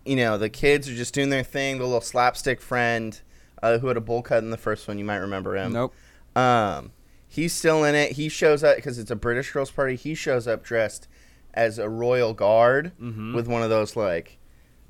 you 0.05 0.17
know 0.17 0.37
the 0.37 0.49
kids 0.51 0.89
are 0.89 0.95
just 0.95 1.15
doing 1.15 1.31
their 1.31 1.45
thing. 1.45 1.79
The 1.79 1.85
little 1.85 2.01
slapstick 2.01 2.61
friend 2.61 3.21
uh, 3.63 3.79
who 3.79 3.87
had 3.89 3.97
a 3.97 4.01
bowl 4.01 4.23
cut 4.23 4.43
in 4.43 4.51
the 4.51 4.57
first 4.57 4.89
one, 4.89 4.99
you 4.99 5.05
might 5.05 5.17
remember 5.19 5.57
him. 5.57 5.73
Nope. 5.73 5.95
Um, 6.35 6.91
he's 7.29 7.53
still 7.53 7.85
in 7.85 7.95
it. 7.95 8.13
He 8.13 8.29
shows 8.29 8.65
up 8.65 8.77
because 8.77 8.99
it's 8.99 9.11
a 9.11 9.17
British 9.17 9.53
girls' 9.53 9.71
party. 9.71 9.95
He 9.95 10.15
shows 10.17 10.49
up 10.49 10.65
dressed 10.65 11.07
as 11.55 11.79
a 11.79 11.89
royal 11.89 12.33
guard 12.35 12.93
Mhm. 13.01 13.35
with 13.35 13.47
one 13.47 13.63
of 13.63 13.71
those 13.71 13.95
like 13.95 14.39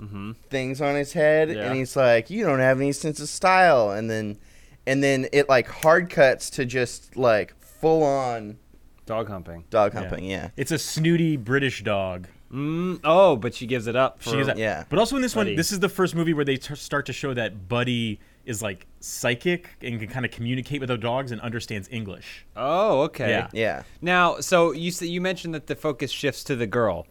Mm-hmm. 0.03 0.33
things 0.51 0.81
on 0.81 0.95
his 0.97 1.13
head, 1.13 1.51
Yeah. 1.51 1.67
and 1.67 1.77
he's 1.77 1.95
like, 1.97 2.29
"You 2.31 2.45
don't 2.45 2.59
have 2.61 2.81
any 2.81 2.93
sense 2.93 3.21
of 3.21 3.29
style." 3.29 3.91
And 3.91 4.11
then, 4.11 4.39
and 4.87 5.03
then 5.03 5.29
it 5.33 5.49
like 5.49 5.69
hard 5.69 6.11
cuts 6.11 6.51
to 6.51 6.65
just 6.65 7.17
like 7.17 7.55
full 7.61 8.03
on 8.03 8.59
Dog 9.07 9.29
humping. 9.29 9.65
dog 9.71 9.93
Yeah. 9.95 10.01
humping. 10.01 10.25
Yeah, 10.25 10.49
It's 10.57 10.71
a 10.73 10.79
snooty 10.79 11.37
British 11.37 11.83
dog. 11.85 12.27
Mm, 12.53 13.01
oh, 13.05 13.37
but 13.37 13.55
she 13.55 13.67
gives 13.67 13.87
it 13.87 13.97
up. 13.97 14.23
For, 14.23 14.31
She 14.31 14.39
is 14.39 14.49
a- 14.49 14.55
Yeah. 14.57 14.85
But 14.91 14.99
also 14.99 15.17
in 15.17 15.23
this 15.23 15.33
Buddy. 15.35 15.51
one, 15.53 15.57
this 15.57 15.73
is 15.73 15.81
the 15.81 15.89
first 15.89 16.15
movie 16.15 16.35
where 16.35 16.45
they 16.45 16.57
t- 16.57 16.75
start 16.75 17.07
to 17.07 17.13
show 17.13 17.33
that 17.33 17.67
Buddy 17.69 18.21
is 18.45 18.61
like 18.61 18.87
psychic 19.01 19.71
and 19.81 19.99
can 20.01 20.09
kind 20.09 20.25
of 20.27 20.33
communicate 20.33 20.81
with 20.81 20.89
the 20.89 20.99
dogs 20.99 21.33
and 21.33 21.41
understands 21.41 21.89
English. 21.91 22.45
Oh, 22.57 23.03
okay. 23.03 23.31
Yeah. 23.31 23.49
yeah. 23.53 23.83
Now, 24.03 24.41
so 24.41 24.73
you 24.73 24.89
s- 24.89 25.01
you 25.01 25.21
mentioned 25.21 25.55
that 25.55 25.67
the 25.67 25.75
focus 25.77 26.11
shifts 26.11 26.45
to 26.45 26.57
the 26.57 26.67
girl. 26.67 27.07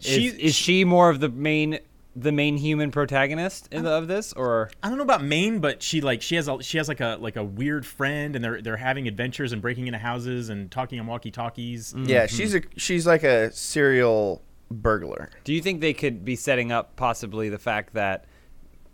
Is 0.00 0.06
She- 0.06 0.26
is 0.26 0.54
she 0.54 0.84
more 0.84 1.10
of 1.10 1.20
the 1.20 1.28
main 1.28 1.78
the 2.18 2.32
main 2.32 2.56
human 2.56 2.90
protagonist 2.90 3.68
in 3.70 3.84
the, 3.84 3.90
of 3.90 4.08
this, 4.08 4.32
or 4.32 4.70
I 4.82 4.88
don't 4.88 4.96
know 4.96 5.04
about 5.04 5.22
main 5.22 5.60
but 5.60 5.82
she 5.82 6.00
like 6.00 6.22
she 6.22 6.36
has 6.36 6.48
a 6.48 6.62
she 6.62 6.78
has 6.78 6.88
like 6.88 7.00
a 7.00 7.18
like 7.20 7.36
a 7.36 7.44
weird 7.44 7.84
friend, 7.84 8.34
and 8.34 8.42
they're 8.44 8.62
they're 8.62 8.76
having 8.78 9.06
adventures 9.06 9.52
and 9.52 9.60
breaking 9.60 9.86
into 9.86 9.98
houses 9.98 10.48
and 10.48 10.70
talking 10.70 10.98
on 10.98 11.06
walkie 11.06 11.30
talkies. 11.30 11.94
Yeah, 11.96 12.26
she's 12.26 12.54
a 12.54 12.62
she's 12.76 13.06
like 13.06 13.22
a 13.22 13.52
serial 13.52 14.42
burglar. 14.70 15.30
do 15.44 15.52
you 15.52 15.60
think 15.62 15.80
they 15.80 15.92
could 15.94 16.24
be 16.24 16.34
setting 16.34 16.72
up 16.72 16.96
possibly 16.96 17.48
the 17.48 17.58
fact 17.58 17.94
that 17.94 18.24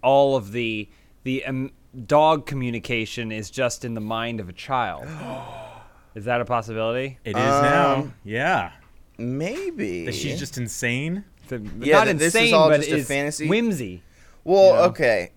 all 0.02 0.36
of 0.36 0.52
the 0.52 0.90
the 1.22 1.44
um, 1.44 1.70
dog 2.06 2.44
communication 2.46 3.30
is 3.30 3.50
just 3.50 3.84
in 3.84 3.94
the 3.94 4.00
mind 4.00 4.40
of 4.40 4.48
a 4.48 4.52
child? 4.52 5.06
is 6.14 6.24
that 6.24 6.40
a 6.40 6.44
possibility? 6.44 7.18
It 7.24 7.30
is 7.30 7.34
now, 7.36 7.94
Um, 7.94 8.14
yeah. 8.24 8.72
Maybe 9.18 10.06
That 10.06 10.14
she's 10.14 10.38
just 10.38 10.58
insane. 10.58 11.24
The- 11.58 11.86
Yeah, 11.86 11.98
not 11.98 12.06
that 12.06 12.18
this 12.18 12.34
is 12.34 12.40
insane, 12.40 12.54
all 12.54 12.68
but 12.68 12.80
just 12.80 12.90
a 12.92 13.02
fantasy? 13.04 13.48
whimsy. 13.48 14.02
Well, 14.44 14.66
You 14.68 14.72
know? 14.74 14.82
okay. 14.84 15.30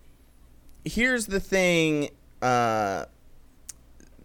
Here's 0.83 1.25
the 1.27 1.39
thing. 1.39 2.09
Uh, 2.41 3.05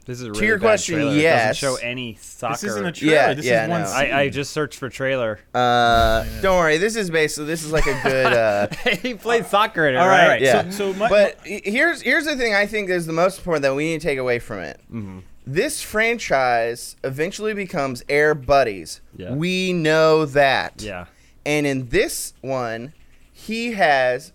This 0.07 0.21
is 0.21 0.27
a 0.27 0.33
To 0.33 0.45
your 0.45 0.57
bad 0.57 0.63
question, 0.63 0.97
trailer. 0.97 1.13
yes. 1.15 1.23
It 1.23 1.61
doesn't 1.67 1.81
show 1.83 1.87
any 1.87 2.19
soccer. 2.21 2.53
This 2.55 2.65
isn't 2.65 2.87
a 2.87 2.93
trailer. 2.93 3.15
Yeah, 3.15 3.35
this 3.35 3.45
yeah, 3.47 3.65
is 3.65 3.71
one 3.71 3.81
no. 3.83 3.87
I, 3.91 4.21
I 4.23 4.29
just 4.29 4.53
searched 4.53 4.79
for 4.79 4.89
trailer. 4.89 5.39
uh, 5.55 6.25
don't 6.41 6.57
worry. 6.59 6.79
This 6.79 6.97
is 6.97 7.11
basically 7.11 7.47
this 7.47 7.63
is 7.63 7.71
like 7.71 7.87
a 7.87 8.01
good. 8.03 8.33
Uh, 8.33 8.67
he 9.03 9.15
played 9.15 9.47
soccer 9.47 9.87
in 9.87 9.95
it, 9.95 9.99
All 9.99 10.09
right? 10.09 10.23
right, 10.23 10.29
right. 10.29 10.43
Yeah. 10.43 10.69
So, 10.71 10.93
so 10.93 10.99
my, 10.99 11.09
but 11.09 11.39
here's 11.45 12.01
here's 12.03 12.25
the 12.25 12.35
thing 12.37 12.55
I 12.55 12.67
think 12.67 12.91
is 12.91 13.07
the 13.07 13.13
most 13.13 13.39
important 13.39 13.63
that 13.63 13.75
we 13.75 13.85
need 13.93 14.01
to 14.01 14.07
take 14.07 14.19
away 14.19 14.39
from 14.41 14.59
it. 14.61 14.81
Mm-hmm. 14.93 15.19
This 15.47 15.81
franchise 15.83 16.97
eventually 17.05 17.55
becomes 17.55 18.03
Air 18.09 18.35
Buddies. 18.35 19.01
Yeah. 19.17 19.35
We 19.35 19.73
know 19.73 20.25
that. 20.27 20.83
Yeah. 20.83 21.07
And 21.47 21.67
in 21.67 21.89
this 21.89 22.35
one, 22.41 22.93
he 23.33 23.73
has 23.73 24.33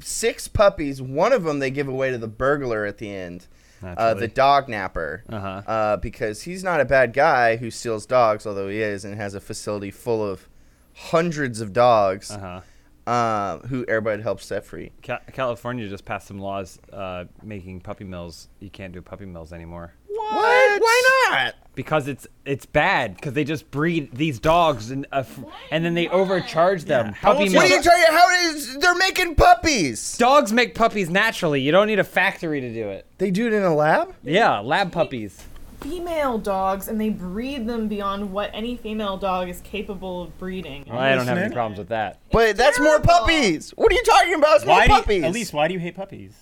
six 0.00 0.48
puppies. 0.48 1.02
One 1.02 1.32
of 1.32 1.44
them 1.44 1.58
they 1.58 1.70
give 1.70 1.88
away 1.88 2.10
to 2.10 2.18
the 2.18 2.28
burglar 2.28 2.84
at 2.86 2.98
the 2.98 3.14
end, 3.14 3.46
uh, 3.82 4.14
the 4.14 4.28
dog 4.28 4.68
napper, 4.68 5.24
Uh-huh. 5.28 5.62
uh, 5.66 5.96
because 5.98 6.42
he's 6.42 6.64
not 6.64 6.80
a 6.80 6.84
bad 6.84 7.12
guy 7.12 7.56
who 7.56 7.70
steals 7.70 8.06
dogs, 8.06 8.46
although 8.46 8.68
he 8.68 8.80
is, 8.80 9.04
and 9.04 9.14
has 9.16 9.34
a 9.34 9.40
facility 9.40 9.90
full 9.90 10.24
of 10.24 10.48
hundreds 10.94 11.60
of 11.60 11.72
dogs 11.72 12.30
Uh-huh. 12.30 12.60
Uh, 13.08 13.58
who 13.68 13.84
everybody 13.88 14.22
helps 14.22 14.44
set 14.46 14.64
free. 14.64 14.92
Ca- 15.02 15.20
California 15.32 15.88
just 15.88 16.04
passed 16.04 16.26
some 16.28 16.38
laws 16.38 16.78
uh, 16.92 17.24
making 17.42 17.80
puppy 17.80 18.04
mills. 18.04 18.48
You 18.60 18.70
can't 18.70 18.92
do 18.92 19.00
puppy 19.02 19.24
mills 19.26 19.52
anymore 19.52 19.94
What? 20.08 20.82
Why 20.82 21.02
not? 21.30 21.54
because 21.74 22.08
it's 22.08 22.26
it's 22.44 22.66
bad 22.66 23.14
because 23.14 23.34
they 23.34 23.44
just 23.44 23.70
breed 23.70 24.10
these 24.12 24.40
dogs 24.40 24.90
and 24.90 25.06
uh, 25.12 25.18
f- 25.18 25.38
and 25.70 25.84
then 25.84 25.94
they 25.94 26.08
overcharge 26.08 26.84
them. 26.84 27.06
Yeah. 27.08 27.20
Puppy 27.20 27.38
old's 27.42 27.54
What 27.54 27.64
are 27.70 27.76
you 27.76 27.82
trying 27.82 28.04
to? 28.06 28.12
How 28.12 28.30
is 28.46 28.78
they're 28.78 28.94
making 28.96 29.34
puppies? 29.36 30.16
Dogs 30.18 30.52
make 30.52 30.74
puppies 30.74 31.08
naturally. 31.08 31.60
You 31.60 31.70
don't 31.72 31.86
need 31.86 31.98
a 32.00 32.04
factory 32.04 32.60
to 32.60 32.72
do 32.72 32.88
it. 32.88 33.06
They 33.18 33.30
do 33.30 33.46
it 33.46 33.52
in 33.52 33.62
a 33.62 33.74
lab. 33.74 34.14
Yeah, 34.24 34.58
lab 34.60 34.90
puppies. 34.92 35.42
Female 35.80 36.38
dogs, 36.38 36.88
and 36.88 37.00
they 37.00 37.08
breed 37.10 37.66
them 37.66 37.86
beyond 37.88 38.32
what 38.32 38.50
any 38.52 38.76
female 38.76 39.16
dog 39.16 39.48
is 39.48 39.60
capable 39.60 40.22
of 40.22 40.36
breeding. 40.38 40.84
Well, 40.88 40.98
I 40.98 41.14
don't 41.14 41.26
have 41.26 41.38
any 41.38 41.54
problems 41.54 41.78
with 41.78 41.88
that. 41.88 42.18
But 42.32 42.56
that's 42.56 42.80
more 42.80 43.00
puppies. 43.00 43.70
What 43.70 43.92
are 43.92 43.94
you 43.94 44.02
talking 44.02 44.34
about? 44.34 44.56
It's 44.56 44.64
why 44.64 44.78
more 44.78 44.84
do 44.86 44.92
you, 44.92 44.98
puppies. 45.00 45.24
Elise, 45.24 45.52
why 45.52 45.68
do 45.68 45.74
you 45.74 45.80
hate 45.80 45.94
puppies? 45.94 46.34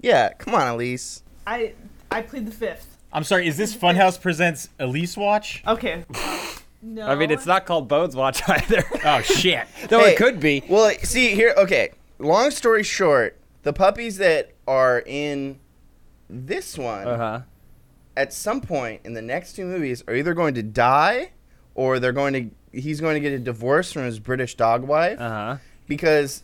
Yeah, 0.00 0.32
come 0.34 0.54
on, 0.54 0.68
Elise. 0.68 1.22
I 1.46 1.72
I 2.10 2.22
plead 2.22 2.46
the 2.46 2.52
fifth. 2.52 2.96
I'm 3.12 3.24
sorry. 3.24 3.46
Is 3.48 3.56
this 3.56 3.74
Funhouse 3.74 4.20
presents 4.20 4.68
Elise 4.78 5.16
Watch? 5.16 5.62
Okay. 5.66 6.04
No. 6.82 7.06
I 7.08 7.14
mean, 7.14 7.30
it's 7.30 7.46
not 7.46 7.64
called 7.64 7.88
Bones 7.88 8.14
Watch 8.14 8.42
either. 8.48 8.84
Oh 9.04 9.22
shit! 9.22 9.66
Though 9.88 10.00
Hey, 10.00 10.12
it 10.12 10.18
could 10.18 10.40
be. 10.40 10.62
Well, 10.68 10.90
see 11.02 11.34
here. 11.34 11.54
Okay. 11.56 11.92
Long 12.18 12.50
story 12.50 12.82
short, 12.82 13.38
the 13.62 13.72
puppies 13.72 14.18
that 14.18 14.52
are 14.66 15.02
in 15.06 15.58
this 16.28 16.76
one 16.76 17.06
Uh 17.08 17.16
huh. 17.16 17.40
At 18.18 18.32
some 18.32 18.60
point 18.60 19.00
in 19.04 19.12
the 19.14 19.22
next 19.22 19.54
two 19.54 19.64
movies 19.64 20.02
are 20.08 20.14
either 20.14 20.34
going 20.34 20.54
to 20.54 20.62
die 20.62 21.30
or 21.74 21.98
they're 21.98 22.12
going 22.12 22.32
to 22.34 22.78
he's 22.78 23.00
going 23.00 23.14
to 23.14 23.20
get 23.20 23.32
a 23.32 23.38
divorce 23.38 23.92
from 23.92 24.02
his 24.04 24.18
British 24.18 24.54
dog 24.56 24.82
wife 24.84 25.18
Uh 25.20 25.28
huh. 25.30 25.56
because 25.86 26.42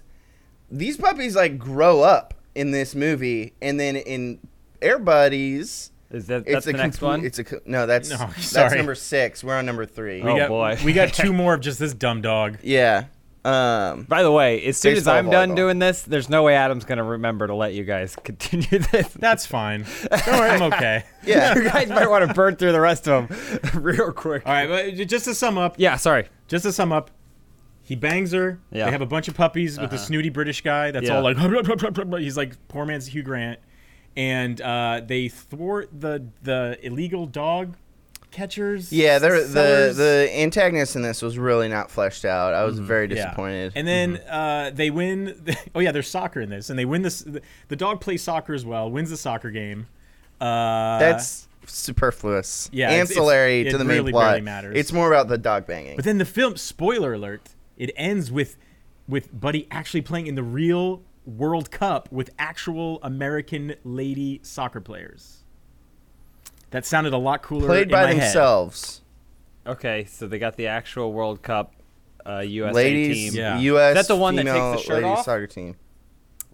these 0.71 0.97
puppies 0.97 1.35
like 1.37 1.59
grow 1.59 2.01
up 2.03 2.33
in 2.55 2.71
this 2.71 2.95
movie 2.95 3.53
and 3.61 3.79
then 3.79 3.97
in 3.97 4.39
Air 4.81 4.99
Buddies 4.99 5.91
Is 6.11 6.27
that 6.29 6.43
it's 6.47 6.53
that's 6.53 6.67
a 6.67 6.73
the 6.73 6.79
next 6.79 6.99
complete- 6.99 7.09
one? 7.09 7.25
It's 7.25 7.39
a 7.39 7.45
co- 7.45 7.61
no. 7.67 7.87
That's 7.87 8.11
No, 8.11 8.17
that's 8.19 8.47
sorry. 8.49 8.77
number 8.77 8.95
six. 8.95 9.43
We're 9.43 9.57
on 9.59 9.67
number 9.67 9.85
three. 9.87 10.23
We 10.23 10.31
Oh, 10.31 10.37
got, 10.37 10.49
boy. 10.49 10.79
we 10.85 10.93
got 10.93 11.13
two 11.13 11.33
more 11.33 11.55
of 11.55 11.61
just 11.61 11.79
this 11.79 11.93
dumb 11.95 12.21
dog. 12.23 12.59
Yeah. 12.63 13.05
Um. 13.45 14.05
By 14.05 14.23
the 14.23 14.33
way, 14.33 14.63
as 14.65 14.77
soon 14.79 14.97
as 14.97 15.07
I'm 15.07 15.29
done 15.29 15.55
doing 15.55 15.79
this, 15.79 16.03
there's 16.03 16.31
no 16.31 16.43
way 16.43 16.55
Adam's 16.55 16.85
gonna 16.85 17.05
remember 17.05 17.47
to 17.47 17.55
let 17.55 17.75
you 17.75 17.85
guys 17.85 18.17
continue 18.25 18.79
this. 18.79 19.09
That's 19.09 19.45
fine. 19.45 19.85
Don't 20.11 20.27
worry, 20.39 20.51
I'm 20.51 20.63
okay. 20.73 21.05
Yeah. 21.27 21.55
you 21.55 21.65
guys 21.65 21.89
might 21.91 22.09
want 22.09 22.27
to 22.27 22.33
burn 22.35 22.57
through 22.57 22.73
the 22.73 22.81
rest 22.81 23.07
of 23.09 23.29
them 23.29 23.61
real 23.83 24.13
quick. 24.13 24.45
All 24.47 24.53
right, 24.53 24.69
but 24.69 25.07
just 25.07 25.27
to 25.27 25.35
sum 25.35 25.59
up, 25.59 25.75
Yeah, 25.79 25.97
sorry. 25.97 26.29
just 26.49 26.65
to 26.65 26.73
sum 26.73 26.91
up, 26.93 27.11
he 27.83 27.95
bangs 27.97 28.33
her. 28.33 28.59
Yeah. 28.73 28.87
They 28.87 28.93
have 28.93 29.03
a 29.03 29.07
bunch 29.07 29.29
of 29.29 29.35
puppies 29.35 29.79
with 29.79 29.91
the 29.91 29.99
snooty 29.99 30.31
British 30.31 30.63
guy 30.63 30.91
that's 30.91 31.07
Yeah. 31.09 31.17
all 31.17 31.23
like, 31.23 31.37
he's 32.21 32.37
like 32.39 32.57
poor 32.69 32.87
man's 32.87 33.07
Hugh 33.09 33.23
Grant, 33.23 33.61
and 34.17 34.59
uh, 34.63 35.03
they 35.07 35.29
thwart 35.29 35.91
the 35.93 36.27
the 36.43 36.79
illegal 36.83 37.27
dog 37.27 37.77
catchers. 38.35 38.93
Yeah, 38.93 39.19
they're, 39.19 39.41
the 39.43 39.49
sellers. 39.49 39.97
the 39.97 40.31
antagonist 40.35 40.97
in 40.97 41.03
this 41.03 41.23
was 41.23 41.39
really 41.39 41.69
not 41.69 41.91
fleshed 41.91 42.25
out. 42.27 42.53
I 42.53 42.65
was 42.65 42.79
very 42.79 43.09
Yeah. 43.09 43.15
disappointed. 43.15 43.73
And 43.77 43.87
then 43.89 44.17
uh, 44.29 44.71
they 44.75 44.91
win. 44.91 45.43
oh 45.75 45.81
yeah, 45.81 45.93
there's 45.93 46.09
soccer 46.09 46.41
in 46.43 46.51
this, 46.51 46.69
and 46.71 46.79
they 46.79 46.85
win 46.85 47.03
this. 47.03 47.21
The, 47.21 47.41
the 47.69 47.77
dog 47.77 48.01
plays 48.01 48.23
soccer 48.23 48.53
as 48.53 48.67
well, 48.67 48.91
wins 48.91 49.09
the 49.11 49.17
soccer 49.17 49.51
game. 49.51 49.87
Uh, 50.41 50.99
That's 50.99 51.49
superfluous. 51.67 52.69
yeah, 52.73 52.87
it's- 52.91 52.95
it's- 52.97 53.11
ancillary 53.11 53.63
it 53.67 53.71
to 53.71 53.79
the 53.79 53.85
main 53.85 53.99
really 53.99 54.13
plot. 54.13 54.25
barely 54.33 54.41
matters. 54.43 54.77
It's 54.77 54.93
more 54.93 55.09
about 55.09 55.29
the 55.29 55.39
dog 55.39 55.67
banging. 55.67 55.97
But 55.97 56.05
then 56.05 56.19
the 56.19 56.25
film, 56.25 56.57
spoiler 56.57 57.15
alert, 57.15 57.51
it 57.77 57.91
ends 57.97 58.31
with 58.33 58.57
with 59.07 59.39
Buddy 59.39 59.67
actually 59.71 60.01
playing 60.03 60.27
in 60.27 60.35
the 60.35 60.43
real 60.43 61.03
World 61.27 61.71
Cup 61.71 62.11
with 62.13 62.31
actual 62.39 62.99
American 63.03 63.75
lady 63.85 64.41
soccer 64.43 64.81
players. 64.81 65.44
That 66.75 66.85
sounded 66.85 67.13
a 67.13 67.19
lot 67.19 67.41
cooler. 67.43 67.67
Played 67.67 67.83
in 67.85 67.89
by 67.91 68.03
my 68.03 68.13
head. 68.15 68.23
themselves, 68.23 69.01
Okay, 69.65 70.05
so 70.07 70.27
they 70.27 70.41
got 70.41 70.57
the 70.57 70.67
actual 70.67 71.13
World 71.13 71.41
Cup 71.41 71.73
uh, 72.27 72.41
USA 72.41 72.75
ladies, 72.75 73.33
team. 73.33 73.41
Yeah. 73.41 73.59
U.S. 73.61 73.97
Is 73.97 74.07
that 74.09 74.13
the 74.13 74.19
one 74.21 74.35
that 74.37 74.43
takes 74.45 74.57
the 74.57 74.77
shirt 74.79 75.03
ladies 75.05 75.19
off? 75.19 75.25
soccer 75.25 75.47
team. 75.47 75.77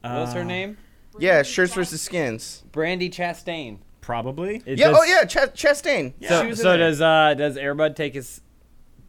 What 0.03 0.13
was 0.13 0.33
her 0.35 0.41
Uh, 0.43 0.45
name? 0.45 0.77
Yeah, 1.19 1.43
shirts 1.43 1.73
versus 1.75 2.03
skins. 2.03 2.63
Brandi 2.71 3.11
Chastain. 3.11 3.79
Probably. 4.03 4.63
It 4.67 4.79
yeah. 4.79 4.89
does- 4.89 4.99
Oh 5.01 5.05
yeah, 5.05 5.25
Ch- 5.25 5.55
Chastain. 5.55 6.13
So, 6.27 6.43
she 6.43 6.49
was 6.49 6.59
in 6.61 6.63
so 6.65 6.69
there. 6.71 6.79
does 6.79 7.01
uh 7.01 7.35
does 7.35 7.57
Airbud 7.57 7.97
take 7.97 8.13
his 8.15 8.43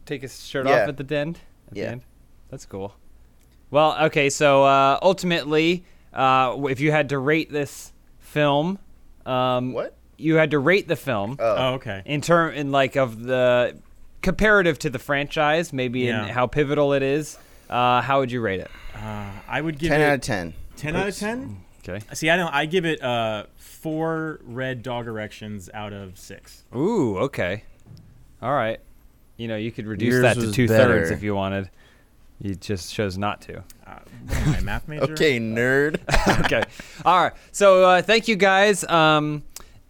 take 0.06 0.22
his 0.22 0.42
shirt 0.44 0.66
Yeah. 0.66 0.82
off 0.84 0.88
at 0.88 0.96
the 0.96 1.14
end? 1.16 1.40
At 1.68 1.74
the 1.74 1.80
Yeah. 1.80 1.86
end? 1.90 2.02
That's 2.50 2.64
cool. 2.66 2.94
Well, 3.70 3.96
okay, 4.06 4.30
so 4.30 4.64
uh, 4.64 4.98
ultimately, 5.02 5.84
uh, 6.14 6.56
if 6.70 6.80
you 6.80 6.90
had 6.90 7.08
to 7.10 7.18
rate 7.18 7.50
this 7.52 7.92
film, 8.18 8.78
um, 9.26 9.72
what? 9.74 9.94
You 10.22 10.36
had 10.36 10.50
to 10.52 10.58
rate 10.58 10.88
the 10.88 10.96
film 10.96 11.36
Oh, 11.38 11.54
Oh, 11.56 11.74
okay. 11.74 12.02
in 12.04 12.20
term 12.20 12.54
in 12.54 12.70
like 12.72 12.96
of 12.96 13.22
the 13.22 13.76
comparative 14.22 14.78
to 14.80 14.90
the 14.90 14.98
franchise, 14.98 15.72
maybe 15.72 16.00
Yeah. 16.00 16.22
in 16.24 16.28
how 16.28 16.46
pivotal 16.46 16.92
it 16.92 17.02
is. 17.02 17.38
Uh, 17.68 18.00
how 18.02 18.20
would 18.20 18.30
you 18.30 18.40
rate 18.40 18.60
it? 18.60 18.70
Uh, 18.94 19.30
I 19.48 19.60
would 19.60 19.78
give 19.78 19.90
ten 19.90 20.00
it 20.00 20.04
out 20.04 20.14
of 20.14 20.20
ten. 20.20 20.54
10 20.76 20.96
out 20.96 21.08
of 21.08 21.16
10. 21.16 21.56
Okay. 21.88 22.04
See, 22.14 22.30
I 22.30 22.36
don't. 22.36 22.52
I 22.54 22.66
give 22.66 22.84
it 22.84 23.02
uh, 23.02 23.44
four 23.56 24.40
red 24.44 24.82
dog 24.82 25.06
erections 25.08 25.68
out 25.74 25.92
of 25.92 26.16
six. 26.18 26.62
Ooh, 26.76 27.18
okay. 27.18 27.64
All 28.40 28.52
right. 28.52 28.78
You 29.36 29.48
know, 29.48 29.56
you 29.56 29.72
could 29.72 29.86
reduce 29.86 30.12
Yours 30.12 30.22
that 30.22 30.34
to 30.34 30.40
was 30.46 30.54
two 30.54 30.68
thirds 30.68 31.08
better. 31.08 31.12
if 31.12 31.22
you 31.22 31.34
wanted. 31.34 31.70
You 32.40 32.54
just 32.56 32.92
chose 32.92 33.16
not 33.18 33.40
to. 33.42 33.58
Uh, 33.86 33.98
what 34.26 34.36
am 34.38 34.54
I, 34.54 34.58
a 34.58 34.62
math 34.62 34.88
major? 34.88 35.04
Okay, 35.12 35.38
nerd. 35.40 36.00
okay. 36.44 36.62
All 37.04 37.22
right. 37.24 37.32
So 37.52 37.84
uh, 37.84 38.02
thank 38.02 38.26
you 38.28 38.36
guys. 38.36 38.84
Um, 38.84 39.42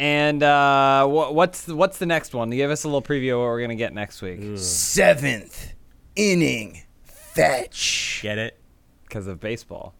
and 0.03 0.43
uh, 0.43 1.07
wh- 1.07 1.33
what's 1.33 1.69
what's 1.69 1.99
the 1.99 2.07
next 2.07 2.35
one? 2.35 2.51
Give 2.51 2.73
us 2.73 2.83
a 2.83 2.89
little 2.89 3.03
preview 3.03 3.35
of 3.35 3.39
what 3.39 3.45
we're 3.47 3.61
gonna 3.61 3.77
get 3.77 3.95
next 3.95 4.21
week 4.21 4.41
Seventh 4.59 5.75
inning 6.17 6.83
fetch. 7.05 8.19
Get 8.21 8.37
it? 8.39 8.59
because 9.05 9.27
of 9.27 9.39
baseball. 9.41 9.95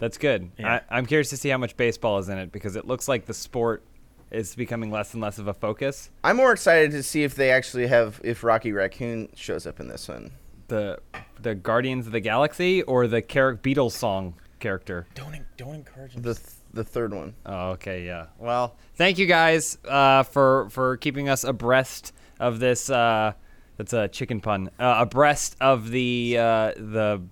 That's 0.00 0.18
good. 0.18 0.50
Yeah. 0.58 0.80
I, 0.90 0.98
I'm 0.98 1.06
curious 1.06 1.30
to 1.30 1.36
see 1.36 1.48
how 1.48 1.58
much 1.58 1.76
baseball 1.76 2.18
is 2.18 2.28
in 2.28 2.38
it 2.38 2.50
because 2.50 2.74
it 2.74 2.88
looks 2.88 3.06
like 3.06 3.26
the 3.26 3.34
sport 3.34 3.84
is 4.32 4.56
becoming 4.56 4.90
less 4.90 5.14
and 5.14 5.22
less 5.22 5.38
of 5.38 5.46
a 5.46 5.54
focus. 5.54 6.10
I'm 6.24 6.36
more 6.36 6.50
excited 6.52 6.90
to 6.90 7.04
see 7.04 7.22
if 7.22 7.36
they 7.36 7.50
actually 7.52 7.86
have 7.86 8.20
if 8.24 8.42
Rocky 8.42 8.72
Raccoon 8.72 9.28
shows 9.36 9.64
up 9.66 9.78
in 9.80 9.86
this 9.88 10.08
one. 10.08 10.32
The 10.68 10.98
the 11.40 11.54
Guardians 11.54 12.06
of 12.06 12.12
the 12.12 12.20
Galaxy 12.20 12.82
or 12.82 13.06
the 13.06 13.22
Carrick 13.22 13.62
Beatles 13.62 13.92
song 13.92 14.34
character. 14.60 15.06
Don't 15.14 15.34
en- 15.34 15.46
don't 15.56 15.74
encourage 15.74 16.12
him. 16.12 16.22
The 16.22 16.34
th- 16.34 16.46
the 16.72 16.84
third 16.84 17.14
one. 17.14 17.34
Oh, 17.46 17.70
okay, 17.70 18.04
yeah. 18.04 18.26
Well, 18.38 18.76
thank 18.96 19.18
you 19.18 19.26
guys 19.26 19.78
uh, 19.88 20.22
for 20.24 20.68
for 20.70 20.96
keeping 20.98 21.28
us 21.28 21.44
abreast 21.44 22.12
of 22.40 22.58
this. 22.60 22.90
Uh, 22.90 23.32
that's 23.76 23.92
a 23.92 24.08
chicken 24.08 24.40
pun. 24.40 24.70
Uh, 24.78 24.96
abreast 25.00 25.56
of 25.60 25.90
the 25.90 26.36
uh, 26.38 26.72
the 26.76 27.22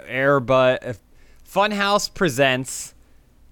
Airbud 0.00 0.98
Funhouse 1.50 2.12
presents 2.12 2.94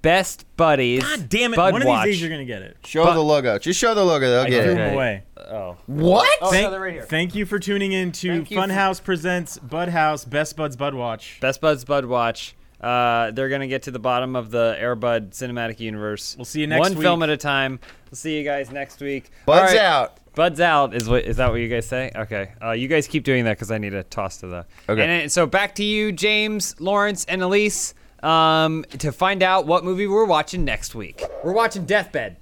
Best 0.02 0.44
Buddies. 0.56 1.02
God 1.02 1.28
damn 1.28 1.52
it! 1.52 1.56
Bud 1.56 1.72
One 1.72 1.82
of 1.82 1.88
these 1.88 2.04
days 2.04 2.20
you're 2.20 2.30
gonna 2.30 2.44
get 2.44 2.62
it. 2.62 2.76
Show 2.84 3.04
But- 3.04 3.14
the 3.14 3.22
logo. 3.22 3.58
Just 3.58 3.80
show 3.80 3.94
the 3.94 4.04
logo. 4.04 4.28
They'll 4.30 4.40
I 4.42 4.50
get 4.50 4.62
threw 4.64 4.72
it. 4.72 4.74
them 4.76 4.86
Okay. 4.86 4.94
away. 4.94 5.22
Oh, 5.38 5.76
What? 5.86 6.28
Oh, 6.42 6.50
thank, 6.50 6.70
no, 6.70 6.78
right 6.78 6.92
here. 6.94 7.02
thank 7.02 7.34
you 7.34 7.46
for 7.46 7.58
tuning 7.58 7.92
in 7.92 8.10
to 8.12 8.28
Thank 8.28 8.50
you 8.50 8.56
for- 8.60 8.66
Funhouse 8.68 9.02
presents 9.02 9.58
Bud 9.58 9.88
House 9.88 10.24
Best 10.24 10.56
Buds 10.56 10.76
Bud 10.76 10.94
Watch. 10.94 11.38
Best 11.40 11.60
Buds 11.60 11.84
Bud 11.84 12.04
Watch. 12.06 12.54
Uh, 12.86 13.30
they're 13.32 13.48
gonna 13.48 13.66
get 13.66 13.82
to 13.82 13.90
the 13.90 13.98
bottom 13.98 14.36
of 14.36 14.50
the 14.50 14.76
Airbud 14.80 15.30
cinematic 15.30 15.80
universe. 15.80 16.36
We'll 16.38 16.44
see 16.44 16.60
you 16.60 16.66
next 16.68 16.80
One 16.80 16.92
week. 16.94 17.02
film 17.02 17.22
at 17.24 17.30
a 17.30 17.36
time. 17.36 17.80
We'll 18.10 18.16
see 18.16 18.38
you 18.38 18.44
guys 18.44 18.70
next 18.70 19.00
week. 19.00 19.30
Buds 19.44 19.72
All 19.72 19.76
right. 19.76 19.84
out. 19.84 20.18
Buds 20.36 20.60
out 20.60 20.94
is 20.94 21.08
what 21.08 21.24
is 21.24 21.38
that 21.38 21.50
what 21.50 21.56
you 21.56 21.68
guys 21.68 21.86
say? 21.88 22.12
Okay, 22.14 22.52
uh, 22.62 22.72
you 22.72 22.86
guys 22.88 23.08
keep 23.08 23.24
doing 23.24 23.44
that 23.46 23.56
because 23.56 23.70
I 23.70 23.78
need 23.78 23.90
to 23.90 24.02
toss 24.04 24.36
to 24.38 24.46
the. 24.46 24.66
Okay. 24.88 25.00
And 25.02 25.10
then- 25.10 25.28
so 25.30 25.46
back 25.46 25.74
to 25.76 25.84
you, 25.84 26.12
James, 26.12 26.74
Lawrence, 26.80 27.24
and 27.28 27.42
Elise. 27.42 27.94
um, 28.22 28.84
to 28.98 29.12
find 29.12 29.42
out 29.42 29.66
what 29.66 29.84
movie 29.84 30.06
we're 30.06 30.24
watching 30.24 30.64
next 30.64 30.94
week. 30.94 31.22
We're 31.44 31.52
watching 31.52 31.84
Deathbed. 31.84 32.36